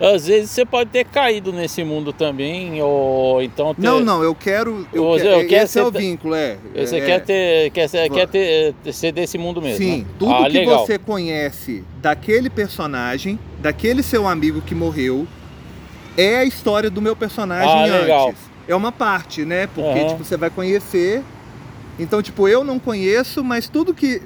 Às 0.01 0.27
vezes 0.27 0.51
você 0.51 0.67
pode 0.67 0.91
ter 0.91 1.05
caído 1.05 1.53
nesse 1.53 1.85
mundo 1.85 2.13
também, 2.13 2.83
ou 2.83 3.41
então 3.41 3.73
ter. 3.73 3.81
Não, 3.83 4.01
não, 4.01 4.25
eu 4.25 4.35
quero. 4.35 4.85
Eu 4.93 5.15
quero 5.17 5.29
eu 5.29 5.49
quero 5.49 5.65
esse 5.65 5.79
é 5.79 5.83
o 5.85 5.93
ser- 5.93 5.99
vínculo, 5.99 6.35
é. 6.35 6.59
Você 6.75 6.97
é, 6.97 7.01
quer 7.07 7.21
ter. 7.25 7.71
Quer, 7.71 7.89
ser, 7.89 8.11
quer 8.11 8.27
ter, 8.27 8.75
ser 8.93 9.13
desse 9.13 9.39
mundo 9.39 9.63
mesmo. 9.63 9.79
Sim, 9.79 9.99
né? 9.99 10.05
tudo 10.19 10.33
ah, 10.33 10.47
que 10.47 10.59
legal. 10.59 10.85
você 10.85 10.99
conhece 10.99 11.85
daquele 12.03 12.51
personagem, 12.51 13.39
daquele 13.61 14.03
seu 14.03 14.27
amigo 14.27 14.61
que 14.61 14.75
morreu, 14.75 15.29
é 16.17 16.39
a 16.39 16.45
história 16.45 16.91
do 16.91 17.01
meu 17.01 17.15
personagem 17.15 17.71
Ah, 17.73 17.85
antes. 17.85 18.01
legal. 18.01 18.35
É 18.67 18.75
uma 18.75 18.91
parte, 18.93 19.45
né? 19.45 19.67
Porque 19.67 19.99
Aham. 20.01 20.09
tipo, 20.09 20.25
você 20.25 20.37
vai 20.37 20.51
conhecer. 20.51 21.23
Então, 21.99 22.23
tipo, 22.23 22.49
eu 22.49 22.65
não 22.65 22.79
conheço, 22.79 23.45
mas 23.45 23.69
tudo 23.69 23.95
que 23.95 24.23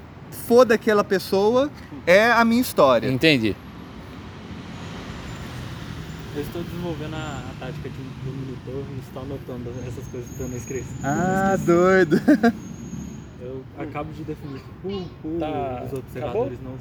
for 0.47 0.65
daquela 0.65 1.03
pessoa 1.05 1.71
é 2.07 2.31
a 2.31 2.45
minha 2.45 2.61
história. 2.61 3.09
Entendi. 3.11 3.55
Eu 6.37 6.43
estou 6.43 6.63
desenvolvendo 6.63 7.15
a, 7.15 7.43
a 7.51 7.55
tática 7.59 7.89
de, 7.89 7.97
do 7.97 8.37
monitor 8.37 8.85
e 8.95 9.01
estou 9.01 9.23
anotando 9.23 9.71
essas 9.87 10.07
coisas 10.07 10.31
pra 10.37 10.45
eu 10.45 10.49
não 10.51 10.57
esquecer. 10.57 10.87
Ah, 11.03 11.57
doido. 11.59 12.21
Eu 13.41 13.65
acabo 13.79 14.13
de 14.13 14.23
definir 14.23 14.61
por, 14.83 15.03
por 15.23 15.39
Tá. 15.41 15.83
os 15.87 15.93
outros 15.95 16.17
Acabou? 16.17 16.53
não. 16.63 16.75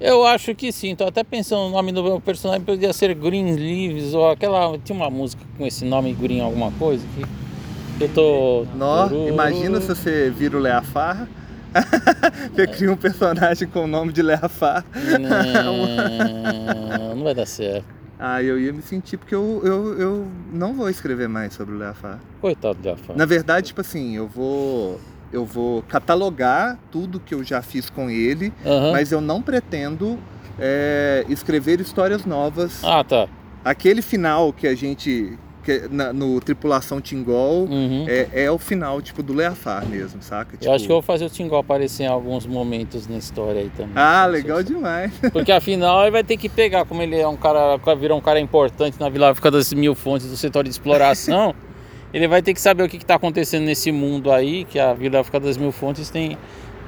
Eu 0.00 0.26
acho 0.26 0.54
que 0.54 0.70
sim. 0.70 0.94
Tô 0.94 1.04
até 1.04 1.24
pensando 1.24 1.68
o 1.68 1.70
nome 1.70 1.92
do 1.92 2.02
meu 2.02 2.20
personagem 2.20 2.64
podia 2.64 2.92
ser 2.92 3.14
Green 3.14 3.54
Leaves 3.54 4.14
ou 4.14 4.30
aquela. 4.30 4.78
Tinha 4.78 4.96
uma 4.96 5.10
música 5.10 5.42
com 5.56 5.66
esse 5.66 5.84
nome 5.84 6.12
Green 6.12 6.40
alguma 6.40 6.70
coisa 6.72 7.04
que 7.14 8.04
eu 8.04 8.08
tô. 8.08 8.66
Nó, 8.74 9.08
imagina 9.26 9.80
se 9.80 9.88
você 9.88 10.30
vira 10.30 10.56
o 10.56 10.60
Leafar. 10.60 11.28
você 12.54 12.66
cria 12.66 12.90
um 12.90 12.96
personagem 12.96 13.68
com 13.68 13.84
o 13.84 13.86
nome 13.86 14.12
de 14.12 14.22
Leafar. 14.22 14.84
Não, 15.20 17.14
não 17.14 17.24
vai 17.24 17.34
dar 17.34 17.46
certo. 17.46 17.84
Ah, 18.18 18.42
eu 18.42 18.58
ia 18.58 18.72
me 18.72 18.80
sentir 18.80 19.18
porque 19.18 19.34
eu, 19.34 19.60
eu, 19.62 20.00
eu 20.00 20.28
não 20.50 20.72
vou 20.72 20.88
escrever 20.88 21.28
mais 21.28 21.52
sobre 21.52 21.74
o 21.74 21.78
Leafar. 21.78 22.18
Coitado 22.40 22.78
da 22.80 22.96
fã. 22.96 23.12
Na 23.14 23.26
verdade, 23.26 23.68
tipo 23.68 23.82
assim, 23.82 24.16
eu 24.16 24.26
vou 24.26 24.98
eu 25.32 25.44
vou 25.44 25.82
catalogar 25.82 26.78
tudo 26.90 27.20
que 27.20 27.34
eu 27.34 27.42
já 27.44 27.62
fiz 27.62 27.90
com 27.90 28.08
ele, 28.10 28.52
Aham. 28.64 28.92
mas 28.92 29.12
eu 29.12 29.20
não 29.20 29.42
pretendo 29.42 30.18
é, 30.58 31.24
escrever 31.28 31.80
histórias 31.80 32.24
novas. 32.24 32.82
Ah, 32.84 33.04
tá. 33.04 33.28
Aquele 33.64 34.00
final 34.02 34.52
que 34.52 34.66
a 34.66 34.74
gente 34.74 35.38
que, 35.64 35.88
na- 35.90 36.12
no 36.12 36.40
Tripulação 36.40 37.00
Tingol 37.00 37.64
Uhum. 37.68 38.04
é, 38.06 38.44
é 38.44 38.50
o 38.52 38.56
final 38.56 39.02
tipo 39.02 39.20
do 39.20 39.32
Leafar 39.34 39.84
mesmo, 39.84 40.22
saca? 40.22 40.54
Eu 40.54 40.58
Tipo, 40.60 40.72
acho 40.72 40.84
que 40.86 40.92
eu 40.92 40.94
vou 40.94 41.02
fazer 41.02 41.24
o 41.24 41.28
Tingol 41.28 41.58
aparecer 41.58 42.04
em 42.04 42.06
alguns 42.06 42.46
momentos 42.46 43.08
na 43.08 43.16
história 43.18 43.62
aí 43.62 43.70
também. 43.76 43.92
Ah, 43.96 44.26
legal 44.26 44.62
demais. 44.62 45.10
Porque 45.32 45.50
afinal 45.50 46.02
ele 46.02 46.12
vai 46.12 46.22
ter 46.22 46.36
que 46.36 46.48
pegar, 46.48 46.84
como 46.84 47.02
ele 47.02 47.16
é 47.18 47.26
um 47.26 47.36
cara, 47.36 47.76
virou 47.98 48.16
um 48.16 48.20
cara 48.20 48.38
importante 48.38 49.00
na 49.00 49.08
Vila 49.08 49.30
África 49.32 49.50
das 49.50 49.72
Mil 49.72 49.96
Fontes 49.96 50.28
do 50.30 50.36
setor 50.36 50.62
de 50.62 50.70
exploração, 50.70 51.52
ele 52.12 52.28
vai 52.28 52.42
ter 52.42 52.54
que 52.54 52.60
saber 52.60 52.82
o 52.82 52.88
que 52.88 52.96
está 52.96 53.16
acontecendo 53.16 53.64
nesse 53.64 53.90
mundo 53.92 54.32
aí, 54.32 54.64
que 54.64 54.78
a 54.78 54.94
Vila 54.94 55.20
África 55.20 55.40
das 55.40 55.56
Mil 55.56 55.72
Fontes 55.72 56.10
tem, 56.10 56.38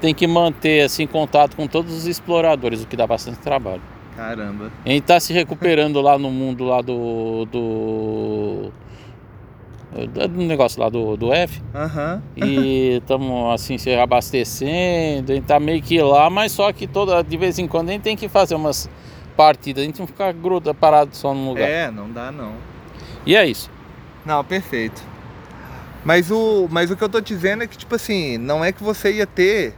tem 0.01 0.15
que 0.15 0.27
manter 0.27 0.83
assim 0.83 1.07
contato 1.07 1.57
com 1.57 1.67
todos 1.67 1.93
os 1.93 2.07
exploradores, 2.07 2.83
o 2.83 2.87
que 2.87 2.97
dá 2.97 3.07
bastante 3.07 3.39
trabalho. 3.39 3.83
Caramba. 4.19 4.73
A 4.85 4.89
gente 4.89 5.05
tá 5.05 5.21
se 5.21 5.33
recuperando 5.33 6.01
lá 6.01 6.19
no 6.19 6.29
mundo 6.29 6.65
lá 6.65 6.83
do. 6.83 7.45
do. 7.47 8.73
do 9.93 10.43
negócio 10.43 10.81
lá 10.81 10.89
do, 10.89 11.17
do 11.17 11.33
F. 11.33 11.63
Aham. 11.73 12.21
E 12.37 12.97
estamos 13.01 13.55
assim 13.55 13.79
se 13.79 13.95
abastecendo, 13.95 15.31
a 15.31 15.35
gente 15.37 15.45
tá 15.45 15.61
meio 15.61 15.81
que 15.81 16.03
lá, 16.03 16.29
mas 16.29 16.51
só 16.51 16.73
que 16.73 16.89
toda, 16.89 17.23
de 17.23 17.37
vez 17.37 17.61
em 17.61 17.69
quando 17.69 17.91
a 17.91 17.93
gente 17.93 18.03
tem 18.03 18.17
que 18.17 18.29
fazer 18.29 18.57
umas 18.57 18.91
partidas, 19.37 19.85
a 19.85 19.87
gente 19.87 20.01
não 20.01 20.07
fica 20.09 20.33
gruda 20.33 20.75
parado 20.75 21.15
só 21.15 21.33
num 21.33 21.51
lugar. 21.51 21.71
É, 21.71 21.89
não 21.89 22.11
dá 22.11 22.33
não. 22.33 22.55
E 23.25 23.37
é 23.37 23.47
isso. 23.47 23.71
Não, 24.29 24.45
perfeito. 24.45 25.01
Mas 26.05 26.31
o, 26.31 26.69
mas 26.71 26.91
o 26.91 26.97
que 26.97 27.03
eu 27.03 27.09
tô 27.09 27.19
dizendo 27.19 27.63
é 27.63 27.67
que, 27.67 27.79
tipo 27.79 27.95
assim, 27.95 28.37
não 28.37 28.63
é 28.63 28.71
que 28.73 28.83
você 28.85 29.11
ia 29.11 29.27
ter 29.27 29.75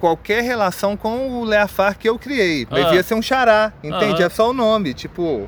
qualquer 0.00 0.42
relação 0.42 0.96
com 0.96 1.38
o 1.40 1.44
Leafar 1.44 1.98
que 1.98 2.08
eu 2.08 2.18
criei. 2.18 2.66
Mas 2.70 2.86
Ah. 2.86 2.94
ia 2.94 3.02
ser 3.02 3.12
um 3.12 3.20
xará, 3.20 3.74
entende? 3.84 4.14
Aham. 4.22 4.24
É 4.24 4.28
só 4.30 4.48
o 4.48 4.52
nome, 4.54 4.94
tipo. 4.94 5.46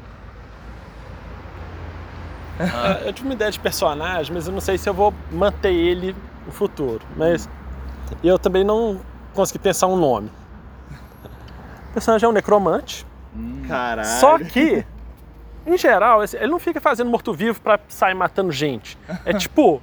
É, 2.60 3.08
Eu 3.08 3.12
tive 3.14 3.26
uma 3.28 3.34
ideia 3.34 3.50
de 3.50 3.58
personagem, 3.58 4.32
mas 4.34 4.46
eu 4.46 4.52
não 4.52 4.60
sei 4.60 4.76
se 4.76 4.86
eu 4.86 4.92
vou 4.92 5.14
manter 5.30 5.72
ele 5.72 6.14
no 6.46 6.52
futuro. 6.52 7.00
Mas 7.16 7.48
eu 8.22 8.38
também 8.38 8.62
não 8.64 9.00
consegui 9.32 9.58
pensar 9.60 9.86
um 9.86 9.96
nome. 9.96 10.30
O 11.88 11.92
personagem 11.94 12.26
é 12.26 12.28
um 12.28 12.32
necromante. 12.32 13.06
Caralho. 13.66 14.06
Só 14.20 14.38
que, 14.38 14.84
em 15.66 15.76
geral, 15.78 16.22
ele 16.24 16.46
não 16.48 16.58
fica 16.58 16.80
fazendo 16.80 17.10
morto-vivo 17.10 17.60
pra 17.60 17.78
sair 17.88 18.14
matando 18.14 18.50
gente. 18.52 18.96
É 19.24 19.32
tipo. 19.34 19.82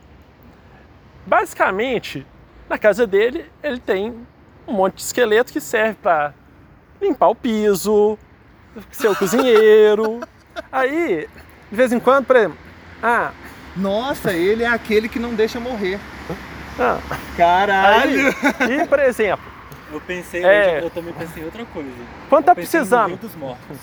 Basicamente, 1.25 2.25
na 2.67 2.77
casa 2.77 3.05
dele, 3.05 3.45
ele 3.61 3.79
tem 3.79 4.25
um 4.67 4.73
monte 4.73 4.95
de 4.95 5.01
esqueleto 5.01 5.51
que 5.53 5.61
serve 5.61 5.95
pra 6.01 6.33
limpar 7.01 7.27
o 7.27 7.35
piso, 7.35 8.17
ser 8.91 9.09
o 9.09 9.15
cozinheiro. 9.15 10.21
Aí, 10.71 11.27
de 11.69 11.75
vez 11.77 11.91
em 11.93 11.99
quando, 11.99 12.25
por 12.25 12.35
exemplo, 12.35 12.57
ah, 13.03 13.31
Nossa, 13.75 14.33
ele 14.33 14.63
é 14.63 14.67
aquele 14.67 15.07
que 15.07 15.19
não 15.19 15.33
deixa 15.35 15.59
morrer. 15.59 15.99
ah, 16.79 16.97
Caralho! 17.37 18.35
aí, 18.59 18.81
e 18.81 18.87
por 18.87 18.99
exemplo, 18.99 19.45
Eu 19.93 20.01
pensei, 20.01 20.43
É. 20.43 20.79
eu, 20.79 20.83
eu 20.85 20.89
também 20.89 21.13
pensei 21.13 21.43
em 21.43 21.45
outra 21.45 21.63
coisa. 21.65 21.89
quando 22.27 22.45
tá 22.45 22.55
precisando, 22.55 23.15
dos 23.17 23.35
mortos. 23.35 23.77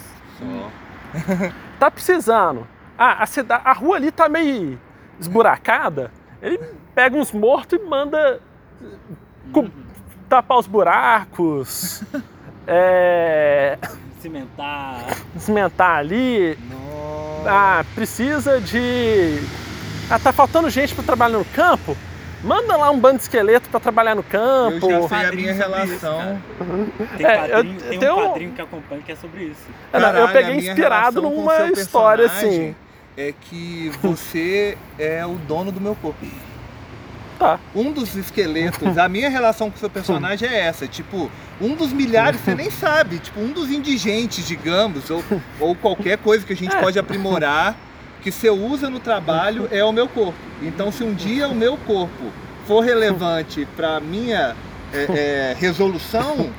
tá 1.76 1.90
precisando, 1.90 2.66
ah, 2.98 3.22
a, 3.22 3.26
cida- 3.26 3.60
a 3.64 3.72
rua 3.72 3.96
ali 3.96 4.10
tá 4.10 4.28
meio 4.28 4.78
esburacada, 5.20 6.10
ele 6.42 6.58
pega 6.94 7.16
uns 7.16 7.32
mortos 7.32 7.78
e 7.78 7.82
manda 7.84 8.40
cu- 9.52 9.70
tapar 10.28 10.58
os 10.58 10.66
buracos, 10.66 12.02
é, 12.66 13.78
Cimentar. 14.20 15.04
cimentar 15.38 15.98
ali, 15.98 16.58
Nossa. 16.70 17.50
ah, 17.50 17.84
precisa 17.94 18.60
de. 18.60 19.38
Ah, 20.10 20.18
tá 20.18 20.32
faltando 20.32 20.68
gente 20.70 20.94
para 20.94 21.04
trabalhar 21.04 21.38
no 21.38 21.44
campo? 21.44 21.96
Manda 22.42 22.76
lá 22.76 22.90
um 22.90 22.98
bando 22.98 23.16
de 23.16 23.22
esqueleto 23.22 23.68
para 23.70 23.80
trabalhar 23.80 24.14
no 24.14 24.20
Eu 24.20 24.24
campo. 24.24 24.90
já 24.90 25.08
sei 25.08 25.26
a 25.28 25.32
minha 25.32 25.50
isso, 25.52 25.58
relação. 25.58 26.42
Tem, 27.16 27.26
É, 27.26 27.48
quadrinho, 27.48 27.74
eu- 27.80 27.88
tem 27.90 27.98
tem 27.98 28.10
um 28.10 28.12
um- 28.12 28.28
quadrinho 28.28 28.52
que 28.52 28.60
acompanha 28.62 29.02
que 29.02 29.12
é 29.12 29.16
sobre 29.16 29.44
isso. 29.44 29.62
É, 29.92 29.98
Caralho, 29.98 30.18
eu 30.18 30.28
peguei 30.28 30.56
inspirado 30.56 31.22
numa 31.22 31.68
história 31.70 32.26
assim. 32.26 32.74
É 33.16 33.32
que 33.40 33.90
você 34.02 34.76
é 34.98 35.24
o 35.24 35.34
dono 35.48 35.72
do 35.72 35.80
meu 35.80 35.94
corpo. 35.96 36.24
Tá. 37.38 37.58
Um 37.74 37.92
dos 37.92 38.14
esqueletos, 38.16 38.96
a 38.96 39.08
minha 39.10 39.28
relação 39.28 39.70
com 39.70 39.76
o 39.76 39.78
seu 39.80 39.90
personagem 39.90 40.48
é 40.48 40.58
essa, 40.60 40.86
tipo, 40.86 41.30
um 41.60 41.74
dos 41.74 41.92
milhares, 41.92 42.40
você 42.40 42.54
nem 42.54 42.70
sabe, 42.70 43.18
tipo, 43.18 43.38
um 43.40 43.52
dos 43.52 43.70
indigentes, 43.70 44.46
digamos, 44.46 45.10
ou, 45.10 45.22
ou 45.60 45.74
qualquer 45.74 46.16
coisa 46.16 46.46
que 46.46 46.54
a 46.54 46.56
gente 46.56 46.74
É. 46.74 46.80
pode 46.80 46.98
aprimorar, 46.98 47.74
que 48.26 48.32
você 48.32 48.50
usa 48.50 48.90
no 48.90 48.98
trabalho 48.98 49.68
é 49.70 49.84
o 49.84 49.92
meu 49.92 50.08
corpo. 50.08 50.34
Então, 50.60 50.90
se 50.90 51.04
um 51.04 51.14
dia 51.14 51.46
o 51.46 51.54
meu 51.54 51.76
corpo 51.76 52.32
for 52.66 52.80
relevante 52.80 53.64
para 53.76 54.00
minha 54.00 54.56
é, 54.92 55.52
é, 55.52 55.56
resolução, 55.56 56.50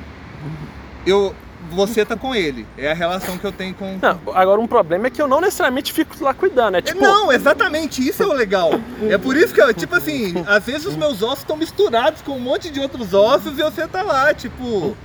eu, 1.04 1.34
você 1.70 2.06
tá 2.06 2.16
com 2.16 2.34
ele. 2.34 2.66
É 2.78 2.90
a 2.90 2.94
relação 2.94 3.36
que 3.36 3.44
eu 3.44 3.52
tenho 3.52 3.74
com, 3.74 3.98
Não, 4.00 4.18
agora 4.34 4.58
um 4.58 4.66
problema 4.66 5.08
é 5.08 5.10
que 5.10 5.20
eu 5.20 5.28
não 5.28 5.42
necessariamente 5.42 5.92
fico 5.92 6.24
lá 6.24 6.32
cuidando. 6.32 6.76
É 6.76 6.78
é, 6.78 6.80
tipo. 6.80 7.02
Não, 7.02 7.30
exatamente, 7.30 8.00
isso 8.00 8.22
é 8.22 8.26
o 8.26 8.32
legal. 8.32 8.70
É 9.10 9.18
por 9.18 9.36
isso 9.36 9.52
que, 9.52 9.60
eu, 9.60 9.74
tipo 9.74 9.94
assim, 9.94 10.42
às 10.46 10.64
vezes 10.64 10.86
os 10.86 10.96
meus 10.96 11.22
ossos 11.22 11.40
estão 11.40 11.58
misturados 11.58 12.22
com 12.22 12.32
um 12.32 12.40
monte 12.40 12.70
de 12.70 12.80
outros 12.80 13.12
ossos 13.12 13.58
e 13.58 13.62
você 13.62 13.86
tá 13.86 14.00
lá, 14.00 14.32
tipo. 14.32 14.96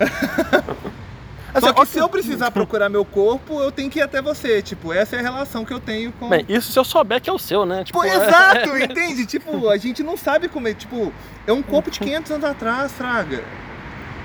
assim, 1.54 1.66
Só 1.66 1.72
que 1.72 1.80
ó, 1.80 1.84
se 1.84 1.98
eu 1.98 2.08
precisar 2.08 2.50
procurar 2.50 2.88
meu 2.88 3.04
corpo, 3.04 3.60
eu 3.60 3.70
tenho 3.72 3.88
que 3.90 3.98
ir 3.98 4.02
até 4.02 4.20
você. 4.20 4.60
Tipo, 4.60 4.92
essa 4.92 5.16
é 5.16 5.20
a 5.20 5.22
relação 5.22 5.64
que 5.64 5.72
eu 5.72 5.80
tenho 5.80 6.12
com. 6.12 6.28
Bem, 6.28 6.44
isso 6.48 6.72
se 6.72 6.78
eu 6.78 6.84
souber 6.84 7.20
que 7.20 7.30
é 7.30 7.32
o 7.32 7.38
seu, 7.38 7.64
né? 7.64 7.84
Tipo, 7.84 7.98
Pô, 8.00 8.04
é- 8.04 8.14
exato, 8.14 8.76
entende? 8.78 9.24
Tipo, 9.26 9.68
a 9.68 9.76
gente 9.76 10.02
não 10.02 10.16
sabe 10.16 10.48
como 10.48 10.68
é. 10.68 10.74
Tipo, 10.74 11.12
é 11.46 11.52
um 11.52 11.62
corpo 11.62 11.90
de 11.90 11.98
500 12.00 12.32
anos 12.32 12.44
atrás, 12.44 12.92
Fraga. 12.92 13.42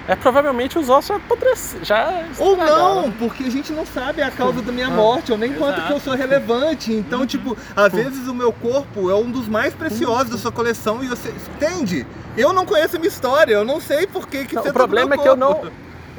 É 0.08 0.16
provavelmente 0.16 0.80
os 0.80 0.90
ossos 0.90 1.12
apodreceram. 1.18 1.86
Já 1.86 2.24
Ou 2.40 2.58
não, 2.58 3.12
porque 3.12 3.44
a 3.44 3.52
gente 3.52 3.72
não 3.72 3.86
sabe 3.86 4.24
a 4.24 4.32
causa 4.32 4.60
da 4.60 4.72
minha 4.72 4.90
morte, 4.90 5.32
ou 5.32 5.38
nem 5.38 5.54
quanto 5.54 5.86
que 5.86 5.94
eu 5.94 6.00
sou 6.00 6.16
relevante. 6.16 6.92
Então, 6.92 7.28
tipo, 7.28 7.56
às 7.76 7.94
vezes 7.94 8.28
o 8.28 8.34
meu 8.34 8.52
corpo 8.52 9.12
é 9.12 9.14
um 9.16 9.30
dos 9.30 9.48
mais 9.48 9.72
preciosos 9.76 10.32
da 10.32 10.38
sua 10.40 10.52
coleção 10.52 11.04
e 11.04 11.08
você. 11.08 11.30
Entende? 11.30 12.08
Eu 12.36 12.52
não 12.54 12.66
conheço 12.66 12.96
a 12.96 13.00
minha 13.00 13.08
história, 13.10 13.54
eu 13.54 13.64
não 13.64 13.80
sei 13.80 14.08
por 14.08 14.28
que, 14.28 14.46
que 14.46 14.56
Não, 14.56 14.64
você 14.64 14.70
o 14.70 14.74
tá 14.74 14.80
problema 14.80 15.14
é 15.14 15.18
meu 15.18 15.24
que 15.24 15.30
eu 15.30 15.36
não. 15.36 15.62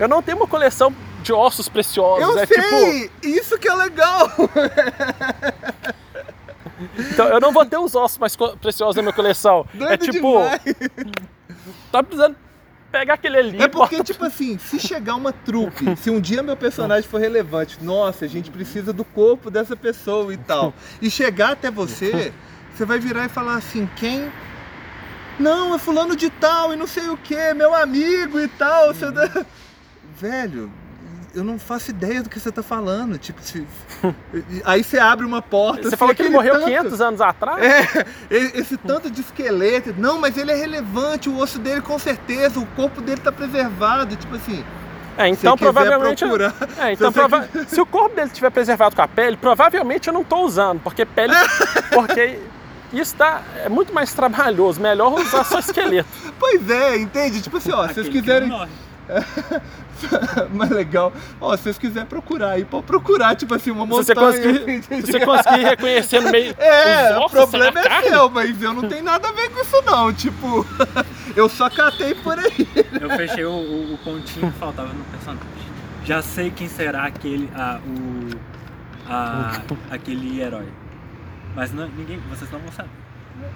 Eu 0.00 0.08
não 0.08 0.22
tenho 0.22 0.38
uma 0.38 0.46
coleção 0.46 0.94
de 1.22 1.32
ossos 1.32 1.68
preciosos. 1.68 2.26
Eu 2.26 2.38
é 2.38 2.46
sei! 2.46 3.08
tipo. 3.08 3.26
Isso 3.26 3.58
que 3.58 3.68
é 3.68 3.74
legal! 3.74 4.30
Então 6.98 7.28
eu 7.28 7.38
não 7.38 7.52
vou 7.52 7.66
ter 7.66 7.76
os 7.76 7.94
ossos 7.94 8.16
mais 8.16 8.34
preciosos 8.34 8.96
da 8.96 9.02
minha 9.02 9.12
coleção. 9.12 9.66
Doido 9.74 9.92
é 9.92 9.96
tipo. 9.98 10.32
demais. 10.32 10.60
Tá 11.92 12.02
precisando 12.02 12.36
pegar 12.90 13.14
aquele 13.14 13.36
ali. 13.36 13.62
É 13.62 13.68
porque, 13.68 13.96
bota- 13.96 14.12
tipo 14.12 14.24
assim, 14.24 14.56
se 14.58 14.78
chegar 14.78 15.14
uma 15.14 15.32
trupe, 15.32 15.94
se 15.96 16.08
um 16.08 16.20
dia 16.20 16.42
meu 16.42 16.56
personagem 16.56 17.08
for 17.08 17.20
relevante, 17.20 17.76
nossa, 17.82 18.24
a 18.24 18.28
gente 18.28 18.50
precisa 18.50 18.92
do 18.92 19.04
corpo 19.04 19.50
dessa 19.50 19.76
pessoa 19.76 20.32
e 20.32 20.36
tal, 20.36 20.72
e 21.02 21.10
chegar 21.10 21.52
até 21.52 21.70
você, 21.70 22.32
você 22.74 22.84
vai 22.84 22.98
virar 22.98 23.26
e 23.26 23.28
falar 23.28 23.56
assim, 23.56 23.88
quem? 23.96 24.32
Não, 25.38 25.74
é 25.74 25.78
fulano 25.78 26.16
de 26.16 26.30
tal 26.30 26.72
e 26.72 26.76
não 26.76 26.86
sei 26.86 27.08
o 27.08 27.16
que, 27.16 27.52
meu 27.54 27.74
amigo 27.74 28.38
e 28.40 28.48
tal. 28.48 28.94
Você... 28.94 29.06
Velho, 30.20 30.70
eu 31.34 31.42
não 31.44 31.58
faço 31.58 31.90
ideia 31.90 32.22
do 32.22 32.28
que 32.28 32.38
você 32.38 32.50
tá 32.52 32.62
falando. 32.62 33.16
Tipo, 33.18 33.40
se... 33.42 33.66
aí 34.64 34.82
você 34.84 34.98
abre 34.98 35.24
uma 35.24 35.40
porta. 35.40 35.82
Você 35.82 35.88
assim, 35.88 35.96
falou 35.96 36.14
que 36.14 36.22
ele 36.22 36.30
morreu 36.30 36.54
tanto- 36.54 36.66
500 36.66 37.00
anos 37.00 37.20
atrás? 37.20 37.62
é, 37.62 38.04
esse 38.30 38.76
tanto 38.76 39.10
de 39.10 39.20
esqueleto. 39.20 39.94
Não, 39.96 40.18
mas 40.20 40.36
ele 40.36 40.50
é 40.52 40.54
relevante, 40.56 41.28
o 41.28 41.38
osso 41.38 41.58
dele 41.58 41.80
com 41.80 41.98
certeza, 41.98 42.58
o 42.60 42.66
corpo 42.66 43.00
dele 43.00 43.20
tá 43.20 43.32
preservado. 43.32 44.14
Tipo 44.16 44.36
assim, 44.36 44.64
É, 45.16 45.28
então 45.28 45.56
quiser 45.56 45.72
provavelmente. 45.72 46.18
procurar, 46.24 46.54
É, 46.78 46.92
então 46.92 47.10
se 47.10 47.14
prova- 47.18 47.48
se 47.68 47.80
o 47.80 47.86
corpo 47.86 48.14
dele 48.16 48.28
estiver 48.28 48.50
preservado 48.50 48.94
com 48.96 49.02
a 49.02 49.08
pele, 49.08 49.36
provavelmente 49.36 50.08
eu 50.08 50.12
não 50.14 50.24
tô 50.24 50.44
usando, 50.44 50.80
porque 50.80 51.06
pele. 51.06 51.32
porque 51.94 52.38
isso 52.92 53.14
tá, 53.14 53.42
é 53.64 53.68
muito 53.68 53.94
mais 53.94 54.12
trabalhoso. 54.12 54.80
Melhor 54.80 55.12
usar 55.14 55.44
só 55.44 55.60
esqueleto. 55.60 56.08
pois 56.38 56.68
é, 56.68 56.96
entende? 56.98 57.40
Tipo 57.40 57.56
assim, 57.58 57.72
ó, 57.72 57.86
se 57.88 57.94
vocês 57.94 58.08
quiserem. 58.08 58.50
mais 60.52 60.70
legal, 60.70 61.12
ó, 61.40 61.56
se 61.56 61.62
vocês 61.64 61.78
quiserem 61.78 62.08
procurar 62.08 62.50
aí, 62.50 62.64
pode 62.64 62.84
procurar, 62.86 63.34
tipo 63.36 63.54
assim, 63.54 63.70
uma 63.70 63.84
Se 63.84 63.88
montanha. 63.90 64.04
você 64.04 64.14
conseguir, 64.14 64.82
se 65.06 65.12
você 65.12 65.20
conseguir 65.24 65.64
reconhecer 65.64 66.20
no 66.20 66.30
meio 66.30 66.54
É, 66.58 67.10
os 67.12 67.16
o 67.16 67.20
ossos, 67.20 67.32
problema 67.32 67.80
a 67.80 67.82
é 67.84 67.88
carne, 67.88 68.08
seu, 68.08 68.30
mas 68.30 68.62
eu 68.62 68.72
não 68.74 68.88
tenho 68.88 69.04
nada 69.04 69.28
a 69.28 69.32
ver 69.32 69.50
com 69.50 69.60
isso 69.60 69.82
não. 69.84 70.12
Tipo, 70.12 70.66
eu 71.36 71.48
só 71.48 71.68
catei 71.70 72.14
por 72.14 72.38
aí. 72.38 72.68
Eu 73.00 73.10
fechei 73.10 73.44
o, 73.44 73.50
o, 73.50 73.94
o 73.94 73.98
pontinho 73.98 74.50
que 74.52 74.58
faltava 74.58 74.88
no 74.92 75.04
personagem. 75.04 75.44
Já 76.04 76.22
sei 76.22 76.50
quem 76.50 76.68
será 76.68 77.04
aquele. 77.04 77.48
Ah, 77.54 77.78
o. 77.86 78.30
a- 79.08 79.60
aquele 79.90 80.40
herói. 80.40 80.66
Mas 81.54 81.72
não, 81.72 81.88
ninguém. 81.88 82.18
Vocês 82.30 82.50
não 82.50 82.58
vão 82.60 82.72
saber. 82.72 82.90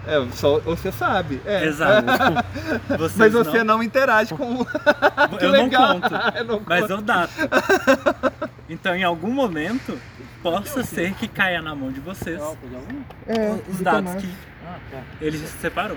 É, 0.07 0.27
só 0.33 0.59
você 0.61 0.93
sabe. 0.93 1.41
É. 1.47 1.65
Exato. 1.65 2.07
Mas 3.17 3.33
você 3.33 3.65
não, 3.65 3.83
interage 3.83 4.35
com. 4.35 4.65
que 5.39 5.45
Eu 5.45 5.51
legal. 5.51 5.95
não 5.95 6.01
conto. 6.01 6.15
Eu 6.37 6.45
não 6.45 6.63
Mas 6.67 6.81
conto. 6.83 6.93
eu 6.93 7.01
dato. 7.03 7.33
Então, 8.69 8.95
em 8.95 9.03
algum 9.05 9.31
momento, 9.31 9.99
possa 10.43 10.83
ser 10.83 11.15
que 11.15 11.29
caia 11.29 11.63
na 11.63 11.75
mão 11.75 11.91
de 11.91 12.01
vocês 12.01 12.41
É, 13.27 13.51
os 13.69 13.79
do 13.79 13.85
dados 13.85 14.15
que 14.17 14.29
ele 15.21 15.39
se 15.39 15.47
separou. 15.59 15.97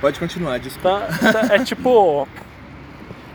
Pode 0.00 0.18
continuar, 0.18 0.58
desculpa. 0.58 1.06
Tá, 1.20 1.32
tá, 1.32 1.54
é 1.54 1.58
tipo. 1.60 2.28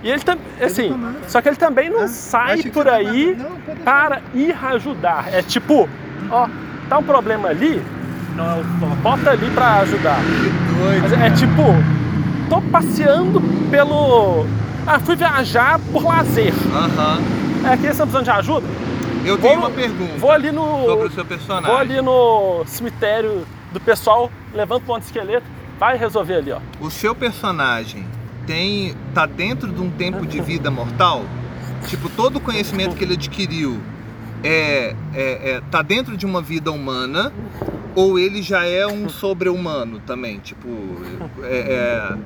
E 0.04 0.10
ele 0.10 0.22
também. 0.22 0.46
Assim, 0.62 0.92
só 1.28 1.42
que 1.42 1.50
ele 1.50 1.56
também 1.58 1.90
não 1.90 2.02
Ah, 2.04 2.08
sai 2.08 2.64
por 2.64 2.88
aí 2.88 3.36
Não, 3.36 3.76
para 3.84 4.22
ir 4.34 4.56
ajudar. 4.66 5.34
É 5.34 5.42
tipo, 5.42 5.90
ó, 6.30 6.48
tá 6.88 6.98
um 7.00 7.04
problema 7.04 7.50
ali, 7.50 7.84
Não 8.40 8.52
é 8.58 8.62
o 8.62 8.64
foco. 8.80 8.96
bota 9.04 9.30
ali 9.32 9.50
pra 9.52 9.80
ajudar. 9.82 10.20
Que 10.24 10.80
doido. 10.80 11.02
Mas 11.02 11.14
é 11.14 11.30
tipo, 11.32 11.64
tô 12.50 12.62
passeando 12.72 13.42
pelo. 13.70 14.46
Ah, 14.88 15.00
fui 15.00 15.16
viajar 15.16 15.80
por 15.92 16.04
lazer. 16.04 16.54
Aham. 16.74 17.20
É 17.66 17.76
que 17.76 17.84
eles 17.84 17.92
estão 17.92 18.08
precisando 18.08 18.24
de 18.24 18.30
ajuda? 18.32 18.68
Eu 19.26 19.38
tenho 19.38 19.60
Vou- 19.60 19.68
uma 19.68 19.76
pergunta 19.76 20.14
Vou 20.18 20.32
ali 20.32 20.52
no. 20.52 20.86
sobre 20.86 21.08
o 21.08 21.12
seu 21.12 21.26
personagem. 21.26 21.70
Vou 21.70 21.78
ali 21.78 22.02
no 22.02 22.64
cemitério 22.66 23.46
do 23.74 23.80
pessoal, 23.80 24.32
levanta 24.54 24.82
o 24.84 24.86
ponto 24.88 25.00
de 25.02 25.06
esqueleto, 25.08 25.46
vai 25.78 25.98
resolver 25.98 26.36
ali, 26.36 26.52
ó. 26.54 26.60
O 26.80 26.90
seu 26.90 27.14
personagem 27.14 28.06
tem 28.48 28.96
tá 29.14 29.26
dentro 29.26 29.68
de 29.68 29.82
um 29.82 29.90
tempo 29.92 30.26
de 30.26 30.40
vida 30.40 30.72
mortal? 30.72 31.24
Tipo, 31.88 32.10
todo 32.10 32.38
o 32.38 32.40
conhecimento 32.40 32.96
que 32.96 33.04
ele 33.04 33.14
adquiriu 33.16 33.80
é, 34.44 34.96
é, 35.14 35.52
é- 35.52 35.62
tá 35.70 35.82
dentro 35.82 36.16
de 36.16 36.26
uma 36.26 36.42
vida 36.42 36.72
humana 36.72 37.32
ou 37.96 38.18
ele 38.20 38.42
já 38.42 38.64
é 38.66 38.86
um 38.88 39.10
sobre-humano 39.10 40.00
também? 40.06 40.40
Tipo, 40.40 40.68
é, 41.44 42.16
é- 42.16 42.18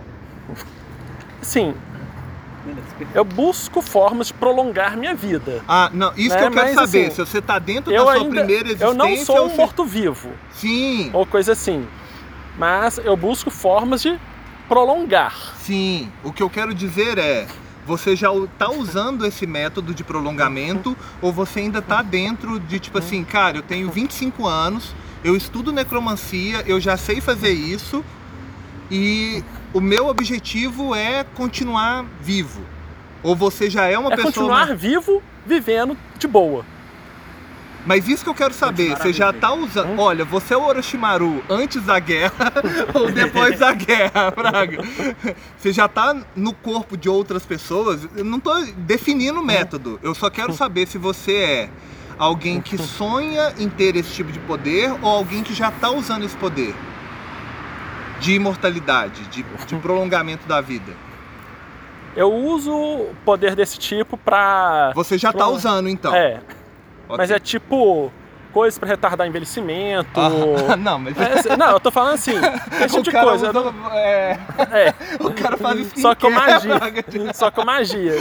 Sim, 1.42 1.74
eu 3.14 3.26
busco 3.26 3.82
formas 3.82 4.28
de 4.28 4.34
prolongar 4.34 4.96
minha 4.98 5.14
vida. 5.14 5.64
Ah, 5.68 5.90
não, 5.94 6.14
isso 6.16 6.30
Né, 6.36 6.42
que 6.42 6.48
eu 6.48 6.52
quero 6.52 6.66
mas, 6.68 6.76
saber. 6.76 7.06
assim, 7.08 7.12
Se 7.16 7.18
você 7.26 7.42
tá 7.42 7.60
dentro 7.60 7.92
da 7.92 8.00
sua 8.00 8.14
ainda. 8.14 8.30
primeira 8.30 8.64
existência. 8.70 8.86
Eu 8.86 8.94
não 8.94 9.18
sou 9.18 9.38
ou 9.40 9.46
um 9.48 9.50
se- 9.50 9.58
morto-vivo, 9.58 10.30
Sim, 10.54 11.10
ou 11.14 11.26
coisa 11.26 11.52
assim. 11.52 11.86
Mas 12.58 12.98
eu 13.00 13.18
busco 13.18 13.50
formas 13.50 14.02
de 14.04 14.18
prolongar. 14.68 15.54
sim. 15.58 16.10
O 16.24 16.32
que 16.32 16.42
eu 16.44 16.50
quero 16.50 16.74
dizer 16.74 17.18
é. 17.18 17.48
Você 17.86 18.16
já 18.16 18.34
está 18.34 18.72
usando 18.72 19.26
esse 19.26 19.46
método 19.46 19.94
de 19.94 20.06
prolongamento 20.06 20.96
ou 21.22 21.34
você 21.34 21.60
ainda 21.60 21.80
está 21.80 22.02
dentro 22.02 22.58
de 22.58 22.80
tipo 22.80 22.98
assim, 22.98 23.26
cara, 23.26 23.58
eu 23.58 23.62
tenho 23.62 23.92
25 23.92 24.48
anos, 24.48 24.96
eu 25.24 25.36
estudo 25.36 25.72
necromancia, 25.72 26.64
eu 26.66 26.80
já 26.80 26.98
sei 26.98 27.22
fazer 27.22 27.52
isso 27.52 28.04
e 28.92 29.44
o 29.74 29.80
meu 29.82 30.08
objetivo 30.08 30.94
é 30.94 31.24
continuar 31.24 32.06
vivo. 32.22 32.62
Ou 33.24 33.36
você 33.36 33.70
já 33.70 33.86
é 33.86 33.98
uma 33.98 34.12
é 34.14 34.16
pessoa. 34.18 34.34
continuar 34.34 34.76
vivo, 34.76 35.24
vivendo 35.46 35.98
de 36.20 36.28
boa. 36.28 36.66
Mas 37.86 38.08
isso 38.08 38.24
que 38.24 38.30
eu 38.30 38.34
quero 38.36 38.54
saber, 38.54 38.90
Continuar 38.92 39.04
você 39.04 39.14
já 39.14 39.28
viver. 39.28 39.40
tá 39.42 39.54
usando. 39.54 40.00
Olha, 40.00 40.24
você 40.24 40.54
é 40.54 40.58
o 40.58 40.64
Orochimaru 40.64 41.44
antes 41.50 41.82
da 41.84 42.00
guerra 42.00 42.54
ou 42.94 43.12
depois 43.12 43.60
da 43.60 43.74
guerra, 43.74 44.32
Praga? 44.36 44.78
Você 45.58 45.74
já 45.74 45.88
tá 45.88 46.16
no 46.36 46.54
corpo 46.54 46.96
de 46.96 47.10
outras 47.10 47.46
pessoas. 47.46 48.08
Eu 48.16 48.24
não 48.24 48.40
tô 48.40 48.54
definindo 48.78 49.40
o 49.42 49.46
método. 49.46 50.00
Eu 50.02 50.16
só 50.16 50.30
quero 50.30 50.54
saber 50.54 50.88
se 50.88 50.98
você 50.98 51.34
é 51.34 51.70
alguém 52.24 52.62
que 52.62 52.78
sonha 52.78 53.54
em 53.58 53.68
ter 53.70 53.96
esse 53.96 54.12
tipo 54.14 54.32
de 54.32 54.40
poder 54.40 54.92
ou 55.02 55.10
alguém 55.10 55.44
que 55.44 55.54
já 55.54 55.70
tá 55.72 55.90
usando 55.92 56.24
esse 56.24 56.36
poder 56.38 56.74
de 58.20 58.34
imortalidade, 58.36 59.22
de, 59.26 59.44
de 59.44 59.76
prolongamento 59.76 60.48
da 60.48 60.62
vida. 60.62 60.94
Eu 62.16 62.32
uso 62.32 63.08
poder 63.26 63.56
desse 63.56 63.78
tipo 63.78 64.18
pra. 64.18 64.92
Você 64.96 65.18
já 65.18 65.32
tá 65.34 65.40
Pronto. 65.40 65.56
usando 65.56 65.90
então. 65.90 66.14
É, 66.16 66.40
Ok. 67.10 67.18
mas 67.18 67.32
é 67.32 67.40
tipo 67.40 68.12
coisas 68.54 68.78
pra 68.78 68.88
retardar 68.88 69.28
envelhecimento. 69.28 70.08
Ah, 70.70 70.76
não, 70.78 71.00
mas 71.00 71.16
É, 71.20 71.58
não, 71.58 71.72
eu 71.72 71.80
tô 71.80 71.90
falando 71.90 72.14
assim, 72.14 72.34
esse 72.86 72.88
tipo 72.88 73.00
o 73.00 73.04
de 73.04 73.12
coisa. 73.12 73.50
usa- 73.50 73.54
não- 73.54 73.92
é, 73.92 74.40
É, 74.72 74.94
o 75.20 75.32
cara 75.34 75.58
faz 75.58 75.80
skincare. 75.80 76.02
só 76.02 76.16
com 76.16 76.30
magia. 76.30 77.34
Só 77.34 77.52
com 77.52 77.66
magia. 77.66 78.14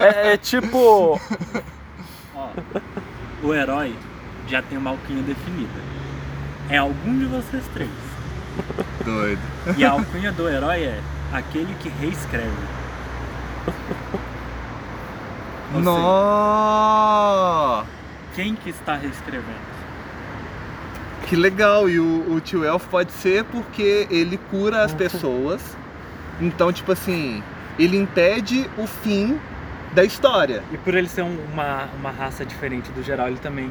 É, 0.00 0.32
é 0.32 0.36
tipo. 0.38 1.20
O 3.42 3.52
herói 3.52 3.94
já 4.46 4.62
tem 4.62 4.78
uma 4.78 4.90
alcunha 4.90 5.22
definida. 5.22 5.80
É 6.68 6.78
algum 6.78 7.18
de 7.18 7.24
vocês 7.24 7.64
três. 7.74 7.90
Doido. 9.04 9.40
E 9.76 9.84
a 9.84 9.90
alcunha 9.90 10.30
do 10.32 10.48
herói 10.48 10.84
é 10.84 11.00
aquele 11.32 11.74
que 11.74 11.88
reescreve. 11.88 12.50
Ou 15.74 15.80
seja, 15.80 15.90
Nó! 15.90 17.84
quem 18.34 18.54
que 18.54 18.70
está 18.70 18.94
reescrevendo? 18.94 19.72
Que 21.26 21.36
legal, 21.36 21.88
e 21.88 21.98
o, 21.98 22.34
o 22.34 22.40
tio 22.40 22.64
Elfo 22.64 22.88
pode 22.88 23.10
ser 23.12 23.44
porque 23.44 24.06
ele 24.10 24.36
cura 24.50 24.82
as 24.84 24.92
pessoas. 24.92 25.76
Então, 26.40 26.72
tipo 26.72 26.92
assim, 26.92 27.42
ele 27.78 27.96
impede 27.96 28.68
o 28.76 28.86
fim 28.86 29.40
da 29.92 30.04
história. 30.04 30.62
E 30.72 30.76
por 30.78 30.94
ele 30.94 31.08
ser 31.08 31.22
um- 31.22 31.38
uma, 31.52 31.88
uma 31.98 32.10
raça 32.10 32.44
diferente 32.44 32.90
do 32.92 33.02
geral, 33.02 33.28
ele 33.28 33.38
também 33.38 33.70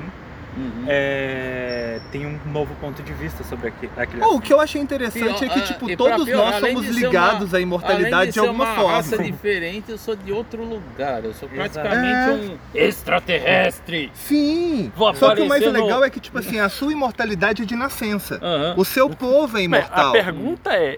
Uhum. 0.57 0.84
é, 0.86 2.01
tem 2.11 2.26
um 2.26 2.38
novo 2.51 2.76
ponto 2.82 3.01
de 3.01 3.13
vista 3.13 3.41
sobre 3.41 3.69
aque- 3.69 3.89
aquele 3.95 4.22
Oh, 4.22 4.36
o 4.36 4.41
que 4.41 4.51
eu 4.51 4.59
achei 4.59 4.82
interessante 4.82 5.45
é 5.45 5.47
que, 5.47 5.59
ah, 5.59 5.63
tipo, 5.63 5.95
todos 5.95 6.26
piorar, 6.26 6.59
nós 6.59 6.74
somos 6.74 6.88
ligados 6.88 7.49
uma- 7.51 7.57
à 7.57 7.61
imortalidade 7.61 8.13
Além 8.13 8.28
de 8.28 8.34
de 8.34 8.39
alguma 8.39 8.65
uma 8.65 8.76
forma. 8.76 8.91
raça 8.97 9.17
diferente, 9.17 9.91
eu 9.91 9.97
sou 9.97 10.13
de 10.13 10.30
outro 10.34 10.61
lugar. 10.65 11.24
Eu 11.24 11.34
sou 11.34 11.47
praticamente 11.47 12.32
um 12.51 12.57
extraterrestre. 12.76 14.11
Sim! 14.13 14.91
Vou 14.95 15.13
Só 15.15 15.34
que 15.34 15.41
o 15.41 15.47
mais 15.47 15.63
no- 15.65 15.72
legal 15.72 16.03
é 16.03 16.09
que, 16.09 16.19
tipo 16.19 16.38
assim, 16.38 16.59
a 16.59 16.67
sua 16.69 16.91
imortalidade 16.91 17.61
é 17.63 17.65
de 17.65 17.76
nascença. 17.76 18.38
Aham. 18.41 18.74
O 18.78 18.84
seu 18.84 19.09
povo 19.09 19.57
é 19.57 19.63
imortal. 19.63 20.09
a 20.09 20.11
pergunta 20.11 20.72
é. 20.74 20.97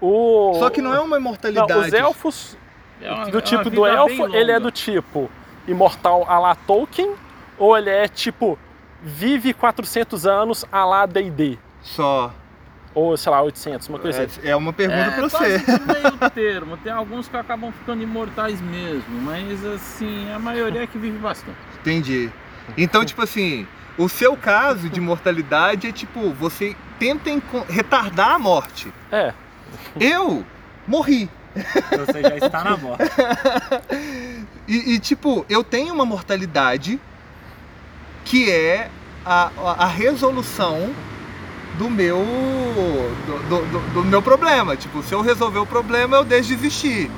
O... 0.00 0.54
Só 0.58 0.70
que 0.70 0.80
não 0.80 0.92
é 0.94 0.98
uma 1.00 1.10
Não, 1.10 1.18
imortalidade. 1.18 1.72
os 1.72 1.92
elfos 1.92 2.56
É 3.00 3.12
uma- 3.12 3.22
é 3.22 3.30
do 3.30 3.36
uma 3.38 3.42
tipo 3.42 3.64
do 3.64 3.70
vida 3.84 3.88
elfo, 3.88 4.34
ele 4.36 4.50
é 4.52 4.58
do 4.60 4.70
tipo 4.70 5.30
imortal 5.66 6.24
a 6.28 6.38
la 6.38 6.54
Tolkien, 6.54 7.14
ou 7.58 7.76
ele 7.76 7.90
é 7.90 8.08
tipo 8.08 8.58
vive 9.02 9.52
400 9.54 10.26
anos 10.26 10.64
a 10.72 10.84
la 10.84 11.06
D&D, 11.06 11.56
Só. 11.82 12.32
ou 12.94 13.16
sei 13.16 13.30
lá, 13.30 13.40
800, 13.42 13.88
uma 13.88 13.98
coisa 13.98 14.24
assim. 14.24 14.40
É, 14.42 14.50
é 14.50 14.56
uma 14.56 14.72
pergunta 14.72 15.00
é, 15.00 15.10
pra 15.10 15.22
você. 15.28 15.48
meio 15.48 16.30
termo. 16.34 16.76
Tem 16.78 16.90
alguns 16.92 17.28
que 17.28 17.36
acabam 17.36 17.70
ficando 17.72 18.02
imortais 18.02 18.60
mesmo, 18.60 19.20
mas 19.22 19.64
assim, 19.64 20.30
a 20.32 20.38
maioria 20.38 20.82
é 20.82 20.86
que 20.86 20.98
vive 20.98 21.18
bastante. 21.18 21.56
Entendi. 21.80 22.30
Então, 22.76 23.04
tipo 23.04 23.22
assim, 23.22 23.66
o 23.96 24.08
seu 24.08 24.36
caso 24.36 24.88
de 24.88 25.00
mortalidade 25.00 25.86
é 25.86 25.92
tipo, 25.92 26.30
você 26.32 26.74
tenta 26.98 27.30
retardar 27.68 28.32
a 28.32 28.38
morte. 28.38 28.92
É, 29.12 29.32
Eu 30.00 30.44
morri. 30.86 31.30
Você 32.06 32.22
já 32.22 32.36
está 32.36 32.64
na 32.64 32.76
morte. 32.76 33.02
E, 34.68 34.94
e, 34.94 34.98
tipo, 34.98 35.46
eu 35.48 35.64
tenho 35.64 35.94
uma 35.94 36.04
mortalidade 36.04 37.00
que 38.22 38.50
é 38.50 38.90
a, 39.24 39.50
a, 39.56 39.84
a 39.84 39.86
resolução 39.86 40.90
do 41.78 41.88
meu 41.88 42.18
do, 42.18 43.48
do- 43.48 43.66
do- 43.66 43.90
do 43.94 44.04
meu 44.04 44.20
problema. 44.20 44.76
Tipo, 44.76 45.02
se 45.02 45.14
eu 45.14 45.22
resolver 45.22 45.58
o 45.60 45.64
problema, 45.64 46.18
eu 46.18 46.24
deixo 46.24 46.48
de 46.48 46.54
existir. 46.54 47.10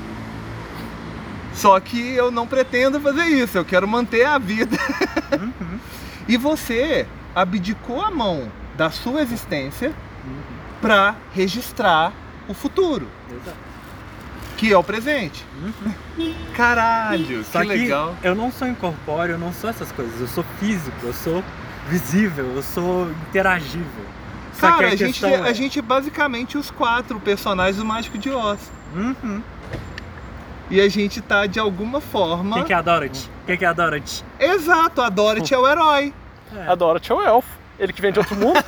Só 1.53 1.81
que 1.81 2.13
eu 2.15 2.31
não 2.31 2.47
pretendo 2.47 3.01
fazer 3.01 3.25
isso, 3.25 3.59
eu 3.59 3.65
quero 3.65 3.89
manter 3.89 4.25
a 4.25 4.39
vida. 4.39 4.77
E 6.29 6.37
você 6.37 7.05
abdicou 7.35 8.01
a 8.01 8.11
mão 8.13 8.53
da 8.77 8.91
sua 8.91 9.23
existência 9.23 9.93
para 10.81 11.17
registrar 11.35 12.13
o 12.47 12.55
futuro, 12.55 13.09
Exato. 13.29 13.57
Que 14.61 14.71
é 14.71 14.77
o 14.77 14.85
presente. 14.85 15.43
Caralho, 16.55 17.43
Só 17.45 17.61
que 17.63 17.69
que 17.69 17.73
legal. 17.77 18.15
eu 18.23 18.35
não 18.35 18.53
sou 18.53 18.69
incorpóreo, 18.69 19.37
eu 19.37 19.39
não 19.39 19.55
sou 19.55 19.71
essas 19.71 19.91
coisas. 19.91 20.21
Eu 20.21 20.29
sou 20.29 20.45
físico, 20.59 20.95
eu 21.03 21.15
sou 21.15 21.43
visível, 21.89 22.45
eu 22.55 22.63
sou 22.63 23.11
interagível. 23.31 24.05
Só 24.53 24.67
que 24.67 24.73
Cara, 24.75 24.89
a, 24.89 24.93
a 24.93 24.97
gente, 24.97 25.25
a 25.25 25.49
é- 25.49 25.55
gente 25.55 25.79
é 25.79 25.83
basicamente 25.83 26.59
os 26.59 26.71
quatro 26.71 27.19
personagens 27.19 27.79
do 27.79 27.87
Mágico 27.87 28.19
de 28.19 28.29
Oz. 28.31 28.71
Uhum. 28.95 29.41
E 30.69 30.79
a 30.79 30.91
gente 30.91 31.23
tá 31.23 31.47
de 31.47 31.59
alguma 31.59 32.03
forma. 32.03 32.57
Quem 32.57 32.65
que 32.65 32.73
é 32.75 32.77
a 32.77 32.83
Dorothy? 32.83 33.31
Quem 33.47 33.57
que 33.57 33.65
é 33.65 33.69
a 33.69 33.73
Dorothy? 33.73 34.23
Exato, 34.39 35.01
a 35.01 35.09
Dorothy 35.09 35.55
é 35.55 35.59
o 35.59 35.67
herói. 35.67 36.13
a 36.69 36.75
Dorothy 36.75 37.13
é 37.13 37.15
o 37.15 37.23
elfo, 37.23 37.49
ele 37.79 37.95
que 37.95 38.03
vem 38.03 38.13
de 38.13 38.19
outro 38.19 38.37
mundo. 38.37 38.61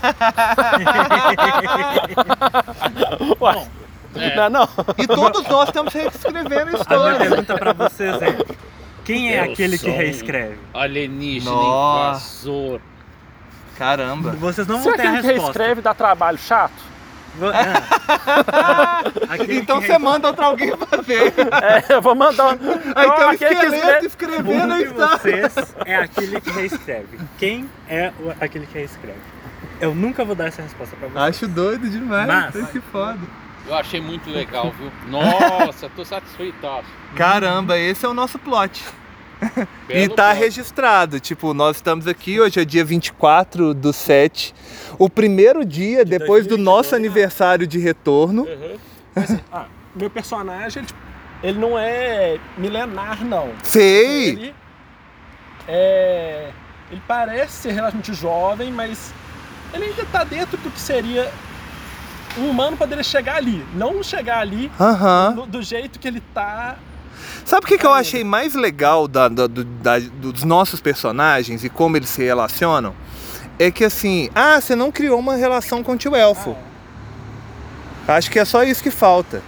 Ué, 3.42 3.66
É. 4.14 4.36
não, 4.36 4.50
não. 4.50 4.68
E 4.98 5.06
todos 5.06 5.42
nós 5.48 5.68
estamos 5.68 5.92
reescrevendo 5.94 6.54
a 6.54 6.60
A 6.60 6.64
minha 6.66 6.76
história. 6.78 7.18
pergunta 7.18 7.54
pra 7.58 7.72
vocês 7.72 8.22
é: 8.22 8.38
quem 9.04 9.32
é 9.34 9.40
Eu 9.46 9.52
aquele 9.52 9.78
que 9.78 9.84
sou 9.84 9.94
um 9.94 9.96
reescreve? 9.96 10.58
Alienígena, 10.74 11.50
Nossa. 11.50 12.48
invasor. 12.48 12.80
Caramba. 13.78 14.32
Vocês 14.32 14.66
não 14.66 14.80
vão 14.80 14.92
ter 14.92 15.00
a 15.02 15.04
aquele 15.10 15.20
que 15.22 15.26
resposta. 15.28 15.58
reescreve 15.58 15.80
dá 15.80 15.94
trabalho 15.94 16.38
chato, 16.38 16.72
é. 17.40 19.32
Aquele 19.32 19.56
Então 19.58 19.80
que 19.80 19.86
você 19.86 19.98
manda 19.98 20.32
pra 20.32 20.46
alguém 20.46 20.72
fazer. 20.76 21.32
é, 21.88 21.94
eu 21.94 22.02
vou 22.02 22.14
mandar. 22.14 22.50
Aí 22.94 23.10
tem 23.10 23.24
um 23.26 23.28
aquele 23.30 23.54
que 23.56 23.64
esqueleto 23.66 23.76
escreve- 24.06 24.06
escrevendo 24.06 24.72
a 24.74 24.80
história. 24.82 25.18
vocês 25.48 25.74
é 25.86 25.96
aquele 25.96 26.40
que 26.40 26.50
reescreve. 26.50 27.18
Quem 27.38 27.68
é 27.88 28.12
o- 28.20 28.30
aquele 28.44 28.66
que 28.66 28.74
reescreve? 28.78 29.18
Eu 29.80 29.94
nunca 29.94 30.24
vou 30.24 30.34
dar 30.36 30.46
essa 30.46 30.62
resposta 30.62 30.94
pra 30.96 31.08
vocês. 31.08 31.24
Acho 31.24 31.48
doido 31.48 31.88
demais. 31.90 32.26
Mas- 32.28 32.70
Que 32.70 32.80
foda. 32.80 33.18
Eu 33.66 33.74
achei 33.74 34.00
muito 34.00 34.28
legal, 34.30 34.72
viu? 34.78 34.90
Nossa, 35.08 35.88
tô 35.94 36.04
satisfeitaço. 36.04 36.88
Caramba, 37.14 37.78
esse 37.78 38.04
é 38.04 38.08
o 38.08 38.14
nosso 38.14 38.38
plot. 38.38 38.82
e 39.88 39.92
Belo 39.94 40.14
tá 40.14 40.30
plot. 40.30 40.38
registrado. 40.38 41.20
Tipo, 41.20 41.54
nós 41.54 41.76
estamos 41.76 42.06
aqui, 42.06 42.40
hoje 42.40 42.60
é 42.60 42.64
dia 42.64 42.84
24 42.84 43.72
do 43.72 43.92
7. 43.92 44.54
O 44.98 45.08
primeiro 45.08 45.64
dia 45.64 46.04
depois 46.04 46.44
do 46.44 46.56
2022, 46.56 46.64
nosso 46.64 46.90
né? 46.92 46.96
aniversário 46.96 47.66
de 47.66 47.78
retorno. 47.78 48.46
Ah, 49.52 49.66
meu 49.94 50.10
personagem, 50.10 50.80
ele, 50.80 50.86
tipo, 50.86 51.00
ele 51.42 51.58
não 51.58 51.78
é 51.78 52.38
milenar, 52.56 53.24
não. 53.24 53.52
Sei! 53.62 54.28
Ele 54.30 54.54
é. 55.68 56.50
Ele 56.90 57.02
parece 57.06 57.52
ser 57.62 57.72
relativamente 57.72 58.12
jovem, 58.14 58.70
mas 58.70 59.14
ele 59.72 59.84
ainda 59.86 60.04
tá 60.06 60.24
dentro 60.24 60.56
do 60.58 60.70
que 60.70 60.80
seria 60.80 61.30
um 62.38 62.48
humano 62.48 62.76
poderia 62.76 63.04
chegar 63.04 63.36
ali. 63.36 63.64
Não 63.74 64.02
chegar 64.02 64.38
ali 64.38 64.70
Aham. 64.80 65.32
no- 65.36 65.46
do 65.46 65.62
jeito 65.62 65.98
que 65.98 66.08
ele 66.08 66.20
tá. 66.34 66.76
Sabe 67.44 67.64
o 67.64 67.68
que, 67.68 67.76
que 67.78 67.86
eu 67.86 67.92
achei 67.92 68.22
mais 68.24 68.54
legal 68.54 69.06
da- 69.08 69.28
da- 69.28 69.46
do- 69.46 69.64
da- 69.64 69.98
dos 69.98 70.44
nossos 70.44 70.80
personagens 70.80 71.64
e 71.64 71.68
como 71.68 71.96
eles 71.96 72.08
se 72.08 72.22
relacionam? 72.22 72.94
É 73.58 73.70
que 73.70 73.84
assim, 73.84 74.30
ah, 74.34 74.60
você 74.60 74.74
não 74.74 74.90
criou 74.90 75.18
uma 75.18 75.34
relação 75.34 75.82
com 75.82 75.92
o 75.92 75.96
tio 75.96 76.14
Elfo. 76.16 76.56
Acho 78.08 78.30
que 78.30 78.38
é 78.38 78.44
só 78.44 78.62
isso 78.64 78.82
que 78.82 78.90
falta. 78.90 79.42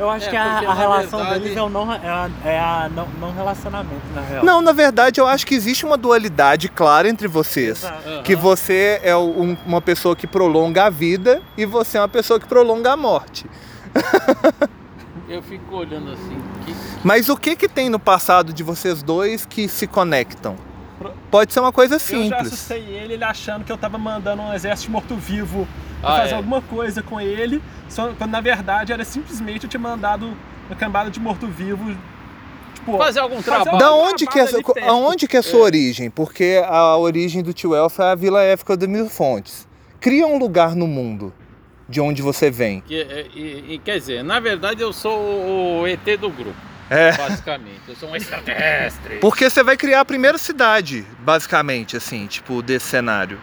Eu 0.00 0.08
acho 0.08 0.26
É, 0.26 0.30
que 0.30 0.36
a, 0.36 0.44
a 0.70 0.74
relação 0.74 1.18
verdade- 1.20 1.40
deles 1.40 1.56
é, 1.58 1.62
o 1.62 1.68
não, 1.68 1.92
é 1.92 2.08
a, 2.08 2.30
é 2.42 2.58
a 2.58 2.88
não, 2.90 3.06
não 3.20 3.32
relacionamento, 3.34 4.00
na 4.14 4.22
real. 4.22 4.44
Não, 4.44 4.62
na 4.62 4.72
verdade, 4.72 5.20
eu 5.20 5.26
acho 5.26 5.46
que 5.46 5.54
existe 5.54 5.84
uma 5.84 5.98
dualidade 5.98 6.70
clara 6.70 7.06
entre 7.06 7.28
vocês. 7.28 7.84
Aham. 7.84 8.22
Que 8.22 8.34
você 8.34 8.98
é 9.02 9.14
um- 9.14 9.56
uma 9.66 9.82
pessoa 9.82 10.16
que 10.16 10.26
prolonga 10.26 10.86
a 10.86 10.90
vida 10.90 11.42
e 11.56 11.66
você 11.66 11.98
é 11.98 12.00
uma 12.00 12.08
pessoa 12.08 12.40
que 12.40 12.46
prolonga 12.46 12.92
a 12.92 12.96
morte. 12.96 13.44
Eu 15.28 15.42
fico 15.42 15.76
olhando 15.76 16.10
assim. 16.12 16.36
Que... 16.64 16.74
Mas 17.04 17.28
o 17.28 17.36
que 17.36 17.54
que 17.54 17.68
tem 17.68 17.88
no 17.88 17.98
passado 18.00 18.52
de 18.52 18.62
vocês 18.62 19.02
dois 19.02 19.46
que 19.46 19.68
se 19.68 19.86
conectam? 19.86 20.56
Pode 21.30 21.52
ser 21.52 21.60
uma 21.60 21.72
coisa 21.72 21.94
Eu 21.94 21.98
já 22.00 22.04
simples. 22.04 22.46
assustei 22.46 22.82
ele, 22.82 23.14
ele 23.14 23.24
achando 23.24 23.64
que 23.64 23.70
eu 23.70 23.78
tava 23.78 23.96
mandando 23.96 24.42
um 24.42 24.52
exército 24.52 24.90
morto-vivo 24.90 25.68
pra 26.00 26.10
Ah, 26.14 26.16
fazer 26.18 26.32
é. 26.32 26.36
alguma 26.36 26.60
coisa 26.62 27.02
com 27.02 27.20
ele, 27.20 27.62
só, 27.88 28.12
quando 28.16 28.30
na 28.30 28.40
verdade 28.40 28.92
era 28.92 29.04
simplesmente 29.04 29.64
eu 29.64 29.70
tinha 29.70 29.80
mandado 29.80 30.36
uma 30.68 30.76
cambada 30.76 31.10
de 31.10 31.18
morto-vivo 31.20 31.96
Tipo, 32.74 32.96
Fazer 32.96 33.18
algum 33.20 33.42
fazer 33.42 33.64
trabalho. 33.64 33.78
Da 33.78 33.92
onde 33.92 34.26
que 34.26 34.38
é, 34.38 34.46
perto. 34.46 34.72
aonde 34.88 35.28
que 35.28 35.36
é 35.36 35.40
a 35.40 35.42
sua 35.42 35.60
origem? 35.60 36.08
Porque 36.08 36.62
a 36.66 36.96
origem 36.96 37.42
do 37.42 37.52
Tio 37.52 37.74
Elfo 37.74 38.00
é 38.00 38.12
a 38.12 38.14
Vila 38.14 38.42
Éfica 38.42 38.74
de 38.76 38.86
Mil 38.86 39.06
Fontes. 39.10 39.68
Cria 40.00 40.26
um 40.26 40.38
lugar 40.38 40.74
no 40.74 40.86
mundo 40.86 41.30
de 41.86 42.00
onde 42.00 42.22
você 42.22 42.50
vem. 42.50 42.80
Que, 42.80 43.02
é, 43.02 43.26
e, 43.34 43.74
e 43.74 43.78
quer 43.84 43.98
dizer, 43.98 44.22
na 44.24 44.40
verdade 44.40 44.80
eu 44.80 44.94
sou 44.94 45.80
o 45.82 45.86
ET 45.86 46.04
do 46.18 46.30
grupo, 46.30 46.56
É. 46.88 47.12
basicamente. 47.16 47.80
Eu 47.86 47.96
sou 47.96 48.08
um 48.08 48.16
extraterrestre. 48.16 49.16
Porque 49.18 49.50
você 49.50 49.62
vai 49.62 49.76
criar 49.76 50.00
a 50.00 50.04
primeira 50.04 50.38
cidade, 50.38 51.04
basicamente, 51.18 51.98
assim, 51.98 52.26
tipo, 52.28 52.62
desse 52.62 52.86
cenário. 52.86 53.38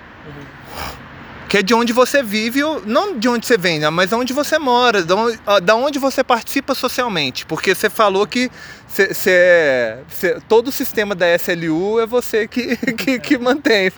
Que 1.47 1.59
é 1.59 1.61
de 1.63 1.73
onde 1.73 1.93
você 1.93 2.21
vive, 2.21 2.59
não 2.85 3.17
de 3.17 3.29
onde 3.29 3.45
você 3.47 3.57
vem, 3.57 3.79
né, 3.79 3.89
mas 3.89 4.11
onde 4.11 4.33
você 4.33 4.59
mora, 4.59 5.01
da 5.01 5.15
onde, 5.15 5.39
ah, 5.47 5.59
da 5.59 5.75
onde 5.75 5.97
você 5.97 6.21
participa 6.23 6.75
socialmente. 6.75 7.45
Porque 7.45 7.73
você 7.73 7.89
falou 7.89 8.27
que 8.27 8.51
você- 8.85 9.13
você- 9.13 9.97
você- 10.09 10.41
todo 10.49 10.67
o 10.67 10.71
sistema 10.71 11.15
da 11.15 11.25
SLU 11.35 11.99
é 12.01 12.05
você 12.05 12.47
que, 12.49 12.75
que, 12.97 13.19
que 13.19 13.37
mantém. 13.37 13.89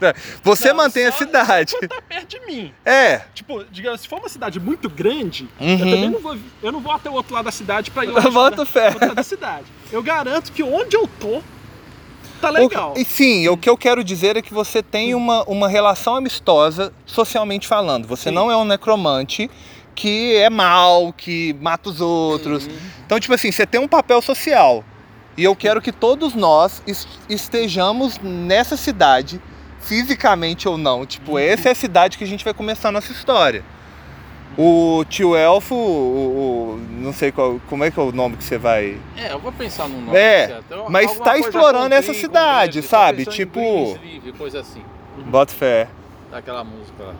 Você 0.43 0.70
Não, 0.70 0.76
mantém 0.78 1.06
a 1.08 1.12
só- 1.12 1.18
cidade. 1.20 1.72
só 1.72 1.80
tá 1.88 2.02
perto 2.08 2.28
de 2.28 2.39
mim. 2.45 2.72
É, 2.86 3.22
Tipo, 3.34 3.64
digamos, 3.72 4.02
se 4.02 4.08
for 4.08 4.20
uma 4.20 4.30
cidade 4.30 4.60
muito 4.60 4.88
grande, 4.89 5.50
Uhum. 5.60 5.72
eu 5.72 5.78
também 5.80 6.10
não 6.12 6.20
vou, 6.20 6.38
eu 6.62 6.72
não 6.72 6.80
vou 6.82 6.91
até 6.91 7.10
o 7.10 7.14
outro 7.14 7.34
lado 7.34 7.45
da 7.45 7.52
cidade 7.52 7.89
pra 7.89 8.06
ir 8.06 8.10
lá. 8.12 8.22
Bota 8.30 8.64
fé. 8.66 8.89
Outro 8.89 9.08
lado 9.08 9.16
da 9.16 9.24
cidade. 9.24 9.66
Eu 9.91 10.04
garanto 10.04 10.52
que 10.52 10.62
onde 10.62 10.95
eu 10.95 11.08
tô, 11.20 11.41
tá 12.40 12.50
legal. 12.50 12.94
O, 12.96 13.00
e 13.00 13.06
sim, 13.06 13.48
o 13.48 13.56
que 13.58 13.70
eu 13.70 13.78
quero 13.78 14.04
dizer 14.04 14.36
é 14.38 14.42
que 14.42 14.54
você 14.54 14.82
tem 14.82 15.14
uma, 15.14 15.44
uma 15.44 15.68
relação 15.68 16.16
amistosa, 16.16 16.92
socialmente 17.06 17.68
falando. 17.68 18.08
Você 18.08 18.30
Sim. 18.30 18.36
não 18.36 18.50
é 18.52 18.58
um 18.58 18.66
necromante 18.66 19.50
que 19.96 20.36
é 20.38 20.50
mal, 20.50 21.12
que 21.14 21.56
mata 21.62 21.90
os 21.90 22.00
outros. 22.02 22.70
Então, 23.06 23.20
tipo 23.20 23.34
assim, 23.34 23.52
você 23.52 23.66
tem 23.66 23.80
um 23.82 23.88
papel 23.88 24.22
social. 24.22 24.84
E 25.38 25.44
eu 25.44 25.56
quero 25.56 25.82
que 25.82 25.92
todos 25.92 26.34
nós 26.34 26.82
es- 26.88 27.08
estejamos 27.30 28.18
nessa 28.22 28.76
cidade, 28.78 29.42
fisicamente 29.80 30.68
ou 30.68 30.78
não. 30.78 31.06
Tipo, 31.06 31.38
essa 31.40 31.70
é 31.70 31.72
a 31.72 31.76
cidade 31.76 32.18
que 32.18 32.24
a 32.24 32.28
gente 32.28 32.44
vai 32.44 32.54
começar 32.54 32.90
a 32.90 32.92
nossa 32.92 33.12
história. 33.12 33.64
O 34.58 35.06
tio 35.08 35.36
Elfo, 35.36 35.74
o, 35.74 35.78
o- 36.76 36.78
não 36.89 37.14
sei 37.14 37.32
qual, 37.32 37.60
como 37.70 37.84
é 37.84 37.91
que 37.91 38.00
é 38.00 38.04
o 38.04 38.12
nome 38.12 38.36
que 38.36 38.43
você 38.43 38.58
vai. 38.58 38.97
É, 39.16 39.32
eu 39.32 39.39
vou 39.39 39.52
pensar 39.54 39.88
num 39.88 40.02
nome 40.02 40.18
É, 40.18 40.47
certo. 40.47 40.72
Eu- 40.72 40.89
mas 40.89 41.18
tá 41.18 41.32
coisa 41.32 41.39
explorando 41.47 41.95
essa 41.95 42.14
cidade, 42.14 42.82
sabe? 42.82 43.26
Tipo- 43.26 43.60
Greensleeve, 43.60 44.34
coisa 44.34 44.60
assim. 44.60 44.84
Bota 45.28 45.54
fé. 45.54 45.88
Daquela 46.32 46.64
música 46.64 47.04
lá. 47.04 47.14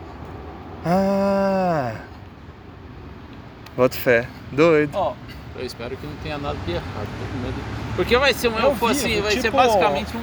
Ah. 0.84 1.94
Bota 3.76 3.96
fé. 3.96 4.26
Doido. 4.52 4.90
Ó, 4.94 5.14
Eu 5.58 5.66
espero 5.66 5.96
que 5.96 6.06
não 6.06 6.14
tenha 6.22 6.38
nada 6.38 6.56
de 6.64 6.72
errado. 6.72 6.86
tô 7.06 7.32
com 7.32 7.38
medo. 7.44 7.54
Porque 7.96 8.16
vai 8.16 8.32
ser 8.32 8.48
um 8.48 8.58
Eu 8.58 8.70
elfo 8.70 8.86
vi, 8.86 8.92
assim, 8.92 9.20
vai 9.20 9.32
ser 9.32 9.42
tipo- 9.42 9.56
basicamente 9.56 10.16
um. 10.16 10.20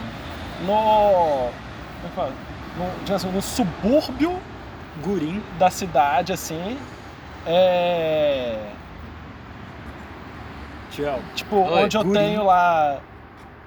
no. 0.66 0.74
como 0.74 1.51
é 2.05 2.10
que 2.10 2.16
fala? 2.16 2.34
No, 2.78 2.86
digamos 3.03 3.24
assim, 3.26 3.32
no 3.36 3.41
subúrbio 3.41 4.39
Gurim. 5.03 5.43
da 5.60 5.70
cidade, 5.70 6.32
assim. 6.34 6.78
É. 7.48 8.58
Tchau. 10.91 11.20
Tipo, 11.36 11.56
Oi, 11.58 11.84
onde 11.84 11.98
eu 11.98 12.04
Gurim. 12.04 12.20
tenho 12.20 12.43
lá 12.45 13.00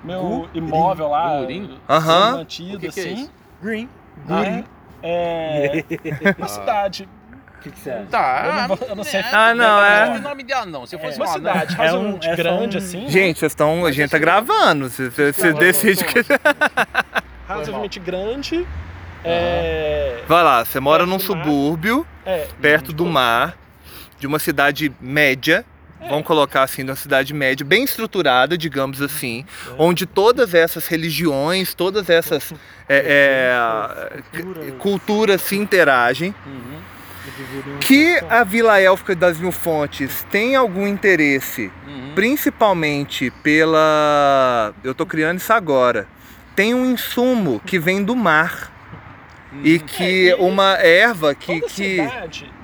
meu 0.03 0.21
Gurim. 0.23 0.49
imóvel 0.55 1.09
lá. 1.09 1.39
Gurim? 1.41 1.79
Aham. 1.89 2.25
sendo 2.27 2.37
Mantido, 2.39 2.77
O 2.77 2.81
que 2.81 2.89
que 2.89 3.01
é 3.01 3.03
assim. 3.05 3.15
isso? 3.15 3.33
Green. 3.63 3.89
né? 4.27 4.65
É. 5.03 5.85
Uma 6.37 6.49
cidade. 6.49 7.09
O 7.59 7.63
que, 7.63 7.71
que 7.71 7.79
você 7.79 7.91
acha? 7.91 8.07
Tá. 8.11 8.43
Eu 8.47 8.55
não 8.55 8.69
vou- 8.69 8.89
eu 8.89 8.97
não 8.97 9.05
sei. 9.05 9.21
Ah, 9.33 9.55
não, 9.55 9.85
é. 9.85 10.07
Não 10.15 10.23
nome 10.31 10.43
de 10.43 10.53
anão. 10.53 10.87
Se 10.87 10.97
fosse 10.99 11.19
Uma 11.19 11.27
um 11.27 11.29
anão. 11.35 11.53
cidade 11.53 11.77
É 11.79 11.93
um- 11.93 12.19
é 12.23 12.37
grande, 12.37 12.77
um- 12.77 12.81
assim. 12.81 13.09
Gente, 13.09 13.39
vocês 13.39 13.53
estão. 13.53 13.85
A 13.85 13.93
gente 13.93 14.11
tá 14.11 14.19
gravando. 14.19 14.89
Você, 14.89 15.11
Não, 15.53 15.59
decide 15.59 16.05
que. 16.05 16.21
razoavelmente 17.47 18.01
grande. 18.01 18.67
É. 19.23 20.23
Vai 20.27 20.43
lá, 20.43 20.65
você 20.65 20.81
mora 20.81 21.05
num 21.05 21.19
Perto 21.19 21.27
do 21.29 21.37
mar. 21.37 21.45
subúrbio, 21.45 22.07
É. 22.25 22.49
perto 22.63 22.93
do 22.95 23.05
mar, 23.05 23.55
de 24.21 24.27
uma 24.27 24.39
cidade 24.39 24.93
média. 25.01 25.65
Vamos 26.09 26.25
colocar 26.25 26.63
assim, 26.63 26.83
de 26.83 26.91
uma 26.91 26.97
cidade 26.97 27.35
média, 27.35 27.65
bem 27.65 27.85
estruturada, 27.85 28.57
digamos 28.57 29.03
assim, 29.03 29.45
onde 29.77 30.07
todas 30.07 30.55
essas 30.55 30.87
religiões, 30.87 31.75
todas 31.75 32.09
essas 32.09 32.55
é, 32.89 33.53
é, 34.33 34.39
Cultura. 34.43 34.73
culturas 34.79 35.43
se 35.43 35.57
interagem. 35.57 36.35
Uhum. 36.47 36.79
um 37.75 37.79
Que 37.81 38.19
a 38.31 38.43
Vila 38.45 38.81
Élfica 38.81 39.15
das 39.15 39.39
Mil 39.39 39.53
Fontes 39.53 40.25
tem 40.31 40.57
algum 40.57 40.87
interesse, 40.87 41.71
Uhum. 41.87 42.13
principalmente 42.15 43.31
pela. 43.43 44.73
Eu 44.83 44.95
tô 44.95 45.05
criando 45.05 45.37
isso 45.37 45.53
agora. 45.53 46.07
Tem 46.57 46.73
um 46.73 46.87
insumo 46.91 47.61
que 47.67 47.79
vem 47.79 48.03
do 48.03 48.17
mar. 48.17 48.73
E 49.63 49.79
que 49.79 50.31
É, 50.31 50.37
uma 50.37 50.79
erva 50.79 51.35
que. 51.35 51.61
Toda 51.61 51.67
que... 51.73 51.97
cidade 51.97 52.60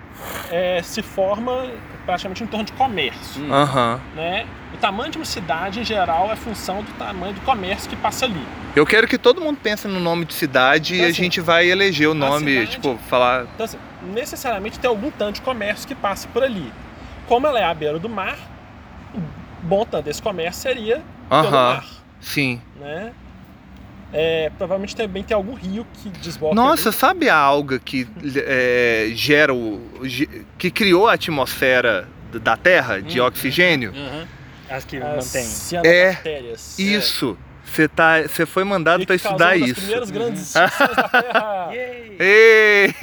é, 0.51 0.81
se 0.83 1.03
forma 1.03 1.71
praticamente 2.05 2.43
em 2.45 2.47
torno 2.47 2.65
de 2.65 2.73
comércio. 2.73 3.43
Hum. 3.43 3.53
Aham. 3.53 4.01
Né? 4.15 4.47
O 4.75 4.77
tamanho 4.79 5.11
de 5.11 5.19
uma 5.19 5.25
cidade, 5.25 5.81
em 5.81 5.85
geral, 5.85 6.31
é 6.31 6.37
função 6.37 6.83
do 6.83 6.93
tamanho 6.93 7.33
do 7.35 7.41
comércio 7.41 7.89
que 7.89 7.97
passa 7.97 8.27
ali. 8.27 8.43
Eu 8.75 8.85
quero 8.87 9.09
que 9.09 9.17
todo 9.17 9.41
mundo 9.41 9.59
pense 9.63 9.89
no 9.89 9.99
nome 9.99 10.25
de 10.25 10.35
cidade 10.35 10.95
e 10.95 10.97
Então, 10.99 11.07
a 11.07 11.11
assim, 11.11 11.23
gente 11.23 11.41
vai 11.41 11.67
eleger 11.69 12.09
o 12.09 12.15
nome, 12.15 12.53
cidade- 12.53 12.71
tipo, 12.73 12.99
falar. 13.09 13.45
Então, 13.55 13.65
assim, 13.65 13.79
necessariamente 14.13 14.79
tem 14.79 14.89
algum 14.89 15.11
tanto 15.11 15.37
de 15.37 15.41
comércio 15.43 15.89
que 15.89 15.95
passa 15.95 16.29
por 16.29 16.43
ali. 16.43 16.71
Como 17.27 17.47
ela 17.47 17.59
é 17.59 17.65
à 17.65 17.73
beira 17.75 17.99
do 17.99 18.09
mar, 18.09 18.37
um 19.15 19.23
bom 19.63 19.85
tanto 19.85 20.05
desse 20.05 20.21
comércio 20.23 20.61
seria 20.63 21.03
pelo 21.29 21.41
Aham. 21.43 21.51
mar. 21.51 21.85
Sim. 22.21 22.61
Né? 22.79 23.13
É, 24.19 24.51
provavelmente 24.57 24.97
também 24.97 25.23
tem 25.23 25.35
algum 25.35 25.53
rio 25.53 25.87
que 26.03 26.09
desboca 26.09 26.55
Nossa, 26.55 26.89
ali. 26.89 26.97
sabe 26.97 27.29
a 27.29 27.37
alga 27.37 27.79
que 27.79 28.09
é, 28.35 29.11
gera 29.15 29.53
o. 29.53 29.79
que 30.57 30.71
criou 30.71 31.07
a 31.07 31.13
atmosfera 31.13 32.09
da 32.33 32.57
Terra 32.57 33.01
de 33.03 33.21
Hum, 33.21 33.25
oxigênio? 33.27 33.93
Uhum. 33.93 34.27
As 34.71 34.85
que 34.87 34.97
As 34.97 35.03
mantém. 35.27 35.45
cianobactérias. 35.45 36.79
Isso. 36.79 37.37
Você 37.65 37.89
tá, 37.89 38.23
você 38.23 38.47
foi 38.47 38.65
mandado 38.65 39.05
para 39.05 39.17
estudar 39.17 39.57
uma 39.57 39.61
das 39.61 39.69
isso. 39.71 39.81
primeiras 39.81 40.11
grandes 40.11 40.41
extinções 40.57 40.97
da 40.97 41.09
Terra. 41.09 41.69
Yay! 41.75 42.17
Ei! 42.19 42.95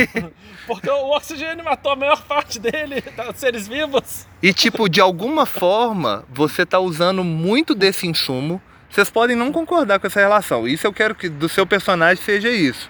Porque 0.66 0.90
o 0.90 1.10
oxigênio 1.16 1.64
matou 1.66 1.92
a 1.92 1.96
maior 1.96 2.24
parte 2.24 2.58
dele, 2.60 3.04
dos 3.30 3.38
seres 3.40 3.68
vivos. 3.68 4.26
E 4.42 4.54
tipo, 4.54 4.88
de 4.90 5.02
alguma 5.02 5.46
forma, 5.46 6.24
você 6.34 6.66
tá 6.66 6.80
usando 6.80 7.24
muito 7.24 7.76
desse 7.76 8.08
insumo. 8.08 8.62
Vocês 8.94 9.10
podem 9.10 9.36
não 9.36 9.52
concordar 9.52 10.00
com 10.00 10.06
essa 10.06 10.20
relação. 10.20 10.68
Isso 10.68 10.86
eu 10.86 10.94
quero 10.94 11.16
que 11.16 11.28
do 11.28 11.50
seu 11.50 11.66
personagem 11.66 12.24
seja 12.24 12.50
isso. 12.50 12.88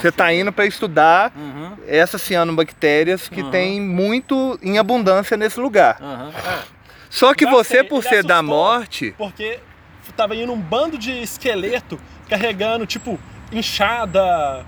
Você 0.00 0.10
tá 0.10 0.32
indo 0.32 0.50
para 0.50 0.64
estudar 0.64 1.30
Uhum. 1.36 1.76
essas 1.86 2.22
cianobactérias 2.22 3.28
que 3.28 3.42
Aham. 3.42 3.50
tem 3.50 3.78
muito 3.78 4.58
em 4.62 4.78
abundância 4.78 5.36
nesse 5.36 5.60
lugar. 5.60 5.98
Uhum. 6.00 6.32
Só 7.10 7.34
que 7.34 7.44
Já 7.44 7.50
você, 7.50 7.78
sei, 7.80 7.84
por 7.84 8.02
ser 8.02 8.24
da 8.24 8.42
morte, 8.42 9.14
Porque 9.18 9.58
tava 10.16 10.34
indo 10.34 10.52
um 10.52 10.58
bando 10.58 10.96
de 10.96 11.10
esqueleto 11.22 12.00
carregando, 12.30 12.86
tipo, 12.86 13.18
enxada. 13.52 14.64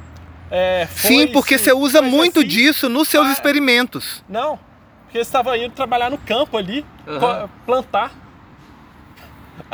É, 0.51 0.87
sim, 0.95 1.29
porque 1.29 1.57
você 1.57 1.73
usa 1.73 2.03
muito 2.03 2.41
assim. 2.41 2.49
disso 2.49 2.89
nos 2.91 3.09
seus 3.09 3.27
Ah, 3.29 3.33
experimentos. 3.33 4.23
Não, 4.29 4.59
porque 5.05 5.17
eles 5.17 5.27
estavam 5.29 5.57
indo 5.57 5.71
trabalhar 5.75 6.11
no 6.11 6.19
campo 6.19 6.59
ali, 6.59 6.85
plantar. 7.65 8.13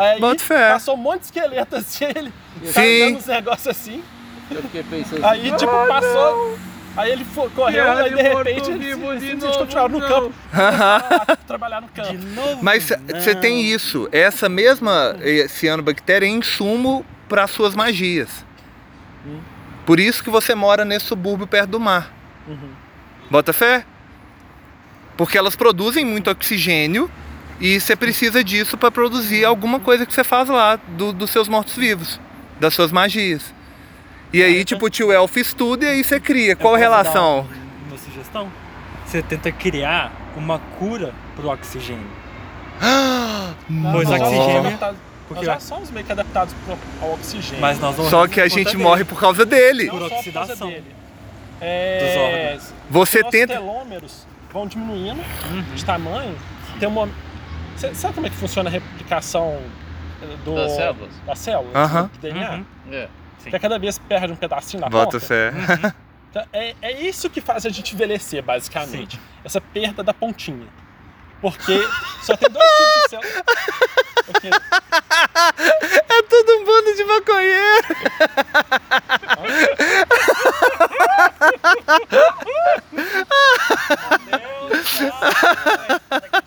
Aí 0.01 0.21
Boto 0.21 0.43
fé. 0.43 0.73
passou 0.73 0.95
um 0.95 0.99
monte 0.99 1.21
de 1.21 1.25
esqueleto 1.27 1.77
assim, 1.77 2.05
ele 2.17 2.33
Sim. 2.65 2.73
carregando 2.73 3.19
uns 3.19 3.27
negócios 3.27 3.67
assim. 3.69 4.03
Eu 4.51 4.63
fiquei 4.63 4.83
pensando 4.83 5.25
Aí, 5.25 5.53
tipo, 5.53 5.87
passou. 5.87 6.59
Aí 6.97 7.13
ele 7.13 7.25
fo- 7.25 7.49
correu, 7.51 7.85
Piada 7.85 8.03
aí 8.03 8.11
de 8.11 8.17
de 8.17 8.23
repente 8.23 8.71
ele, 8.71 8.79
vivo 8.79 9.17
de 9.17 9.35
novo, 9.37 9.59
continuava 9.59 9.89
no 9.91 9.99
não. 10.01 10.09
campo. 10.09 10.35
A 10.53 11.37
trabalhar 11.47 11.81
no 11.83 11.87
De 11.87 11.93
campo. 11.93 12.15
novo? 12.35 12.59
Mas 12.65 12.89
você 13.09 13.35
tem 13.37 13.63
isso. 13.63 14.09
Essa 14.11 14.49
mesma 14.49 15.15
eh, 15.21 15.47
cianobactéria 15.49 16.27
é 16.27 16.29
insumo 16.29 17.07
para 17.29 17.47
suas 17.47 17.77
magias. 17.77 18.45
Por 19.87 20.01
isso 20.01 20.23
que 20.25 20.31
você 20.31 20.55
mora 20.55 20.85
nesse 20.85 21.07
subúrbio 21.07 21.47
perto 21.47 21.71
do 21.71 21.81
mar. 21.81 22.13
Uhum. 22.49 22.71
Bota 23.31 23.53
fé? 23.53 23.85
Porque 25.17 25.39
elas 25.39 25.55
produzem 25.55 26.05
muito 26.05 26.29
oxigênio 26.31 27.09
e 27.61 27.79
você 27.79 27.95
precisa 27.95 28.43
disso 28.43 28.77
para 28.79 28.91
produzir 28.91 29.45
alguma 29.45 29.79
coisa 29.81 30.07
que 30.07 30.13
você 30.15 30.25
faz 30.25 30.49
lá 30.49 30.77
do- 30.77 31.13
dos 31.13 31.31
seus 31.31 31.47
mortos-vivos, 31.49 32.19
das 32.59 32.73
suas 32.75 32.91
magias. 32.91 33.55
E 34.33 34.43
aí, 34.43 34.65
tipo, 34.65 34.87
o 34.87 34.91
tio 34.91 35.13
Elfo 35.13 35.39
estuda 35.39 35.85
e 35.85 35.89
aí 35.89 36.05
você 36.05 36.19
cria. 36.21 36.53
Eu 36.53 36.57
Qual 36.57 36.75
a 36.75 36.79
posso 36.79 36.89
dar 36.91 36.97
relação? 37.03 37.41
Uma, 37.41 37.49
uma 37.89 37.99
sugestão? 37.99 38.49
Você 39.05 39.23
tenta 39.23 39.51
criar 39.51 40.13
uma 40.37 40.59
cura 40.79 41.13
pro 41.37 41.49
oxigênio. 41.49 42.07
Não, 43.69 43.93
Pois 43.93 44.09
somos 44.09 44.23
oxigênio- 44.23 44.79
porque- 45.29 45.47
Nós 45.47 45.55
já 45.55 45.61
somos 45.61 45.91
meio 45.91 46.05
que 46.07 46.13
adaptados 46.13 46.55
pro- 46.65 46.79
ao 47.03 47.15
oxigênio. 47.15 47.61
Mas 47.61 47.79
nós 47.79 47.95
vamos 47.95 48.11
Só 48.11 48.27
que 48.27 48.41
a 48.41 48.45
por 48.45 48.51
gente 48.51 48.67
conta 48.73 48.79
morre 48.79 48.97
dele. 49.05 49.09
por 49.09 49.21
causa 49.21 49.45
dele. 49.47 49.87
Não 49.87 49.99
por 49.99 50.13
oxidação 50.13 50.69
dele. 50.69 50.85
É, 51.61 51.99
dos 52.01 52.17
órgãos. 52.17 52.75
Você 52.91 53.19
nossos 53.19 53.31
tenta. 53.31 53.53
telômeros 53.55 54.27
vão 54.53 54.67
diminuindo 54.67 55.21
Uhum. 55.51 55.63
de 55.75 55.85
tamanho. 55.85 56.35
Tem 56.81 56.89
uma. 56.89 57.09
Cê- 57.81 57.95
sabe 57.95 58.15
como 58.15 58.27
é 58.27 58.31
que 58.31 58.37
funciona 58.37 58.69
a 58.69 58.73
replicação 58.73 59.59
do, 60.45 60.55
Das 60.55 60.73
células? 60.73 61.11
das 61.27 61.39
células, 61.39 61.75
Aham. 61.75 62.11
do 62.13 62.19
DNA. 62.19 62.51
Uhum. 62.53 62.65
É. 62.93 63.09
Que 63.49 63.57
a 63.57 63.59
cada 63.59 63.79
vez 63.79 63.99
perde 63.99 64.33
um 64.33 64.37
pedacinho 64.37 64.83
na 64.83 64.89
Bota 64.91 65.13
ponta. 65.13 65.21
fé. 65.21 65.51
Então, 66.31 66.47
é, 66.53 66.77
é 66.81 66.93
isso 67.03 67.29
que 67.29 67.41
faz 67.41 67.67
a 67.67 67.71
gente 67.71 67.93
envelhecer, 67.93 68.41
basicamente. 68.41 69.21
Essa 69.45 69.61
perda 69.61 70.01
da 70.05 70.15
pontinha. 70.15 70.69
Porque 71.41 71.77
só 72.23 72.37
tem 72.37 72.49
dois 72.49 72.71
tipos 72.71 73.03
de 73.03 73.09
células. 73.11 73.43
Porque, 74.27 74.49
É 76.09 76.23
tudo 76.23 76.53
um 76.53 76.65
bando 76.65 76.95
de 76.95 77.05
maconheiro. 77.05 77.87
Ah, 85.21 86.43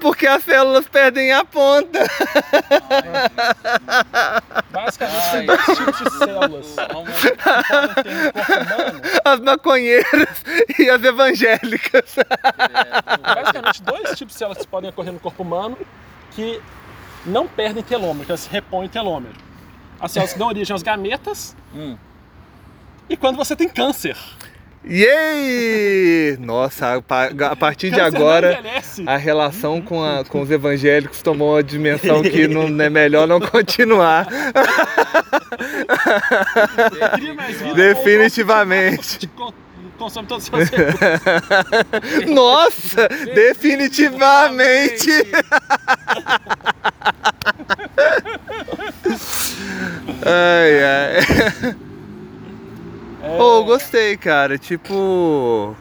porque 0.00 0.26
as 0.26 0.42
células 0.44 0.86
perdem 0.88 1.32
a 1.32 1.44
ponta. 1.44 1.98
basicamente 4.70 5.30
tem 5.30 5.46
dois 5.46 5.64
tipos 5.66 5.98
de 5.98 6.18
células 6.18 6.66
que 6.66 6.86
podem 6.86 7.14
ter 7.14 8.14
no 8.14 8.32
corpo 8.32 8.52
humano. 8.52 9.00
As 9.24 9.40
maconheiras 9.40 10.44
e 10.78 10.90
as 10.90 11.02
evangélicas. 11.02 12.16
Basicamente 13.22 13.82
dois 13.82 14.16
tipos 14.18 14.32
de 14.34 14.38
células 14.38 14.58
que 14.58 14.66
podem 14.68 14.90
ocorrer 14.90 15.12
no 15.12 15.20
corpo 15.20 15.42
humano 15.42 15.78
que 16.32 16.60
não 17.24 17.48
perdem 17.48 17.82
telômero, 17.82 18.24
que 18.26 18.30
elas 18.32 18.46
repõem 18.46 18.88
telômero. 18.88 19.34
As 20.00 20.12
células 20.12 20.32
que 20.32 20.38
dão 20.38 20.48
origem 20.48 20.72
aos 20.72 20.82
gametas 20.82 21.56
Hum. 21.74 21.96
e 23.08 23.16
quando 23.16 23.36
você 23.36 23.56
tem 23.56 23.68
câncer. 23.68 24.16
Yay! 24.88 26.36
Nossa, 26.38 26.94
a 26.94 27.02
pa- 27.02 27.30
a 27.50 27.56
partir 27.56 27.90
de 27.90 28.00
agora 28.00 28.60
a 29.06 29.16
relação 29.16 29.80
com, 29.82 30.02
a- 30.04 30.24
com 30.24 30.40
os 30.42 30.50
evangélicos 30.50 31.22
tomou 31.22 31.54
uma 31.54 31.62
dimensão 31.62 32.22
que 32.22 32.46
não 32.46 32.66
é 32.84 32.88
melhor 32.88 33.26
não 33.26 33.40
continuar. 33.40 34.28
Definitivamente. 37.74 39.18
Te 39.18 39.26
con- 39.28 39.52
Consome 39.98 40.28
todos 40.28 40.44
os 40.52 40.68
seus. 40.68 42.28
Nossa, 42.28 43.08
definitivamente. 43.34 45.08
Ai, 50.24 50.82
ai. 50.84 51.76
Oh, 53.38 53.64
gostei, 53.64 54.16
cara. 54.16 54.56
Tipo, 54.58 55.76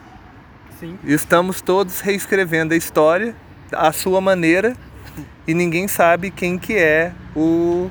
Sim. 0.80 0.98
estamos 1.04 1.62
todos 1.62 2.00
reescrevendo 2.02 2.74
a 2.74 2.78
história 2.78 3.36
à 3.72 3.92
sua 3.92 4.20
maneira 4.20 4.76
e 5.48 5.54
ninguém 5.54 5.88
sabe 5.88 6.32
quem 6.32 6.58
que 6.58 6.76
é 6.76 7.12
o, 7.36 7.90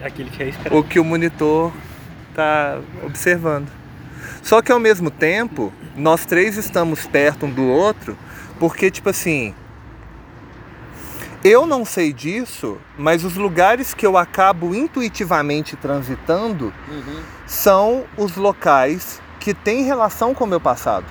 É 0.00 0.06
aquele 0.06 0.30
que 0.30 0.42
é 0.42 0.52
o 0.70 0.82
que 0.82 0.98
o 0.98 1.04
monitor 1.04 1.72
tá 2.34 2.80
observando. 3.04 3.68
Só 4.42 4.62
que 4.62 4.72
ao 4.72 4.78
mesmo 4.78 5.10
tempo, 5.10 5.72
nós 5.96 6.24
três 6.24 6.56
estamos 6.56 7.06
perto 7.06 7.46
um 7.46 7.50
do 7.50 7.66
outro, 7.66 8.16
porque 8.58 8.90
tipo 8.90 9.10
assim, 9.10 9.54
eu 11.42 11.66
não 11.66 11.84
sei 11.84 12.12
disso, 12.12 12.78
mas 12.98 13.24
os 13.24 13.34
lugares 13.36 13.94
que 13.94 14.06
eu 14.06 14.16
acabo 14.16 14.74
intuitivamente 14.74 15.76
transitando 15.76 16.72
Uhum. 16.88 17.22
são 17.46 18.04
os 18.16 18.36
locais 18.36 19.20
que 19.38 19.54
têm 19.54 19.82
relação 19.82 20.34
com 20.34 20.44
o 20.44 20.46
meu 20.46 20.60
passado. 20.60 21.06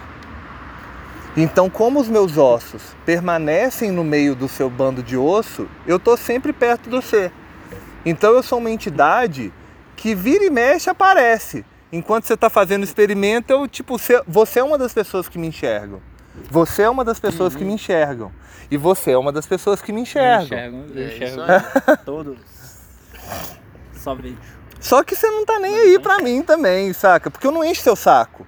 Então, 1.36 1.69
como 1.69 1.99
os 1.99 2.07
meus 2.07 2.38
ossos 2.38 2.95
permanecem 3.05 3.91
no 3.91 4.03
meio 4.03 4.36
do 4.36 4.47
seu 4.47 4.69
bando 4.69 5.01
de 5.01 5.15
osso, 5.17 5.67
eu 5.88 5.99
tô 5.99 6.17
sempre 6.17 6.51
perto 6.51 6.89
do 6.89 7.01
você. 7.01 7.32
Então, 8.05 8.34
eu 8.34 8.43
sou 8.43 8.59
uma 8.59 8.69
entidade 8.71 9.51
que 9.95 10.13
vira 10.15 10.43
e 10.43 10.49
mexe 10.49 10.89
aparece. 10.89 11.65
Enquanto 11.91 12.25
você 12.25 12.34
está 12.34 12.49
fazendo 12.49 12.82
o 12.82 12.86
experimento, 12.86 13.51
eu 13.51 13.67
tipo, 13.67 13.97
você 14.27 14.59
é 14.59 14.63
uma 14.63 14.77
das 14.77 14.93
pessoas 14.93 15.27
que 15.27 15.39
me 15.39 15.47
enxergam. 15.47 16.01
Você 16.49 16.83
é 16.83 16.89
uma 16.89 17.03
das 17.03 17.19
pessoas 17.19 17.55
que 17.55 17.63
me 17.63 17.73
enxergam. 17.73 18.31
E 18.71 18.77
você 18.77 19.11
é 19.11 19.17
uma 19.17 19.31
das 19.31 19.45
pessoas 19.47 19.81
que 19.81 19.91
me 19.91 20.01
enxergam. 20.01 20.45
enxergo, 20.45 20.85
eu 20.93 21.03
É 21.03 21.07
isso 21.07 21.23
enxergo 21.23 21.41
aí. 21.41 21.97
todos. 22.05 22.37
Só 23.95 24.15
vejo. 24.15 24.37
Só 24.79 25.03
que 25.03 25.15
você 25.15 25.27
não 25.27 25.45
tá 25.45 25.59
nem 25.59 25.75
aí 25.75 25.99
pra 25.99 26.19
mim 26.19 26.41
também, 26.41 26.93
saca? 26.93 27.29
Porque 27.29 27.45
eu 27.45 27.51
não 27.51 27.63
encho 27.63 27.81
seu 27.81 27.95
saco. 27.95 28.47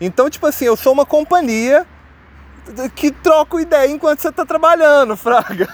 Então, 0.00 0.30
tipo 0.30 0.46
assim, 0.46 0.66
eu 0.66 0.76
sou 0.76 0.92
uma 0.92 1.04
companhia 1.04 1.86
que 2.94 3.10
troco 3.10 3.58
ideia 3.58 3.90
enquanto 3.90 4.20
você 4.20 4.30
tá 4.30 4.46
trabalhando, 4.46 5.16
fraga. 5.18 5.68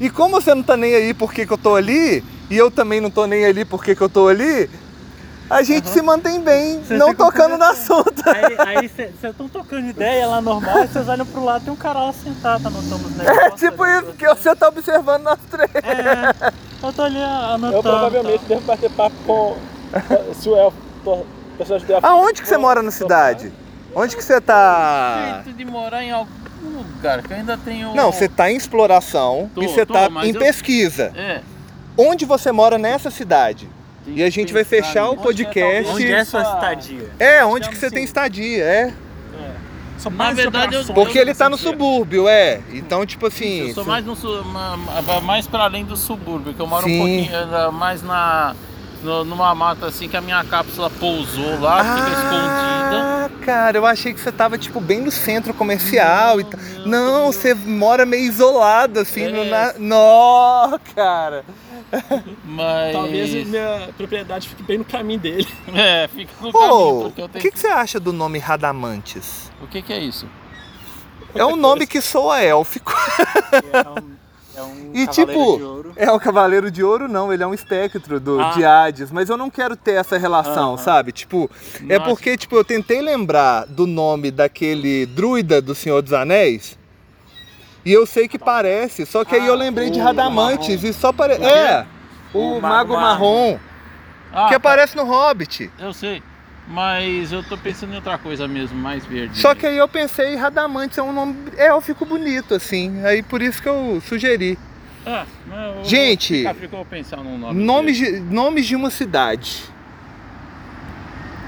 E 0.00 0.10
como 0.10 0.40
você 0.40 0.54
não 0.54 0.62
tá 0.62 0.76
nem 0.76 0.94
aí 0.94 1.14
porque 1.14 1.46
que 1.46 1.52
eu 1.52 1.58
tô 1.58 1.76
ali, 1.76 2.24
e 2.50 2.56
eu 2.56 2.70
também 2.70 3.00
não 3.00 3.10
tô 3.10 3.26
nem 3.26 3.44
ali 3.44 3.64
porque 3.64 3.94
que 3.94 4.02
eu 4.02 4.08
tô 4.08 4.28
ali, 4.28 4.68
a 5.50 5.62
gente 5.62 5.88
se 5.88 6.02
mantém 6.02 6.40
bem, 6.40 6.80
Você 6.82 6.96
não 6.96 7.14
tocando 7.14 7.56
no 7.56 7.64
assunto. 7.64 8.22
Aí 8.66 8.88
vocês 8.88 9.12
estão 9.22 9.48
tocando 9.48 9.88
ideia 9.88 10.26
lá 10.26 10.40
normal, 10.40 10.84
e 10.84 10.88
vocês 10.88 11.08
olham 11.08 11.24
pro 11.26 11.44
lado 11.44 11.64
tem 11.64 11.72
um 11.72 11.76
cara 11.76 12.00
lá 12.00 12.12
sentado 12.12 12.66
anotando 12.66 13.06
os 13.06 13.20
É 13.20 13.50
tipo 13.50 13.86
isso, 13.86 14.12
que 14.12 14.26
você 14.28 14.54
tá 14.54 14.68
observando 14.68 15.22
nós 15.22 15.38
três. 15.50 15.70
É, 15.74 16.52
eu 16.82 16.92
tô 16.92 17.02
ali 17.02 17.22
anotando. 17.22 17.76
Eu 17.76 17.82
provavelmente 17.82 18.44
devo 18.46 18.60
bater 18.62 18.90
papo 18.90 19.14
com 19.26 19.56
se 20.34 20.48
o 20.48 20.56
elfo, 20.56 20.76
to- 21.04 21.26
personagem 21.56 21.86
do 21.86 21.92
elfo. 21.94 22.06
Aonde 22.06 22.42
que 22.42 22.48
você 22.48 22.56
mora 22.56 22.82
na 22.82 22.90
cidade? 22.90 23.52
Onde 23.94 24.16
que 24.16 24.22
você 24.22 24.40
tá? 24.40 25.40
Jeito 25.44 25.56
de 25.56 25.64
morar 25.64 26.04
em 26.04 26.10
algum 26.12 26.28
lugar 26.76 27.22
que 27.22 27.32
eu 27.32 27.36
ainda 27.36 27.56
tenho. 27.56 27.94
Não, 27.94 28.12
você 28.12 28.28
tá 28.28 28.50
em 28.50 28.56
exploração 28.56 29.50
Tô, 29.54 29.62
e 29.62 29.66
você 29.68 29.86
tá 29.86 30.08
em 30.24 30.34
eu- 30.34 30.38
pesquisa. 30.38 31.10
É. 31.16 31.40
Onde 31.96 32.24
você 32.26 32.52
mora 32.52 32.78
nessa 32.78 33.10
cidade? 33.10 33.68
E 34.14 34.22
a 34.22 34.30
gente 34.30 34.52
vai 34.52 34.64
fechar 34.64 35.08
o 35.08 35.12
nisso. 35.12 35.22
podcast. 35.22 35.92
Onde 35.92 36.12
é 36.12 36.24
sua 36.24 36.42
estadia? 36.42 37.10
É, 37.18 37.44
onde 37.44 37.68
que 37.68 37.76
você 37.76 37.90
tem 37.90 38.04
estadia, 38.04 38.64
é. 38.64 38.94
É. 39.34 39.50
São 39.98 40.12
Na 40.12 40.32
verdade, 40.32 40.74
eu-. 40.74 40.94
Porque 40.94 41.18
ele 41.18 41.34
tá 41.34 41.48
no 41.48 41.58
subúrbio, 41.58 42.28
é. 42.28 42.60
Então, 42.72 43.04
tipo 43.04 43.26
assim. 43.26 43.68
Eu 43.68 43.74
sou 43.74 43.84
mais, 43.84 44.04
no, 44.04 44.16
mais 45.22 45.46
para 45.46 45.64
além 45.64 45.84
do 45.84 45.96
subúrbio, 45.96 46.54
que 46.54 46.60
eu 46.60 46.66
moro 46.66 46.84
Sim. 46.84 46.94
um 46.94 46.98
pouquinho 46.98 47.32
eh, 47.34 47.70
mais 47.72 48.02
na, 48.02 48.54
no- 49.02 49.24
numa 49.24 49.54
mata 49.54 49.86
assim 49.86 50.08
que 50.08 50.16
a 50.16 50.20
minha 50.20 50.42
cápsula 50.44 50.90
pousou 50.90 51.60
lá, 51.60 51.78
fica 51.78 52.08
escondida. 52.10 52.68
Ah, 52.90 53.30
cara, 53.44 53.76
eu 53.78 53.86
achei 53.86 54.12
que 54.14 54.20
você 54.20 54.32
tava, 54.32 54.56
tipo, 54.58 54.80
bem 54.80 55.00
no 55.00 55.10
centro 55.10 55.52
comercial 55.54 56.40
e 56.40 56.44
tal. 56.44 56.58
Não, 56.86 57.30
você 57.32 57.54
mora 57.54 58.04
meio 58.06 58.24
isolado, 58.24 59.00
assim, 59.00 59.28
no 59.28 59.42
É. 59.42 59.48
na... 59.50 59.74
Nó, 59.78 60.78
cara. 60.94 61.44
Mas. 62.44 62.92
Talvez 62.92 63.46
minha 63.46 63.88
propriedade 63.96 64.48
fique 64.48 64.62
bem 64.62 64.78
no 64.78 64.84
caminho 64.84 65.20
dele. 65.20 65.48
É, 65.74 66.08
fica 66.08 66.32
no 66.40 66.52
caminho, 66.52 67.00
porque 67.02 67.20
eu 67.20 67.24
o 67.24 67.28
tenho 67.28 67.42
que, 67.42 67.50
que 67.52 67.58
você 67.58 67.68
acha 67.68 68.00
do 68.00 68.12
nome 68.12 68.38
Radamantes? 68.38 69.50
O 69.62 69.66
que, 69.66 69.80
que 69.82 69.92
é 69.92 69.98
isso? 69.98 70.26
É 71.34 71.44
um 71.44 71.56
nome 71.56 71.86
que 71.86 72.00
soa 72.00 72.40
élfico. 72.42 72.92
É 73.72 73.88
um, 73.88 74.16
é 74.58 74.62
um 74.62 74.90
E 74.94 75.06
cavaleiro 75.06 75.12
tipo, 75.12 75.56
de 75.56 75.62
ouro. 75.64 75.92
é 75.96 76.10
o 76.12 76.18
Cavaleiro 76.20 76.70
de 76.70 76.82
Ouro, 76.84 77.08
não, 77.08 77.32
ele 77.32 77.42
é 77.42 77.46
um 77.46 77.54
espectro 77.54 78.18
do, 78.20 78.40
Ah. 78.40 78.50
de 78.50 78.64
Hades, 78.64 79.10
mas 79.10 79.28
eu 79.28 79.36
não 79.36 79.48
quero 79.50 79.76
ter 79.76 79.92
essa 79.92 80.18
relação, 80.18 80.70
Aham. 80.74 80.78
sabe? 80.78 81.12
Tipo, 81.12 81.50
é 81.88 81.98
Nossa. 81.98 82.10
porque, 82.10 82.36
tipo, 82.36 82.56
eu 82.56 82.64
tentei 82.64 83.00
lembrar 83.00 83.66
do 83.66 83.86
nome 83.86 84.30
daquele 84.30 85.06
druida 85.06 85.60
do 85.62 85.74
Senhor 85.74 86.02
dos 86.02 86.12
Anéis. 86.12 86.78
E 87.84 87.92
eu 87.92 88.04
sei 88.04 88.28
que 88.28 88.38
parece, 88.38 89.06
só 89.06 89.24
que 89.24 89.34
aí 89.34 89.46
eu 89.46 89.54
Ah, 89.54 89.56
lembrei 89.56 89.90
de 89.90 89.98
Radamantes 90.00 90.68
marrom. 90.76 90.88
e 90.88 90.92
só 90.92 91.12
parece. 91.12 91.42
É, 91.44 91.86
o, 92.34 92.38
O 92.38 92.60
Mago 92.60 92.62
Mago 92.62 92.92
Marrom, 92.94 93.58
Ah, 94.32 94.44
que 94.44 94.50
tá. 94.50 94.56
aparece 94.56 94.94
no 94.96 95.04
Hobbit. 95.04 95.70
Eu 95.78 95.92
sei. 95.94 96.22
Mas 96.68 97.32
eu 97.32 97.42
tô 97.42 97.56
pensando 97.56 97.92
em 97.92 97.96
outra 97.96 98.18
coisa 98.18 98.46
mesmo, 98.46 98.78
mais 98.78 99.04
verde. 99.06 99.38
Só 99.38 99.54
que 99.54 99.66
aí 99.66 99.78
eu 99.78 99.88
pensei, 99.88 100.36
Radamantes 100.36 100.98
é 100.98 101.02
um 101.02 101.12
nome 101.12 101.34
élfico 101.56 102.04
bonito, 102.04 102.54
assim. 102.54 103.02
Aí 103.04 103.22
por 103.22 103.40
isso 103.40 103.62
que 103.62 103.68
eu 103.68 104.02
sugeri. 104.06 104.58
Ah, 105.06 105.24
eu 105.50 105.84
Gente, 105.84 106.42
Vou 106.42 106.54
ficar, 106.54 106.76
vou 106.76 106.84
num 107.24 107.38
nome. 107.38 107.64
Nomes 107.64 107.96
de, 107.96 108.20
nomes 108.20 108.66
de 108.66 108.76
uma 108.76 108.90
cidade. 108.90 109.64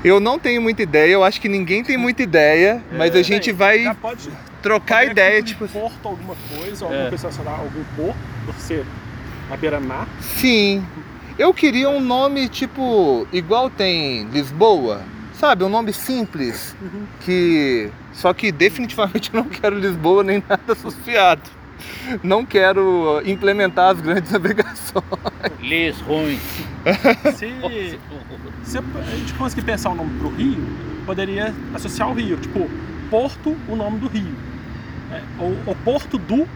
Eu 0.03 0.19
não 0.19 0.39
tenho 0.39 0.63
muita 0.63 0.83
ideia, 0.83 1.13
eu 1.13 1.23
acho 1.23 1.39
que 1.39 1.49
ninguém 1.49 1.85
tem 1.85 1.99
muita 1.99 2.23
ideia, 2.23 2.83
mas 2.97 3.15
a 3.15 3.21
gente 3.21 3.53
Bem, 3.53 3.85
vai 3.85 3.95
pode 3.97 4.31
trocar 4.63 5.05
ideia, 5.05 5.43
tipo 5.43 5.67
de 5.67 5.73
porto, 5.75 6.09
alguma 6.09 6.35
coisa, 6.57 6.87
alguma 6.87 7.03
É. 7.03 7.09
coisa 7.11 7.29
algum 7.47 7.85
porto, 7.95 8.17
por 8.47 8.55
ser 8.55 8.87
na 9.51 9.57
beira-mar. 9.59 10.09
sim. 10.21 10.83
Eu 11.41 11.55
queria 11.55 11.89
um 11.89 12.03
nome 12.03 12.51
tipo 12.51 13.27
igual 13.33 13.71
tem 13.71 14.25
Lisboa, 14.25 15.01
sabe? 15.33 15.65
Um 15.65 15.71
nome 15.71 15.91
simples, 15.91 16.77
que 17.25 17.91
só 18.13 18.35
que 18.35 18.53
definitivamente 18.53 19.31
eu 19.33 19.43
não 19.43 19.49
quero 19.49 19.79
Lisboa 19.79 20.23
nem 20.23 20.45
nada 20.47 20.75
associado. 20.75 21.41
Não 22.23 22.45
quero 22.45 23.23
implementar 23.25 23.93
as 23.93 24.03
grandes 24.03 24.31
navegações. 24.37 25.03
Les 25.63 25.99
ruins. 26.03 26.43
Se, 27.35 27.49
se 28.63 28.79
a 28.79 29.17
gente 29.17 29.33
conseguir 29.33 29.63
pensar 29.63 29.89
o 29.89 29.95
nome 29.95 30.19
pro 30.19 30.29
rio, 30.29 30.59
poderia 31.07 31.55
associar 31.73 32.11
o 32.11 32.13
rio. 32.13 32.37
Tipo, 32.37 32.71
Porto, 33.09 33.57
o 33.67 33.77
nome 33.77 33.99
do 33.99 34.09
rio. 34.09 34.37
É, 35.11 35.23
ou 35.39 35.53
o 35.67 35.75
Porto 35.75 36.19
do. 36.19 36.47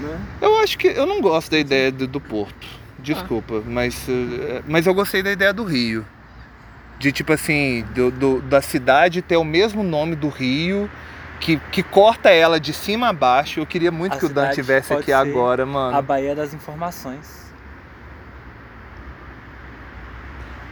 Né? 0.00 0.20
Eu 0.40 0.56
acho 0.60 0.78
que 0.78 0.86
eu 0.86 1.04
não 1.04 1.20
gosto 1.20 1.50
da 1.50 1.58
ideia 1.58 1.92
do, 1.92 2.06
do 2.06 2.18
Porto. 2.18 2.83
Desculpa, 3.04 3.62
mas, 3.66 4.06
eh, 4.08 4.62
mas 4.66 4.86
eu 4.86 4.94
gostei 4.94 5.22
da 5.22 5.30
ideia 5.30 5.52
do 5.52 5.62
Rio. 5.64 6.04
De 6.98 7.12
tipo 7.12 7.32
assim, 7.32 7.84
do, 7.94 8.10
do- 8.10 8.40
da 8.42 8.62
cidade 8.62 9.20
ter 9.20 9.36
o 9.36 9.44
mesmo 9.44 9.82
nome 9.82 10.14
do 10.16 10.28
Rio, 10.28 10.88
que, 11.40 11.58
que 11.70 11.82
corta 11.82 12.30
ela 12.30 12.58
de 12.58 12.72
cima 12.72 13.08
a 13.08 13.12
baixo. 13.12 13.60
Eu 13.60 13.66
queria 13.66 13.90
muito 13.92 14.14
A 14.14 14.18
que 14.18 14.24
o 14.26 14.28
Dan 14.28 14.50
tivesse 14.50 14.94
aqui 14.94 15.12
agora, 15.12 15.66
mano. 15.66 15.96
A 15.96 16.00
Baía 16.00 16.34
das 16.34 16.54
Informações. 16.54 17.44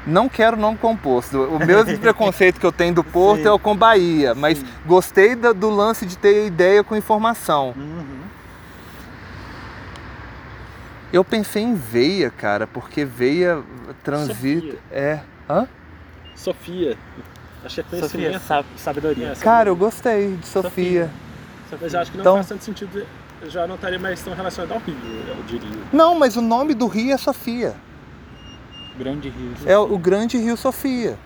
Não 0.06 0.28
quero 0.28 0.56
nome 0.56 0.78
composto. 0.78 1.38
O 1.44 1.58
mesmo 1.64 1.96
preconceito 2.00 2.58
que 2.58 2.66
eu 2.66 2.72
tenho 2.72 2.94
do 2.94 3.04
Porto 3.04 3.42
Sim. 3.42 3.48
é 3.48 3.52
o 3.52 3.58
com 3.58 3.76
Bahia, 3.76 4.34
mas 4.34 4.58
Sim. 4.58 4.66
gostei 4.86 5.36
da- 5.36 5.52
do 5.52 5.70
lance 5.70 6.04
de 6.06 6.16
ter 6.18 6.46
ideia 6.46 6.82
com 6.82 6.96
informação. 6.96 7.72
Uhum. 7.76 8.21
Eu 11.12 11.22
pensei 11.24 11.62
em 11.62 11.74
veia, 11.74 12.30
cara, 12.30 12.66
porque 12.66 13.04
veia 13.04 13.62
transita. 14.02 14.34
Sofia. 14.34 14.78
É. 14.90 15.20
Hã? 15.48 15.68
Sofia. 16.34 16.96
Acho 17.64 17.74
que 17.76 17.80
é 17.80 17.84
Sofia, 18.00 18.08
conhecimento. 18.08 18.42
sab- 18.42 18.66
sabedoria. 18.76 19.28
É, 19.28 19.34
Cara, 19.36 19.68
eu 19.68 19.76
gostei 19.76 20.36
de 20.36 20.46
Sofia. 20.46 21.10
Mas 21.80 21.94
eu 21.94 22.00
acho 22.00 22.10
que 22.10 22.16
não 22.16 22.22
Então- 22.22 22.34
faz 22.36 22.48
tanto 22.48 22.64
sentido. 22.64 23.06
Eu 23.40 23.50
já 23.50 23.66
não 23.66 23.74
estaria 23.74 23.98
mais 23.98 24.22
tão 24.22 24.34
relacionado 24.34 24.72
ao 24.72 24.78
Rio, 24.78 24.94
eu 25.28 25.42
diria. 25.46 25.78
Não, 25.92 26.16
mas 26.18 26.36
o 26.36 26.40
nome 26.40 26.74
do 26.74 26.86
rio 26.86 27.12
é 27.12 27.16
Sofia. 27.16 27.74
Grande 28.96 29.28
rio. 29.28 29.52
É 29.66 29.76
o 29.76 29.98
grande 29.98 30.38
rio 30.38 30.56
Sofia. 30.56 31.18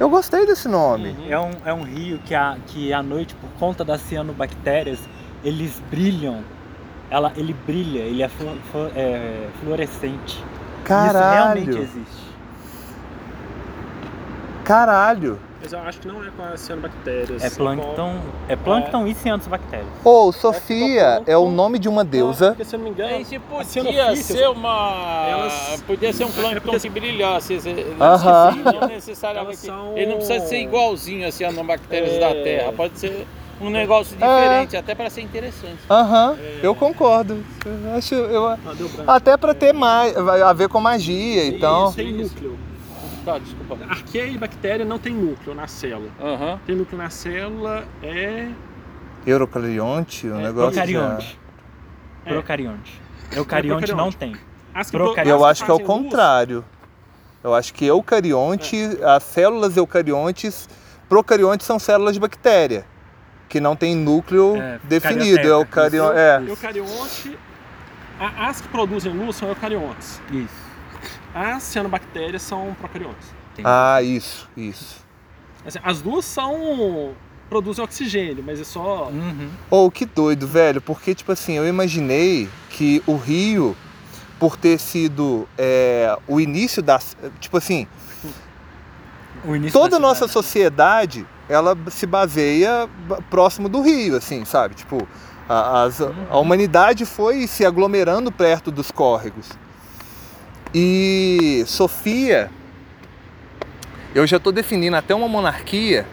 Eu 0.00 0.08
gostei 0.10 0.44
desse 0.46 0.66
nome. 0.68 1.14
É 1.28 1.38
um, 1.38 1.50
é 1.64 1.72
um 1.72 1.82
rio 1.82 2.18
que, 2.24 2.34
a, 2.34 2.56
que 2.66 2.92
à 2.92 3.02
noite, 3.02 3.34
por 3.36 3.48
conta 3.58 3.84
das 3.84 4.00
cianobactérias, 4.02 4.98
eles 5.44 5.80
brilham. 5.90 6.42
Ela, 7.12 7.30
ele 7.36 7.54
brilha, 7.66 7.98
ele 7.98 8.22
é, 8.22 8.28
flu- 8.28 8.56
flu- 8.70 8.90
é 8.96 9.46
fluorescente. 9.60 10.38
Isso 10.38 10.42
realmente 10.88 11.66
Caralho. 11.66 11.78
existe. 11.78 12.22
Caralho. 14.64 15.38
Mas 15.60 15.72
eu 15.72 15.78
acho 15.80 16.00
que 16.00 16.08
não 16.08 16.24
é 16.24 16.30
com 16.36 16.42
as 16.42 16.60
cianobactérias. 16.60 17.44
É 17.44 17.50
plâncton, 17.50 18.16
é 18.48 18.56
plâncton 18.56 19.06
e 19.06 19.14
cianobactérias. 19.14 19.86
Ou 20.02 20.32
Sofia 20.32 21.22
é 21.26 21.36
o 21.36 21.50
nome 21.50 21.78
de 21.78 21.88
uma 21.88 22.02
deusa. 22.04 22.48
Porque 22.48 22.64
se 22.64 22.74
eu 22.74 22.78
não 22.78 22.86
me 22.86 22.90
engano. 22.92 23.20
Isso 23.20 23.34
as 23.58 23.74
podia 23.74 24.16
ser 24.16 24.48
uma. 24.48 25.26
elas- 25.28 25.84
Podia 25.86 26.12
ser 26.12 26.24
um 26.24 26.28
É 26.28 26.32
plâncton 26.32 26.60
porque- 26.62 26.80
que 26.80 26.88
brilhasse. 26.90 27.54
esse- 27.54 27.86
Aham. 28.00 28.56
Não 28.80 28.88
necessariamente. 28.88 29.56
São- 29.58 29.96
Ele 29.96 30.06
não 30.06 30.16
precisa 30.16 30.46
ser 30.46 30.60
igualzinho 30.62 31.28
a 31.28 31.30
cianobactérias 31.30 32.14
É. 32.14 32.18
da 32.20 32.30
Terra. 32.42 32.72
Pode 32.72 32.98
ser 32.98 33.26
um 33.62 33.70
negócio 33.70 34.16
diferente, 34.16 34.76
até 34.76 34.94
para 34.94 35.08
ser 35.08 35.20
interessante. 35.22 35.78
Aham, 35.88 36.36
eu 36.62 36.74
concordo. 36.74 37.42
Eu 37.64 37.94
acho, 37.96 38.14
eu, 38.14 38.46
Ah, 38.48 38.58
até 39.06 39.36
pra 39.36 39.54
ter 39.54 39.72
mais, 39.72 40.14
vai 40.14 40.42
a 40.42 40.52
ver 40.52 40.68
com 40.68 40.80
magia, 40.80 41.46
então. 41.46 41.86
Isso, 41.88 41.96
tem 41.96 42.12
núcleo. 42.12 42.58
Tá, 43.24 43.38
desculpa. 43.38 43.78
Arqueia 43.88 44.26
e 44.26 44.36
bactéria 44.38 44.84
não 44.84 44.98
tem 44.98 45.14
núcleo 45.14 45.54
na 45.54 45.68
célula. 45.68 46.10
Aham. 46.20 46.58
Tem 46.66 46.74
núcleo 46.74 46.98
na 46.98 47.08
célula 47.10 47.84
é. 48.02 48.48
Eurocarionte, 49.24 50.26
o 50.26 50.34
É, 50.38 50.42
negócio. 50.42 50.70
Procarionte. 50.72 51.38
É. 52.24 52.32
Procarionte. 52.32 53.00
Eucarionte 53.34 53.86
procarionte. 53.86 53.94
não 53.94 54.12
tem. 54.12 54.36
As 54.74 54.90
que, 54.90 54.96
Procarionte. 54.96 55.28
Eu 55.30 55.44
acho 55.44 55.64
que 55.64 55.70
é 55.70 55.74
o 55.74 55.80
contrário. 55.80 56.64
Eu 57.44 57.54
acho 57.54 57.72
que 57.74 57.84
eucarionte, 57.86 58.76
as 59.04 59.22
células 59.22 59.76
eucariontes, 59.76 60.68
procariontes 61.08 61.66
são 61.66 61.78
células 61.78 62.14
de 62.14 62.20
bactéria, 62.20 62.84
que 63.52 63.60
não 63.60 63.76
tem 63.76 63.94
núcleo 63.94 64.56
É, 64.56 64.80
definido. 64.82 65.36
carioteca. 65.36 65.50
Eucarion... 65.50 66.12
É. 66.14 66.42
Eucarionte. 66.48 67.38
a- 68.18 68.48
As 68.48 68.62
que 68.62 68.68
produzem 68.68 69.12
luz 69.12 69.36
são 69.36 69.46
eucariontes. 69.50 70.22
Isso. 70.32 70.62
As 71.34 71.62
cianobactérias 71.64 72.40
são 72.40 72.74
procariontes. 72.80 73.28
Ah, 73.62 74.00
isso, 74.02 74.48
isso. 74.56 75.04
Assim, 75.66 75.78
as 75.84 76.00
duas 76.00 76.24
são. 76.24 77.12
produzem 77.50 77.84
oxigênio, 77.84 78.42
mas 78.42 78.58
é 78.58 78.64
só. 78.64 79.08
Uhum. 79.12 79.50
Oh, 79.70 79.90
que 79.90 80.06
doido, 80.06 80.46
velho, 80.46 80.80
porque, 80.80 81.14
tipo 81.14 81.30
assim, 81.30 81.52
eu 81.52 81.68
imaginei 81.68 82.48
que 82.70 83.02
o 83.06 83.16
rio, 83.16 83.76
por 84.40 84.56
ter 84.56 84.78
sido 84.78 85.46
é, 85.58 86.16
o 86.26 86.40
início 86.40 86.82
das. 86.82 87.14
Tipo 87.38 87.58
assim, 87.58 87.86
O 89.44 89.54
início 89.54 89.72
toda 89.78 89.96
a 89.96 89.98
da 89.98 90.02
nossa 90.02 90.20
cidade. 90.26 90.32
sociedade, 90.32 91.26
ela 91.52 91.76
se 91.90 92.06
baseia 92.06 92.88
ba- 93.08 93.18
próximo 93.30 93.68
do 93.68 93.80
rio, 93.82 94.16
assim, 94.16 94.44
sabe? 94.44 94.74
Tipo, 94.74 95.06
a, 95.48 95.82
as- 95.84 96.00
a 96.00 96.38
humanidade 96.38 97.04
foi 97.04 97.46
se 97.46 97.64
aglomerando 97.64 98.32
perto 98.32 98.70
dos 98.70 98.90
córregos. 98.90 99.50
E 100.74 101.62
Sofia, 101.66 102.50
eu 104.14 104.26
já 104.26 104.38
estou 104.38 104.52
definindo 104.52 104.96
até 104.96 105.14
uma 105.14 105.28
monarquia, 105.28 106.06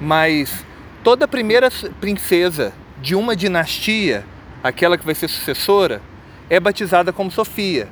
mas 0.00 0.64
toda 1.02 1.26
primeira 1.26 1.68
princesa 2.00 2.72
de 3.02 3.14
uma 3.14 3.34
dinastia, 3.34 4.24
aquela 4.62 4.96
que 4.96 5.04
vai 5.04 5.14
ser 5.14 5.28
sucessora, 5.28 6.00
é 6.48 6.60
batizada 6.60 7.12
como 7.12 7.30
Sofia, 7.30 7.88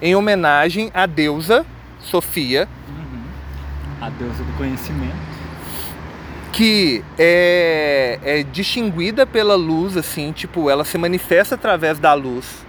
em 0.00 0.14
homenagem 0.14 0.90
à 0.94 1.06
deusa 1.06 1.66
Sofia, 2.00 2.68
Uhum. 2.88 3.22
A 4.00 4.10
deusa 4.10 4.44
do 4.44 4.52
conhecimento. 4.56 5.16
Que 6.56 7.04
é, 7.18 8.18
é 8.24 8.42
distinguida 8.42 9.26
pela 9.26 9.54
luz, 9.54 9.94
assim, 9.94 10.32
tipo, 10.32 10.70
ela 10.70 10.86
se 10.86 10.96
manifesta 10.96 11.54
através 11.54 11.98
da 11.98 12.14
luz. 12.14 12.64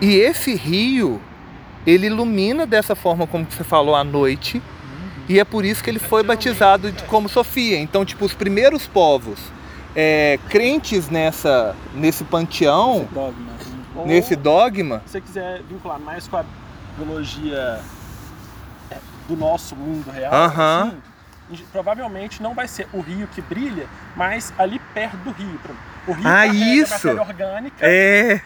E 0.00 0.14
esse 0.14 0.54
rio, 0.54 1.20
ele 1.84 2.06
ilumina 2.06 2.64
dessa 2.64 2.94
forma 2.94 3.26
como 3.26 3.44
você 3.50 3.64
falou 3.64 3.96
à 3.96 4.04
noite, 4.04 4.62
e 5.28 5.40
é 5.40 5.44
por 5.44 5.64
isso 5.64 5.82
que 5.82 5.90
ele 5.90 5.98
foi 5.98 6.22
batizado 6.22 6.94
como 7.08 7.28
Sofia. 7.28 7.80
Então, 7.80 8.04
tipo, 8.04 8.24
os 8.24 8.32
primeiros 8.32 8.86
povos 8.86 9.40
é, 9.96 10.38
crentes 10.48 11.10
nessa, 11.10 11.74
nesse 11.96 12.22
panteão, 12.22 12.98
Esse 12.98 13.14
dogma. 13.14 13.52
Ou, 13.96 14.06
nesse 14.06 14.36
dogma, 14.36 15.02
Se 15.06 15.12
você 15.12 15.20
quiser 15.20 15.62
vincular 15.68 15.98
mais 15.98 16.28
com 16.28 16.36
a 16.36 16.44
biologia 16.96 17.80
do 19.26 19.36
nosso 19.36 19.74
mundo 19.74 20.08
real, 20.12 20.32
Aham. 20.32 20.82
assim, 20.86 21.11
provavelmente 21.72 22.42
não 22.42 22.54
vai 22.54 22.66
ser 22.68 22.86
o 22.92 23.00
rio 23.00 23.26
que 23.28 23.40
brilha, 23.40 23.86
mas 24.16 24.52
ali 24.58 24.78
perto 24.94 25.16
do 25.18 25.30
rio. 25.32 25.58
O 26.06 26.12
rio 26.12 26.26
Ah, 26.28 26.46
isso! 26.46 26.92
matéria 26.92 27.22
orgânica 27.22 27.76
é. 27.86 28.40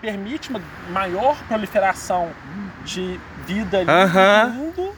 permite 0.00 0.50
uma 0.50 0.60
maior 0.90 1.36
proliferação 1.46 2.30
de 2.84 3.20
vida 3.46 3.78
ali 3.78 3.90
Aham. 3.90 4.46
no 4.48 4.54
mundo. 4.54 4.92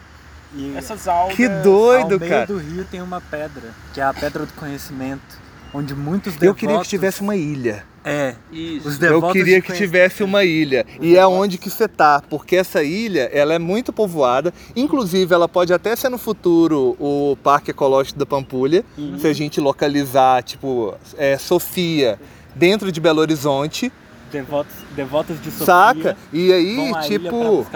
E 0.55 0.77
Essas 0.77 1.07
algas. 1.07 1.35
Que 1.35 1.47
doido, 1.49 2.13
ao 2.13 2.19
meio 2.19 2.31
cara. 2.31 2.45
do 2.45 2.57
rio 2.57 2.85
tem 2.85 3.01
uma 3.01 3.19
pedra, 3.19 3.71
que 3.93 3.99
é 3.99 4.03
a 4.03 4.13
pedra 4.13 4.45
do 4.45 4.53
conhecimento, 4.53 5.39
onde 5.73 5.95
muitos 5.95 6.35
Eu 6.35 6.39
devotos... 6.39 6.59
queria 6.59 6.79
que 6.79 6.87
tivesse 6.87 7.21
uma 7.21 7.35
ilha. 7.35 7.83
É, 8.05 8.35
Isso. 8.51 8.87
os 8.87 8.95
Eu 8.95 8.99
devotos 8.99 9.31
queria 9.31 9.61
de 9.61 9.67
que 9.67 9.73
tivesse 9.73 10.23
uma 10.23 10.43
ilha. 10.43 10.85
E 10.99 11.15
é 11.15 11.25
onde 11.25 11.57
que 11.57 11.69
você 11.69 11.87
tá, 11.87 12.21
porque 12.29 12.55
essa 12.55 12.83
ilha, 12.83 13.29
ela 13.31 13.53
é 13.53 13.59
muito 13.59 13.93
povoada. 13.93 14.53
Inclusive, 14.75 15.33
ela 15.33 15.47
pode 15.47 15.73
até 15.73 15.95
ser 15.95 16.09
no 16.09 16.17
futuro 16.17 16.97
o 16.99 17.37
Parque 17.41 17.71
Ecológico 17.71 18.19
da 18.19 18.25
Pampulha, 18.25 18.83
se 19.17 19.27
a 19.27 19.33
gente 19.33 19.61
localizar, 19.61 20.43
tipo, 20.43 20.93
é, 21.17 21.37
Sofia 21.37 22.19
dentro 22.55 22.91
de 22.91 22.99
Belo 22.99 23.21
Horizonte, 23.21 23.91
Devotos, 24.31 24.73
devotos 24.95 25.39
de 25.39 25.51
Sofia 25.51 25.65
saca? 25.65 26.17
E 26.33 26.51
aí, 26.51 26.91
tipo, 27.03 27.67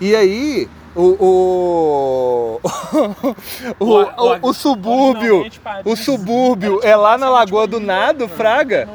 e 0.00 0.16
aí 0.16 0.66
o 0.94 2.60
o 2.60 2.60
o, 3.78 3.84
o, 3.84 4.48
o, 4.48 4.52
subúrbio, 4.52 5.46
o 5.84 5.96
subúrbio 5.96 6.80
é 6.82 6.96
lá 6.96 7.16
na 7.16 7.28
Lagoa 7.28 7.66
do 7.66 7.78
Nado, 7.80 8.28
Fraga. 8.28 8.88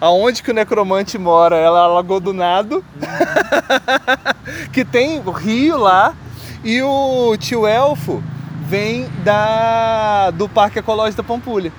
Aonde 0.00 0.42
que 0.42 0.50
o 0.50 0.54
necromante 0.54 1.16
mora? 1.18 1.56
Ela 1.56 1.78
é 1.78 1.82
a 1.84 1.86
Lagoa 1.86 2.20
do 2.20 2.32
Nado. 2.32 2.84
que 4.72 4.84
tem 4.84 5.20
o 5.20 5.30
rio 5.30 5.76
lá. 5.78 6.14
E 6.64 6.80
o 6.82 7.36
tio 7.36 7.66
Elfo 7.66 8.22
vem 8.66 9.06
da 9.24 10.30
do 10.30 10.48
Parque 10.48 10.78
Ecológico 10.78 11.22
da 11.22 11.28
Pampulha. 11.28 11.72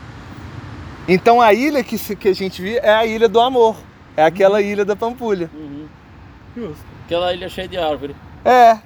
Então 1.08 1.42
a 1.42 1.54
ilha 1.54 1.84
que, 1.84 1.98
se- 1.98 2.16
que 2.16 2.30
a 2.30 2.34
gente 2.34 2.62
viu 2.62 2.80
é 2.82 2.94
a 2.94 3.06
Ilha 3.06 3.28
do 3.28 3.40
Amor. 3.40 3.76
É 4.16 4.24
aquela 4.24 4.62
ilha 4.62 4.86
da 4.86 4.96
Pampulha. 4.96 5.50
Uhum. 5.54 6.74
Aquela 7.06 7.34
ilha 7.34 7.50
cheia 7.50 7.68
de 7.68 7.78
árvore. 7.78 8.16
É. 8.46 8.78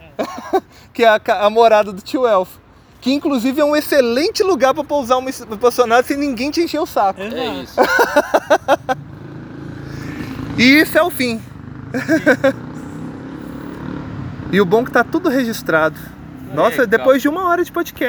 que 0.94 1.04
é 1.04 1.08
a, 1.08 1.46
a 1.46 1.50
morada 1.50 1.92
do 1.92 2.02
tio 2.02 2.28
Elfo. 2.28 2.60
Que 3.00 3.14
inclusive 3.14 3.62
é 3.62 3.66
um 3.66 3.76
excelente 3.76 4.44
lugar 4.44 4.74
para 4.74 4.84
pousar 4.84 5.18
uma 5.18 5.32
personagem 5.60 6.06
sem 6.06 6.18
ninguém 6.18 6.52
te 6.52 6.62
encher 6.62 6.80
o 6.80 6.86
saco. 6.86 7.22
É 7.22 7.48
isso. 7.62 7.80
E 10.58 10.80
isso 10.80 10.98
é 10.98 11.04
o 11.04 11.12
fim. 11.12 11.40
e 14.52 14.60
o 14.60 14.66
bom 14.66 14.82
é 14.82 14.86
que 14.86 14.92
tá 14.92 15.04
tudo 15.04 15.30
registrado. 15.30 16.00
Nossa, 16.52 16.82
Legal. 16.82 16.88
depois 16.88 17.22
de 17.22 17.30
uma 17.30 17.48
hora 17.48 17.64
de 17.64 17.72
podcast. 17.72 18.04